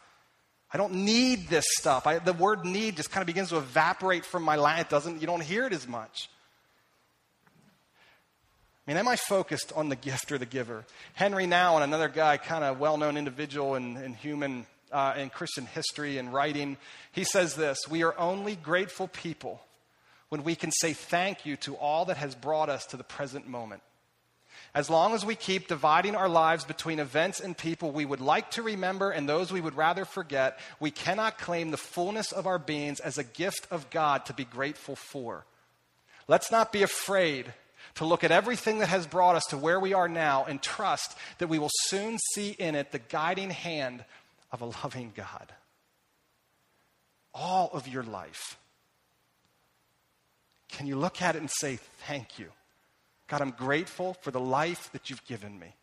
I 0.73 0.77
don't 0.77 1.05
need 1.05 1.47
this 1.47 1.65
stuff. 1.77 2.07
I, 2.07 2.19
the 2.19 2.33
word 2.33 2.65
need 2.65 2.97
just 2.97 3.11
kind 3.11 3.21
of 3.21 3.27
begins 3.27 3.49
to 3.49 3.57
evaporate 3.57 4.25
from 4.25 4.43
my 4.43 4.55
life. 4.55 4.81
It 4.81 4.89
doesn't, 4.89 5.21
you 5.21 5.27
don't 5.27 5.43
hear 5.43 5.65
it 5.65 5.73
as 5.73 5.87
much. 5.87 6.29
I 8.85 8.91
mean, 8.91 8.97
am 8.97 9.07
I 9.07 9.15
focused 9.15 9.71
on 9.75 9.89
the 9.89 9.95
gift 9.95 10.31
or 10.31 10.37
the 10.37 10.45
giver? 10.45 10.85
Henri 11.15 11.45
Nouwen 11.45 11.75
and 11.75 11.85
another 11.85 12.09
guy, 12.09 12.37
kind 12.37 12.63
of 12.63 12.79
well 12.79 12.97
known 12.97 13.17
individual 13.17 13.75
in, 13.75 13.97
in 13.97 14.13
human, 14.13 14.65
uh, 14.91 15.13
in 15.17 15.29
Christian 15.29 15.65
history 15.65 16.17
and 16.17 16.33
writing, 16.33 16.77
he 17.11 17.23
says 17.23 17.55
this 17.55 17.79
We 17.89 18.03
are 18.03 18.17
only 18.19 18.55
grateful 18.55 19.07
people 19.07 19.61
when 20.29 20.43
we 20.43 20.55
can 20.55 20.71
say 20.71 20.93
thank 20.93 21.45
you 21.45 21.55
to 21.57 21.75
all 21.75 22.05
that 22.05 22.17
has 22.17 22.35
brought 22.35 22.69
us 22.69 22.85
to 22.87 22.97
the 22.97 23.03
present 23.03 23.47
moment. 23.47 23.81
As 24.75 24.89
long 24.89 25.13
as 25.13 25.25
we 25.25 25.35
keep 25.35 25.69
dividing 25.69 26.17
our 26.17 26.27
lives 26.27 26.65
between 26.65 26.99
events 26.99 27.39
and 27.39 27.57
people 27.57 27.91
we 27.91 28.03
would 28.03 28.19
like 28.19 28.51
to 28.51 28.61
remember 28.61 29.09
and 29.09 29.27
those 29.27 29.49
we 29.49 29.61
would 29.61 29.77
rather 29.77 30.03
forget, 30.03 30.59
we 30.81 30.91
cannot 30.91 31.37
claim 31.37 31.71
the 31.71 31.77
fullness 31.77 32.33
of 32.33 32.45
our 32.45 32.59
beings 32.59 32.99
as 32.99 33.17
a 33.17 33.23
gift 33.23 33.67
of 33.71 33.89
God 33.89 34.25
to 34.25 34.33
be 34.33 34.43
grateful 34.43 34.97
for. 34.97 35.45
Let's 36.27 36.51
not 36.51 36.73
be 36.73 36.83
afraid 36.83 37.53
to 37.95 38.05
look 38.05 38.25
at 38.25 38.31
everything 38.31 38.79
that 38.79 38.89
has 38.89 39.07
brought 39.07 39.37
us 39.37 39.45
to 39.45 39.57
where 39.57 39.79
we 39.79 39.93
are 39.93 40.09
now 40.09 40.43
and 40.43 40.61
trust 40.61 41.17
that 41.37 41.47
we 41.47 41.57
will 41.57 41.71
soon 41.71 42.17
see 42.33 42.49
in 42.49 42.75
it 42.75 42.91
the 42.91 42.99
guiding 42.99 43.51
hand 43.51 44.03
of 44.51 44.61
a 44.61 44.65
loving 44.83 45.13
God. 45.15 45.53
All 47.33 47.69
of 47.71 47.87
your 47.87 48.03
life. 48.03 48.57
Can 50.67 50.85
you 50.85 50.97
look 50.97 51.21
at 51.21 51.37
it 51.37 51.39
and 51.39 51.49
say, 51.49 51.79
Thank 52.05 52.39
you? 52.39 52.49
God, 53.27 53.41
I'm 53.41 53.51
grateful 53.51 54.13
for 54.21 54.31
the 54.31 54.39
life 54.39 54.91
that 54.91 55.09
you've 55.09 55.25
given 55.25 55.57
me. 55.57 55.73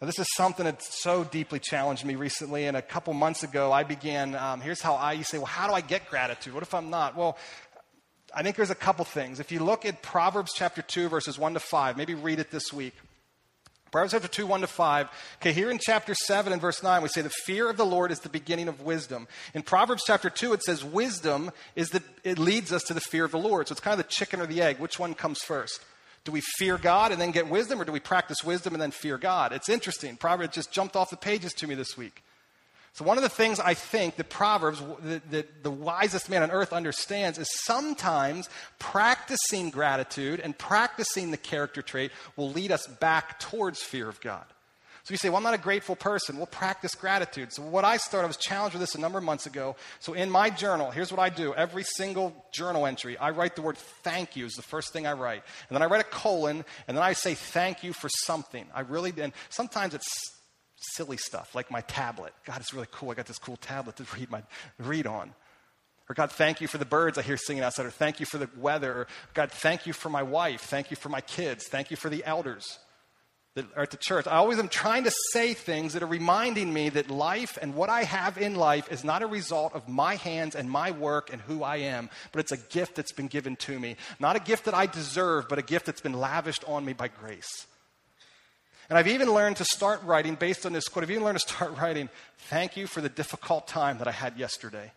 Now, 0.00 0.06
this 0.06 0.18
is 0.18 0.26
something 0.34 0.64
that 0.64 0.82
so 0.82 1.24
deeply 1.24 1.60
challenged 1.60 2.04
me 2.04 2.14
recently. 2.14 2.66
And 2.66 2.76
a 2.76 2.82
couple 2.82 3.12
months 3.14 3.42
ago, 3.42 3.72
I 3.72 3.84
began. 3.84 4.34
Um, 4.34 4.60
here's 4.60 4.80
how 4.80 4.94
I 4.94 5.12
you 5.12 5.24
say, 5.24 5.38
well, 5.38 5.46
how 5.46 5.68
do 5.68 5.74
I 5.74 5.80
get 5.80 6.08
gratitude? 6.10 6.54
What 6.54 6.62
if 6.62 6.74
I'm 6.74 6.90
not? 6.90 7.16
Well, 7.16 7.38
I 8.34 8.42
think 8.42 8.56
there's 8.56 8.70
a 8.70 8.74
couple 8.74 9.04
things. 9.04 9.38
If 9.38 9.52
you 9.52 9.60
look 9.60 9.84
at 9.84 10.02
Proverbs 10.02 10.52
chapter 10.54 10.82
2, 10.82 11.08
verses 11.08 11.38
1 11.38 11.54
to 11.54 11.60
5, 11.60 11.96
maybe 11.96 12.14
read 12.14 12.40
it 12.40 12.50
this 12.50 12.72
week. 12.72 12.94
Proverbs 13.94 14.10
chapter 14.10 14.26
2, 14.26 14.48
1 14.48 14.62
to 14.62 14.66
5. 14.66 15.08
Okay, 15.36 15.52
here 15.52 15.70
in 15.70 15.78
chapter 15.80 16.16
7 16.16 16.52
and 16.52 16.60
verse 16.60 16.82
9, 16.82 17.00
we 17.00 17.08
say 17.08 17.20
the 17.20 17.30
fear 17.30 17.70
of 17.70 17.76
the 17.76 17.86
Lord 17.86 18.10
is 18.10 18.18
the 18.18 18.28
beginning 18.28 18.66
of 18.66 18.80
wisdom. 18.80 19.28
In 19.54 19.62
Proverbs 19.62 20.02
chapter 20.04 20.28
2, 20.28 20.52
it 20.52 20.64
says 20.64 20.82
wisdom 20.82 21.52
is 21.76 21.90
the, 21.90 22.02
it 22.24 22.36
leads 22.36 22.72
us 22.72 22.82
to 22.88 22.94
the 22.94 23.00
fear 23.00 23.24
of 23.24 23.30
the 23.30 23.38
Lord. 23.38 23.68
So 23.68 23.72
it's 23.72 23.80
kind 23.80 23.96
of 23.96 24.04
the 24.04 24.12
chicken 24.12 24.40
or 24.40 24.46
the 24.46 24.62
egg. 24.62 24.80
Which 24.80 24.98
one 24.98 25.14
comes 25.14 25.38
first? 25.42 25.80
Do 26.24 26.32
we 26.32 26.40
fear 26.58 26.76
God 26.76 27.12
and 27.12 27.20
then 27.20 27.30
get 27.30 27.48
wisdom, 27.48 27.80
or 27.80 27.84
do 27.84 27.92
we 27.92 28.00
practice 28.00 28.38
wisdom 28.42 28.74
and 28.74 28.82
then 28.82 28.90
fear 28.90 29.16
God? 29.16 29.52
It's 29.52 29.68
interesting. 29.68 30.16
Proverbs 30.16 30.56
just 30.56 30.72
jumped 30.72 30.96
off 30.96 31.10
the 31.10 31.16
pages 31.16 31.52
to 31.52 31.68
me 31.68 31.76
this 31.76 31.96
week. 31.96 32.24
So, 32.94 33.04
one 33.04 33.18
of 33.18 33.24
the 33.24 33.28
things 33.28 33.58
I 33.58 33.74
think 33.74 34.16
that 34.16 34.30
Proverbs, 34.30 34.80
that, 35.02 35.28
that 35.32 35.64
the 35.64 35.70
wisest 35.70 36.30
man 36.30 36.44
on 36.44 36.52
earth 36.52 36.72
understands, 36.72 37.38
is 37.38 37.48
sometimes 37.64 38.48
practicing 38.78 39.70
gratitude 39.70 40.38
and 40.38 40.56
practicing 40.56 41.32
the 41.32 41.36
character 41.36 41.82
trait 41.82 42.12
will 42.36 42.50
lead 42.50 42.70
us 42.70 42.86
back 42.86 43.40
towards 43.40 43.82
fear 43.82 44.08
of 44.08 44.20
God. 44.20 44.44
So 45.02 45.12
you 45.12 45.18
say, 45.18 45.28
well, 45.28 45.38
I'm 45.38 45.42
not 45.42 45.54
a 45.54 45.58
grateful 45.58 45.96
person. 45.96 46.36
We'll 46.36 46.46
practice 46.46 46.94
gratitude. 46.94 47.52
So 47.52 47.62
what 47.62 47.84
I 47.84 47.96
started, 47.96 48.26
I 48.26 48.28
was 48.28 48.36
challenged 48.36 48.74
with 48.74 48.80
this 48.80 48.94
a 48.94 49.00
number 49.00 49.18
of 49.18 49.24
months 49.24 49.44
ago. 49.44 49.74
So 49.98 50.14
in 50.14 50.30
my 50.30 50.48
journal, 50.48 50.92
here's 50.92 51.10
what 51.10 51.20
I 51.20 51.28
do. 51.28 51.52
Every 51.52 51.82
single 51.82 52.46
journal 52.52 52.86
entry, 52.86 53.18
I 53.18 53.30
write 53.30 53.56
the 53.56 53.62
word 53.62 53.76
thank 53.76 54.36
you 54.36 54.46
is 54.46 54.54
the 54.54 54.62
first 54.62 54.92
thing 54.92 55.06
I 55.06 55.12
write. 55.14 55.42
And 55.68 55.76
then 55.76 55.82
I 55.82 55.86
write 55.86 56.00
a 56.00 56.08
colon, 56.08 56.64
and 56.86 56.96
then 56.96 57.04
I 57.04 57.12
say 57.12 57.34
thank 57.34 57.82
you 57.82 57.92
for 57.92 58.08
something. 58.08 58.66
I 58.72 58.80
really, 58.80 59.12
and 59.18 59.32
sometimes 59.50 59.94
it's 59.94 60.08
silly 60.92 61.16
stuff 61.16 61.54
like 61.54 61.70
my 61.70 61.80
tablet. 61.82 62.32
God, 62.44 62.60
it's 62.60 62.74
really 62.74 62.88
cool. 62.90 63.10
I 63.10 63.14
got 63.14 63.26
this 63.26 63.38
cool 63.38 63.56
tablet 63.56 63.96
to 63.96 64.06
read, 64.16 64.30
my, 64.30 64.42
read 64.78 65.06
on. 65.06 65.32
Or 66.08 66.14
God, 66.14 66.30
thank 66.30 66.60
you 66.60 66.68
for 66.68 66.78
the 66.78 66.84
birds 66.84 67.16
I 67.16 67.22
hear 67.22 67.36
singing 67.36 67.62
outside. 67.62 67.86
Or 67.86 67.90
thank 67.90 68.20
you 68.20 68.26
for 68.26 68.38
the 68.38 68.48
weather. 68.56 68.92
Or 68.92 69.06
God, 69.32 69.50
thank 69.50 69.86
you 69.86 69.92
for 69.92 70.10
my 70.10 70.22
wife. 70.22 70.60
Thank 70.62 70.90
you 70.90 70.96
for 70.96 71.08
my 71.08 71.22
kids. 71.22 71.66
Thank 71.66 71.90
you 71.90 71.96
for 71.96 72.10
the 72.10 72.24
elders 72.24 72.78
that 73.54 73.64
are 73.76 73.84
at 73.84 73.90
the 73.90 73.96
church. 73.96 74.26
I 74.26 74.36
always 74.36 74.58
am 74.58 74.68
trying 74.68 75.04
to 75.04 75.12
say 75.32 75.54
things 75.54 75.92
that 75.92 76.02
are 76.02 76.06
reminding 76.06 76.72
me 76.72 76.88
that 76.90 77.08
life 77.08 77.56
and 77.62 77.74
what 77.74 77.88
I 77.88 78.02
have 78.02 78.36
in 78.36 78.56
life 78.56 78.90
is 78.90 79.04
not 79.04 79.22
a 79.22 79.26
result 79.26 79.74
of 79.74 79.88
my 79.88 80.16
hands 80.16 80.56
and 80.56 80.68
my 80.68 80.90
work 80.90 81.32
and 81.32 81.40
who 81.40 81.62
I 81.62 81.76
am, 81.76 82.10
but 82.32 82.40
it's 82.40 82.52
a 82.52 82.56
gift 82.56 82.96
that's 82.96 83.12
been 83.12 83.28
given 83.28 83.54
to 83.56 83.78
me. 83.78 83.96
Not 84.18 84.34
a 84.34 84.40
gift 84.40 84.64
that 84.64 84.74
I 84.74 84.86
deserve, 84.86 85.48
but 85.48 85.60
a 85.60 85.62
gift 85.62 85.86
that's 85.86 86.00
been 86.00 86.14
lavished 86.14 86.64
on 86.66 86.84
me 86.84 86.94
by 86.94 87.08
grace. 87.08 87.66
And 88.88 88.98
I've 88.98 89.08
even 89.08 89.32
learned 89.32 89.56
to 89.56 89.64
start 89.64 90.02
writing 90.04 90.34
based 90.34 90.66
on 90.66 90.72
this 90.72 90.88
quote. 90.88 91.04
I've 91.04 91.10
even 91.10 91.24
learned 91.24 91.40
to 91.40 91.48
start 91.48 91.76
writing, 91.80 92.08
thank 92.48 92.76
you 92.76 92.86
for 92.86 93.00
the 93.00 93.08
difficult 93.08 93.66
time 93.66 93.98
that 93.98 94.08
I 94.08 94.12
had 94.12 94.38
yesterday 94.38 94.92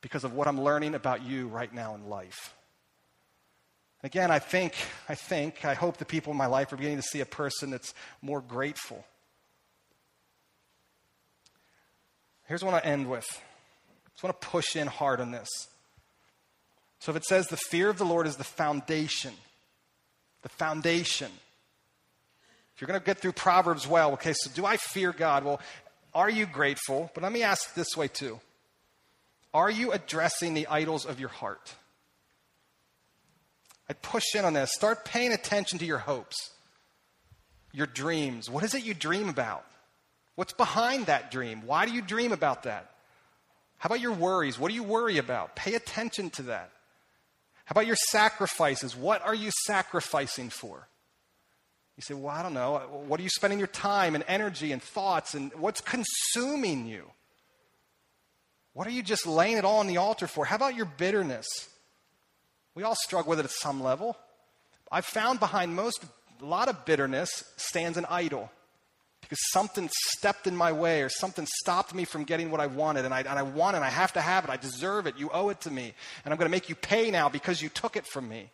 because 0.00 0.24
of 0.24 0.34
what 0.34 0.48
I'm 0.48 0.60
learning 0.60 0.94
about 0.94 1.22
you 1.22 1.48
right 1.48 1.72
now 1.72 1.94
in 1.94 2.08
life. 2.08 2.54
Again, 4.04 4.30
I 4.30 4.40
think, 4.40 4.74
I 5.08 5.14
think, 5.14 5.64
I 5.64 5.74
hope 5.74 5.96
the 5.96 6.04
people 6.04 6.32
in 6.32 6.36
my 6.36 6.46
life 6.46 6.72
are 6.72 6.76
beginning 6.76 6.98
to 6.98 7.02
see 7.02 7.20
a 7.20 7.26
person 7.26 7.70
that's 7.70 7.94
more 8.20 8.40
grateful. 8.40 9.04
Here's 12.46 12.64
what 12.64 12.74
I 12.74 12.80
end 12.80 13.08
with. 13.08 13.26
I 13.30 14.10
just 14.10 14.24
want 14.24 14.40
to 14.40 14.48
push 14.48 14.74
in 14.74 14.88
hard 14.88 15.20
on 15.20 15.30
this. 15.30 15.48
So 16.98 17.10
if 17.10 17.16
it 17.16 17.24
says 17.24 17.46
the 17.46 17.56
fear 17.56 17.88
of 17.88 17.98
the 17.98 18.04
Lord 18.04 18.26
is 18.26 18.36
the 18.36 18.44
foundation, 18.44 19.34
the 20.42 20.48
foundation 20.48 21.30
you're 22.82 22.88
going 22.88 22.98
to 22.98 23.06
get 23.06 23.20
through 23.20 23.34
Proverbs 23.34 23.86
well, 23.86 24.14
okay, 24.14 24.32
so 24.32 24.50
do 24.52 24.66
I 24.66 24.76
fear 24.76 25.12
God? 25.12 25.44
Well, 25.44 25.60
are 26.16 26.28
you 26.28 26.46
grateful? 26.46 27.12
But 27.14 27.22
let 27.22 27.30
me 27.30 27.44
ask 27.44 27.74
this 27.74 27.96
way 27.96 28.08
too 28.08 28.40
Are 29.54 29.70
you 29.70 29.92
addressing 29.92 30.54
the 30.54 30.66
idols 30.66 31.06
of 31.06 31.20
your 31.20 31.28
heart? 31.28 31.76
I'd 33.88 34.02
push 34.02 34.34
in 34.34 34.44
on 34.44 34.54
this. 34.54 34.72
Start 34.74 35.04
paying 35.04 35.32
attention 35.32 35.78
to 35.78 35.84
your 35.84 35.98
hopes, 35.98 36.50
your 37.72 37.86
dreams. 37.86 38.50
What 38.50 38.64
is 38.64 38.74
it 38.74 38.82
you 38.82 38.94
dream 38.94 39.28
about? 39.28 39.64
What's 40.34 40.52
behind 40.52 41.06
that 41.06 41.30
dream? 41.30 41.62
Why 41.64 41.86
do 41.86 41.92
you 41.92 42.02
dream 42.02 42.32
about 42.32 42.64
that? 42.64 42.90
How 43.78 43.86
about 43.86 44.00
your 44.00 44.12
worries? 44.12 44.58
What 44.58 44.70
do 44.70 44.74
you 44.74 44.82
worry 44.82 45.18
about? 45.18 45.54
Pay 45.54 45.74
attention 45.74 46.30
to 46.30 46.42
that. 46.44 46.72
How 47.64 47.74
about 47.74 47.86
your 47.86 47.96
sacrifices? 48.10 48.96
What 48.96 49.22
are 49.22 49.36
you 49.36 49.52
sacrificing 49.66 50.50
for? 50.50 50.88
You 51.96 52.02
say, 52.02 52.14
well, 52.14 52.34
I 52.34 52.42
don't 52.42 52.54
know. 52.54 52.78
What 53.06 53.20
are 53.20 53.22
you 53.22 53.28
spending 53.28 53.58
your 53.58 53.68
time 53.68 54.14
and 54.14 54.24
energy 54.26 54.72
and 54.72 54.82
thoughts 54.82 55.34
and 55.34 55.52
what's 55.54 55.80
consuming 55.80 56.86
you? 56.86 57.10
What 58.72 58.86
are 58.86 58.90
you 58.90 59.02
just 59.02 59.26
laying 59.26 59.58
it 59.58 59.64
all 59.64 59.80
on 59.80 59.86
the 59.86 59.98
altar 59.98 60.26
for? 60.26 60.44
How 60.46 60.56
about 60.56 60.74
your 60.74 60.86
bitterness? 60.86 61.46
We 62.74 62.82
all 62.82 62.94
struggle 62.94 63.30
with 63.30 63.40
it 63.40 63.44
at 63.44 63.50
some 63.50 63.82
level. 63.82 64.16
I've 64.90 65.04
found 65.04 65.40
behind 65.40 65.74
most, 65.74 66.02
a 66.40 66.44
lot 66.44 66.68
of 66.68 66.84
bitterness 66.86 67.44
stands 67.56 67.98
an 67.98 68.06
idol 68.08 68.50
because 69.20 69.38
something 69.50 69.88
stepped 70.10 70.46
in 70.46 70.56
my 70.56 70.72
way 70.72 71.02
or 71.02 71.08
something 71.08 71.46
stopped 71.60 71.94
me 71.94 72.04
from 72.04 72.24
getting 72.24 72.50
what 72.50 72.60
I 72.60 72.66
wanted 72.66 73.04
and 73.04 73.14
I, 73.14 73.20
and 73.20 73.28
I 73.38 73.42
want 73.42 73.76
it, 73.76 73.82
I 73.82 73.88
have 73.88 74.14
to 74.14 74.20
have 74.20 74.44
it, 74.44 74.50
I 74.50 74.56
deserve 74.56 75.06
it, 75.06 75.18
you 75.18 75.30
owe 75.32 75.50
it 75.50 75.60
to 75.62 75.70
me, 75.70 75.94
and 76.24 76.32
I'm 76.32 76.38
going 76.38 76.46
to 76.46 76.50
make 76.50 76.68
you 76.68 76.74
pay 76.74 77.10
now 77.10 77.28
because 77.28 77.62
you 77.62 77.68
took 77.68 77.96
it 77.96 78.06
from 78.06 78.28
me. 78.28 78.50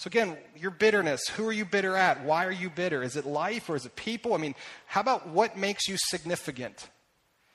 So, 0.00 0.08
again, 0.08 0.38
your 0.56 0.70
bitterness, 0.70 1.20
who 1.36 1.46
are 1.46 1.52
you 1.52 1.66
bitter 1.66 1.94
at? 1.94 2.24
Why 2.24 2.46
are 2.46 2.50
you 2.50 2.70
bitter? 2.70 3.02
Is 3.02 3.16
it 3.16 3.26
life 3.26 3.68
or 3.68 3.76
is 3.76 3.84
it 3.84 3.96
people? 3.96 4.32
I 4.32 4.38
mean, 4.38 4.54
how 4.86 5.02
about 5.02 5.28
what 5.28 5.58
makes 5.58 5.88
you 5.88 5.96
significant? 5.98 6.88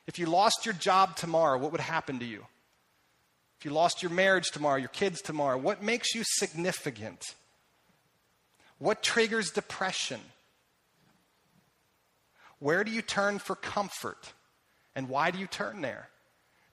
If 0.05 0.19
you 0.19 0.27
lost 0.27 0.63
your 0.63 0.75
job 0.75 1.15
tomorrow, 1.15 1.57
what 1.57 1.71
would 1.71 1.81
happen 1.81 2.19
to 2.19 2.25
you? 2.25 2.45
If 3.57 3.65
you 3.65 3.71
lost 3.71 4.03
your 4.03 4.11
marriage 4.11 4.51
tomorrow, 4.51 4.77
your 4.77 4.89
kids 4.89 5.23
tomorrow, 5.23 5.57
what 5.57 5.81
makes 5.81 6.13
you 6.13 6.21
significant? 6.23 7.19
What 8.77 9.01
triggers 9.01 9.49
depression? 9.49 10.19
Where 12.59 12.83
do 12.83 12.91
you 12.91 13.01
turn 13.01 13.39
for 13.39 13.55
comfort? 13.55 14.33
And 14.95 15.09
why 15.09 15.31
do 15.31 15.39
you 15.39 15.47
turn 15.47 15.81
there? 15.81 16.09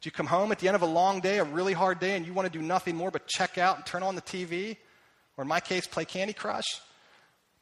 Do 0.03 0.09
you 0.09 0.12
come 0.12 0.27
home 0.27 0.53
at 0.53 0.59
the 0.59 0.66
end 0.68 0.77
of 0.77 0.83
a 0.83 0.87
long 0.87 1.20
day, 1.20 1.39
a 1.39 1.45
really 1.45 1.73
hard 1.73 1.99
day, 1.99 2.14
and 2.14 2.27
you 2.27 2.35
want 2.35 2.53
to 2.53 2.59
do 2.59 2.62
nothing 2.62 2.95
more 2.95 3.11
but 3.11 3.27
check 3.27 3.57
out 3.57 3.77
and 3.77 3.87
turn 3.87 4.03
on 4.03 4.16
the 4.16 4.20
TV? 4.20 4.77
Or 5.37 5.43
in 5.43 5.49
my 5.49 5.61
case, 5.61 5.87
play 5.87 6.05
Candy 6.05 6.33
Crush? 6.33 6.80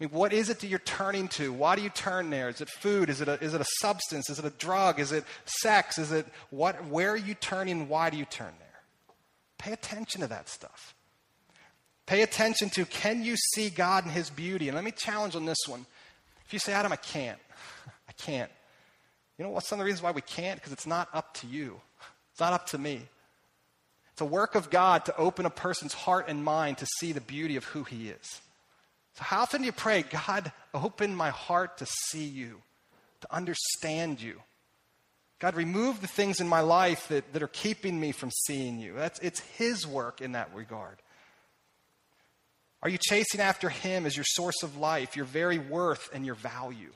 I 0.00 0.04
mean, 0.04 0.10
what 0.10 0.32
is 0.32 0.48
it 0.48 0.60
that 0.60 0.68
you're 0.68 0.78
turning 0.78 1.28
to? 1.28 1.52
Why 1.52 1.76
do 1.76 1.82
you 1.82 1.90
turn 1.90 2.30
there? 2.30 2.48
Is 2.48 2.60
it 2.60 2.70
food? 2.70 3.10
Is 3.10 3.20
it 3.20 3.28
a, 3.28 3.34
is 3.42 3.52
it 3.52 3.60
a 3.60 3.66
substance? 3.80 4.30
Is 4.30 4.38
it 4.38 4.44
a 4.44 4.50
drug? 4.50 4.98
Is 4.98 5.12
it 5.12 5.24
sex? 5.44 5.98
Is 5.98 6.10
it 6.10 6.26
what? 6.48 6.86
Where 6.86 7.10
are 7.10 7.16
you 7.16 7.34
turning? 7.34 7.88
Why 7.88 8.08
do 8.08 8.16
you 8.16 8.24
turn 8.24 8.52
there? 8.58 8.68
Pay 9.58 9.72
attention 9.72 10.22
to 10.22 10.26
that 10.28 10.48
stuff. 10.48 10.94
Pay 12.06 12.22
attention 12.22 12.70
to 12.70 12.86
can 12.86 13.22
you 13.22 13.36
see 13.36 13.68
God 13.68 14.04
and 14.04 14.12
His 14.12 14.30
beauty? 14.30 14.68
And 14.68 14.74
let 14.74 14.84
me 14.84 14.90
challenge 14.90 15.36
on 15.36 15.44
this 15.44 15.58
one. 15.68 15.84
If 16.46 16.52
you 16.54 16.58
say, 16.58 16.72
Adam, 16.72 16.92
I 16.92 16.96
can't, 16.96 17.38
I 18.08 18.12
can't. 18.12 18.50
You 19.36 19.44
know 19.44 19.50
what's 19.50 19.68
some 19.68 19.78
of 19.78 19.84
the 19.84 19.84
reasons 19.84 20.02
why 20.02 20.10
we 20.12 20.22
can't? 20.22 20.58
Because 20.58 20.72
it's 20.72 20.86
not 20.86 21.08
up 21.12 21.34
to 21.34 21.46
you, 21.46 21.78
it's 22.32 22.40
not 22.40 22.54
up 22.54 22.66
to 22.68 22.78
me. 22.78 23.02
It's 24.20 24.28
a 24.28 24.34
work 24.34 24.54
of 24.54 24.68
God 24.68 25.06
to 25.06 25.16
open 25.16 25.46
a 25.46 25.50
person's 25.50 25.94
heart 25.94 26.26
and 26.28 26.44
mind 26.44 26.76
to 26.76 26.86
see 26.98 27.12
the 27.12 27.22
beauty 27.22 27.56
of 27.56 27.64
who 27.64 27.84
He 27.84 28.10
is. 28.10 28.42
So, 29.14 29.24
how 29.24 29.40
often 29.40 29.62
do 29.62 29.64
you 29.64 29.72
pray, 29.72 30.02
God, 30.02 30.52
open 30.74 31.14
my 31.14 31.30
heart 31.30 31.78
to 31.78 31.86
see 31.86 32.26
you, 32.26 32.60
to 33.22 33.34
understand 33.34 34.20
you? 34.20 34.38
God, 35.38 35.54
remove 35.54 36.02
the 36.02 36.06
things 36.06 36.38
in 36.38 36.48
my 36.48 36.60
life 36.60 37.08
that, 37.08 37.32
that 37.32 37.42
are 37.42 37.48
keeping 37.48 37.98
me 37.98 38.12
from 38.12 38.30
seeing 38.30 38.78
you. 38.78 38.92
That's, 38.92 39.18
it's 39.20 39.40
His 39.56 39.86
work 39.86 40.20
in 40.20 40.32
that 40.32 40.54
regard. 40.54 40.98
Are 42.82 42.90
you 42.90 42.98
chasing 42.98 43.40
after 43.40 43.70
Him 43.70 44.04
as 44.04 44.14
your 44.14 44.26
source 44.28 44.62
of 44.62 44.76
life, 44.76 45.16
your 45.16 45.24
very 45.24 45.58
worth, 45.58 46.10
and 46.12 46.26
your 46.26 46.34
value? 46.34 46.92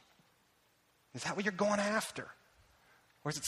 Is 1.14 1.24
that 1.24 1.36
what 1.36 1.46
you're 1.46 1.52
going 1.52 1.80
after? 1.80 2.26
Or 3.24 3.30
is 3.30 3.38
it 3.38 3.44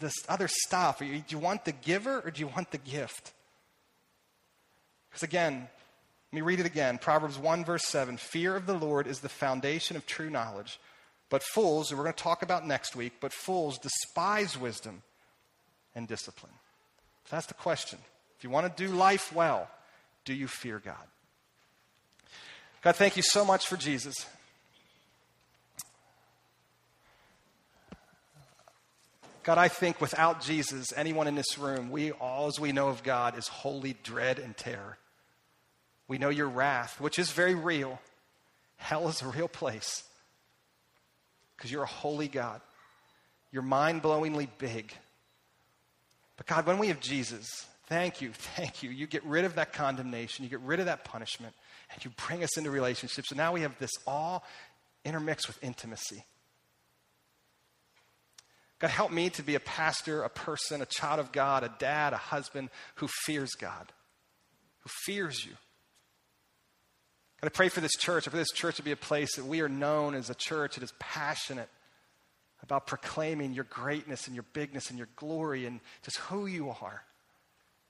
this 0.00 0.14
other 0.28 0.48
stuff? 0.48 0.98
Do 0.98 1.06
you 1.06 1.38
want 1.38 1.64
the 1.64 1.72
giver 1.72 2.20
or 2.20 2.30
do 2.30 2.40
you 2.40 2.48
want 2.48 2.72
the 2.72 2.78
gift? 2.78 3.32
Because 5.08 5.22
again, 5.22 5.68
let 6.32 6.36
me 6.36 6.42
read 6.42 6.60
it 6.60 6.66
again. 6.66 6.98
Proverbs 6.98 7.38
1, 7.38 7.64
verse 7.64 7.84
7 7.86 8.16
Fear 8.16 8.56
of 8.56 8.66
the 8.66 8.74
Lord 8.74 9.06
is 9.06 9.20
the 9.20 9.28
foundation 9.28 9.96
of 9.96 10.06
true 10.06 10.30
knowledge. 10.30 10.78
But 11.28 11.44
fools, 11.44 11.90
who 11.90 11.96
we're 11.96 12.02
going 12.02 12.14
to 12.14 12.22
talk 12.22 12.42
about 12.42 12.66
next 12.66 12.96
week, 12.96 13.14
but 13.20 13.32
fools 13.32 13.78
despise 13.78 14.58
wisdom 14.58 15.02
and 15.94 16.08
discipline. 16.08 16.52
So 17.26 17.36
that's 17.36 17.46
the 17.46 17.54
question. 17.54 18.00
If 18.36 18.42
you 18.42 18.50
want 18.50 18.76
to 18.76 18.86
do 18.86 18.92
life 18.92 19.32
well, 19.32 19.68
do 20.24 20.34
you 20.34 20.48
fear 20.48 20.80
God? 20.84 20.96
God, 22.82 22.96
thank 22.96 23.16
you 23.16 23.22
so 23.22 23.44
much 23.44 23.68
for 23.68 23.76
Jesus. 23.76 24.26
God, 29.42 29.58
I 29.58 29.68
think 29.68 30.00
without 30.00 30.42
Jesus, 30.42 30.92
anyone 30.96 31.26
in 31.26 31.34
this 31.34 31.58
room, 31.58 31.90
we 31.90 32.12
all 32.12 32.46
as 32.46 32.60
we 32.60 32.72
know 32.72 32.88
of 32.88 33.02
God 33.02 33.38
is 33.38 33.48
holy 33.48 33.96
dread 34.02 34.38
and 34.38 34.56
terror. 34.56 34.98
We 36.08 36.18
know 36.18 36.28
your 36.28 36.48
wrath, 36.48 37.00
which 37.00 37.18
is 37.18 37.30
very 37.30 37.54
real. 37.54 38.00
Hell 38.76 39.08
is 39.08 39.22
a 39.22 39.28
real 39.28 39.48
place 39.48 40.04
because 41.56 41.70
you're 41.70 41.82
a 41.82 41.86
holy 41.86 42.28
God. 42.28 42.60
You're 43.52 43.62
mind 43.62 44.02
blowingly 44.02 44.48
big. 44.58 44.92
But 46.36 46.46
God, 46.46 46.66
when 46.66 46.78
we 46.78 46.88
have 46.88 47.00
Jesus, 47.00 47.46
thank 47.86 48.20
you, 48.20 48.32
thank 48.32 48.82
you. 48.82 48.90
You 48.90 49.06
get 49.06 49.24
rid 49.24 49.44
of 49.44 49.56
that 49.56 49.72
condemnation, 49.72 50.44
you 50.44 50.50
get 50.50 50.60
rid 50.60 50.80
of 50.80 50.86
that 50.86 51.04
punishment, 51.04 51.54
and 51.92 52.04
you 52.04 52.10
bring 52.26 52.42
us 52.42 52.56
into 52.56 52.70
relationships. 52.70 53.28
So 53.28 53.36
now 53.36 53.52
we 53.52 53.60
have 53.60 53.78
this 53.78 53.90
all 54.06 54.44
intermixed 55.04 55.48
with 55.48 55.62
intimacy. 55.62 56.24
God, 58.80 58.90
help 58.90 59.12
me 59.12 59.28
to 59.30 59.42
be 59.42 59.54
a 59.54 59.60
pastor, 59.60 60.22
a 60.22 60.30
person, 60.30 60.80
a 60.80 60.86
child 60.86 61.20
of 61.20 61.32
God, 61.32 61.62
a 61.62 61.72
dad, 61.78 62.14
a 62.14 62.18
husband 62.18 62.70
who 62.96 63.08
fears 63.24 63.50
God, 63.50 63.92
who 64.80 64.90
fears 65.04 65.44
you. 65.44 65.52
God, 67.40 67.46
I 67.46 67.50
pray 67.50 67.68
for 67.68 67.82
this 67.82 67.96
church, 67.96 68.24
for 68.24 68.36
this 68.36 68.50
church 68.50 68.76
to 68.76 68.82
be 68.82 68.92
a 68.92 68.96
place 68.96 69.36
that 69.36 69.44
we 69.44 69.60
are 69.60 69.68
known 69.68 70.14
as 70.14 70.30
a 70.30 70.34
church 70.34 70.74
that 70.74 70.82
is 70.82 70.94
passionate 70.98 71.68
about 72.62 72.86
proclaiming 72.86 73.52
your 73.52 73.64
greatness 73.64 74.26
and 74.26 74.34
your 74.34 74.44
bigness 74.54 74.88
and 74.88 74.98
your 74.98 75.08
glory 75.16 75.66
and 75.66 75.80
just 76.02 76.16
who 76.18 76.46
you 76.46 76.70
are. 76.70 77.02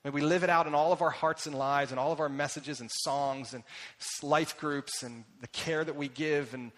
May 0.04 0.10
we 0.10 0.22
live 0.22 0.42
it 0.42 0.50
out 0.50 0.66
in 0.66 0.74
all 0.74 0.92
of 0.92 1.02
our 1.02 1.10
hearts 1.10 1.46
and 1.46 1.54
lives 1.54 1.90
and 1.90 2.00
all 2.00 2.10
of 2.10 2.20
our 2.20 2.28
messages 2.28 2.80
and 2.80 2.90
songs 2.90 3.54
and 3.54 3.62
life 4.22 4.58
groups 4.58 5.02
and 5.02 5.24
the 5.40 5.48
care 5.48 5.84
that 5.84 5.96
we 5.96 6.08
give 6.08 6.54
and 6.54 6.72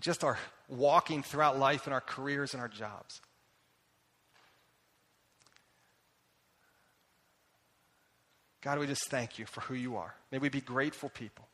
just 0.00 0.24
our 0.24 0.38
walking 0.72 1.22
throughout 1.22 1.58
life 1.58 1.86
and 1.86 1.94
our 1.94 2.00
careers 2.00 2.54
and 2.54 2.60
our 2.60 2.68
jobs. 2.68 3.20
God, 8.62 8.78
we 8.78 8.86
just 8.86 9.08
thank 9.10 9.38
you 9.38 9.46
for 9.46 9.60
who 9.62 9.74
you 9.74 9.96
are. 9.96 10.14
May 10.30 10.38
we 10.38 10.48
be 10.48 10.60
grateful 10.60 11.08
people. 11.08 11.46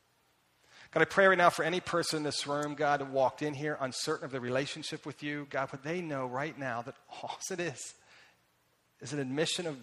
God, 0.91 1.01
I 1.01 1.05
pray 1.05 1.27
right 1.27 1.37
now 1.37 1.49
for 1.49 1.63
any 1.63 1.79
person 1.79 2.17
in 2.17 2.23
this 2.23 2.47
room, 2.47 2.75
God, 2.75 2.99
that 2.99 3.09
walked 3.09 3.41
in 3.41 3.53
here 3.53 3.77
uncertain 3.79 4.25
of 4.25 4.31
their 4.31 4.41
relationship 4.41 5.05
with 5.05 5.21
you. 5.21 5.47
God, 5.49 5.71
would 5.71 5.83
they 5.83 6.01
know 6.01 6.25
right 6.25 6.57
now 6.57 6.81
that 6.83 6.95
all 7.21 7.37
it 7.51 7.59
is 7.59 7.93
is 9.01 9.13
an 9.13 9.19
admission 9.19 9.65
of, 9.65 9.75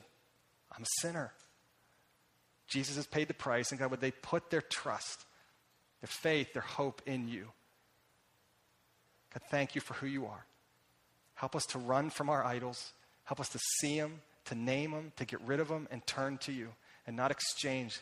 I'm 0.73 0.83
a 0.83 1.01
sinner. 1.01 1.33
Jesus 2.69 2.97
has 2.97 3.07
paid 3.07 3.29
the 3.29 3.35
price, 3.35 3.71
and 3.71 3.79
God, 3.79 3.91
would 3.91 4.01
they 4.01 4.11
put 4.11 4.51
their 4.51 4.63
trust, 4.63 5.25
their 6.01 6.09
faith, 6.09 6.53
their 6.53 6.63
hope 6.63 7.03
in 7.07 7.29
you? 7.29 7.49
Thank 9.51 9.75
you 9.75 9.81
for 9.81 9.95
who 9.95 10.07
you 10.07 10.27
are. 10.27 10.47
Help 11.35 11.55
us 11.55 11.67
to 11.67 11.79
run 11.79 12.11
from 12.11 12.31
our 12.31 12.45
idols. 12.45 12.93
Help 13.25 13.41
us 13.41 13.49
to 13.51 13.59
see 13.81 14.01
them, 14.01 14.21
to 14.47 14.55
name 14.55 14.93
them, 14.93 15.13
to 15.17 15.25
get 15.25 15.41
rid 15.43 15.61
of 15.61 15.69
them, 15.69 15.87
and 15.91 16.07
turn 16.07 16.39
to 16.39 16.53
you 16.53 16.69
and 17.07 17.17
not 17.17 17.31
exchange 17.31 18.01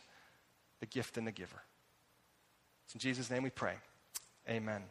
the 0.81 0.87
gift 0.87 1.17
and 1.19 1.27
the 1.27 1.33
giver. 1.33 1.63
It's 2.85 2.95
in 2.95 3.01
Jesus' 3.01 3.31
name 3.31 3.43
we 3.43 3.51
pray. 3.51 3.75
Amen. 4.49 4.83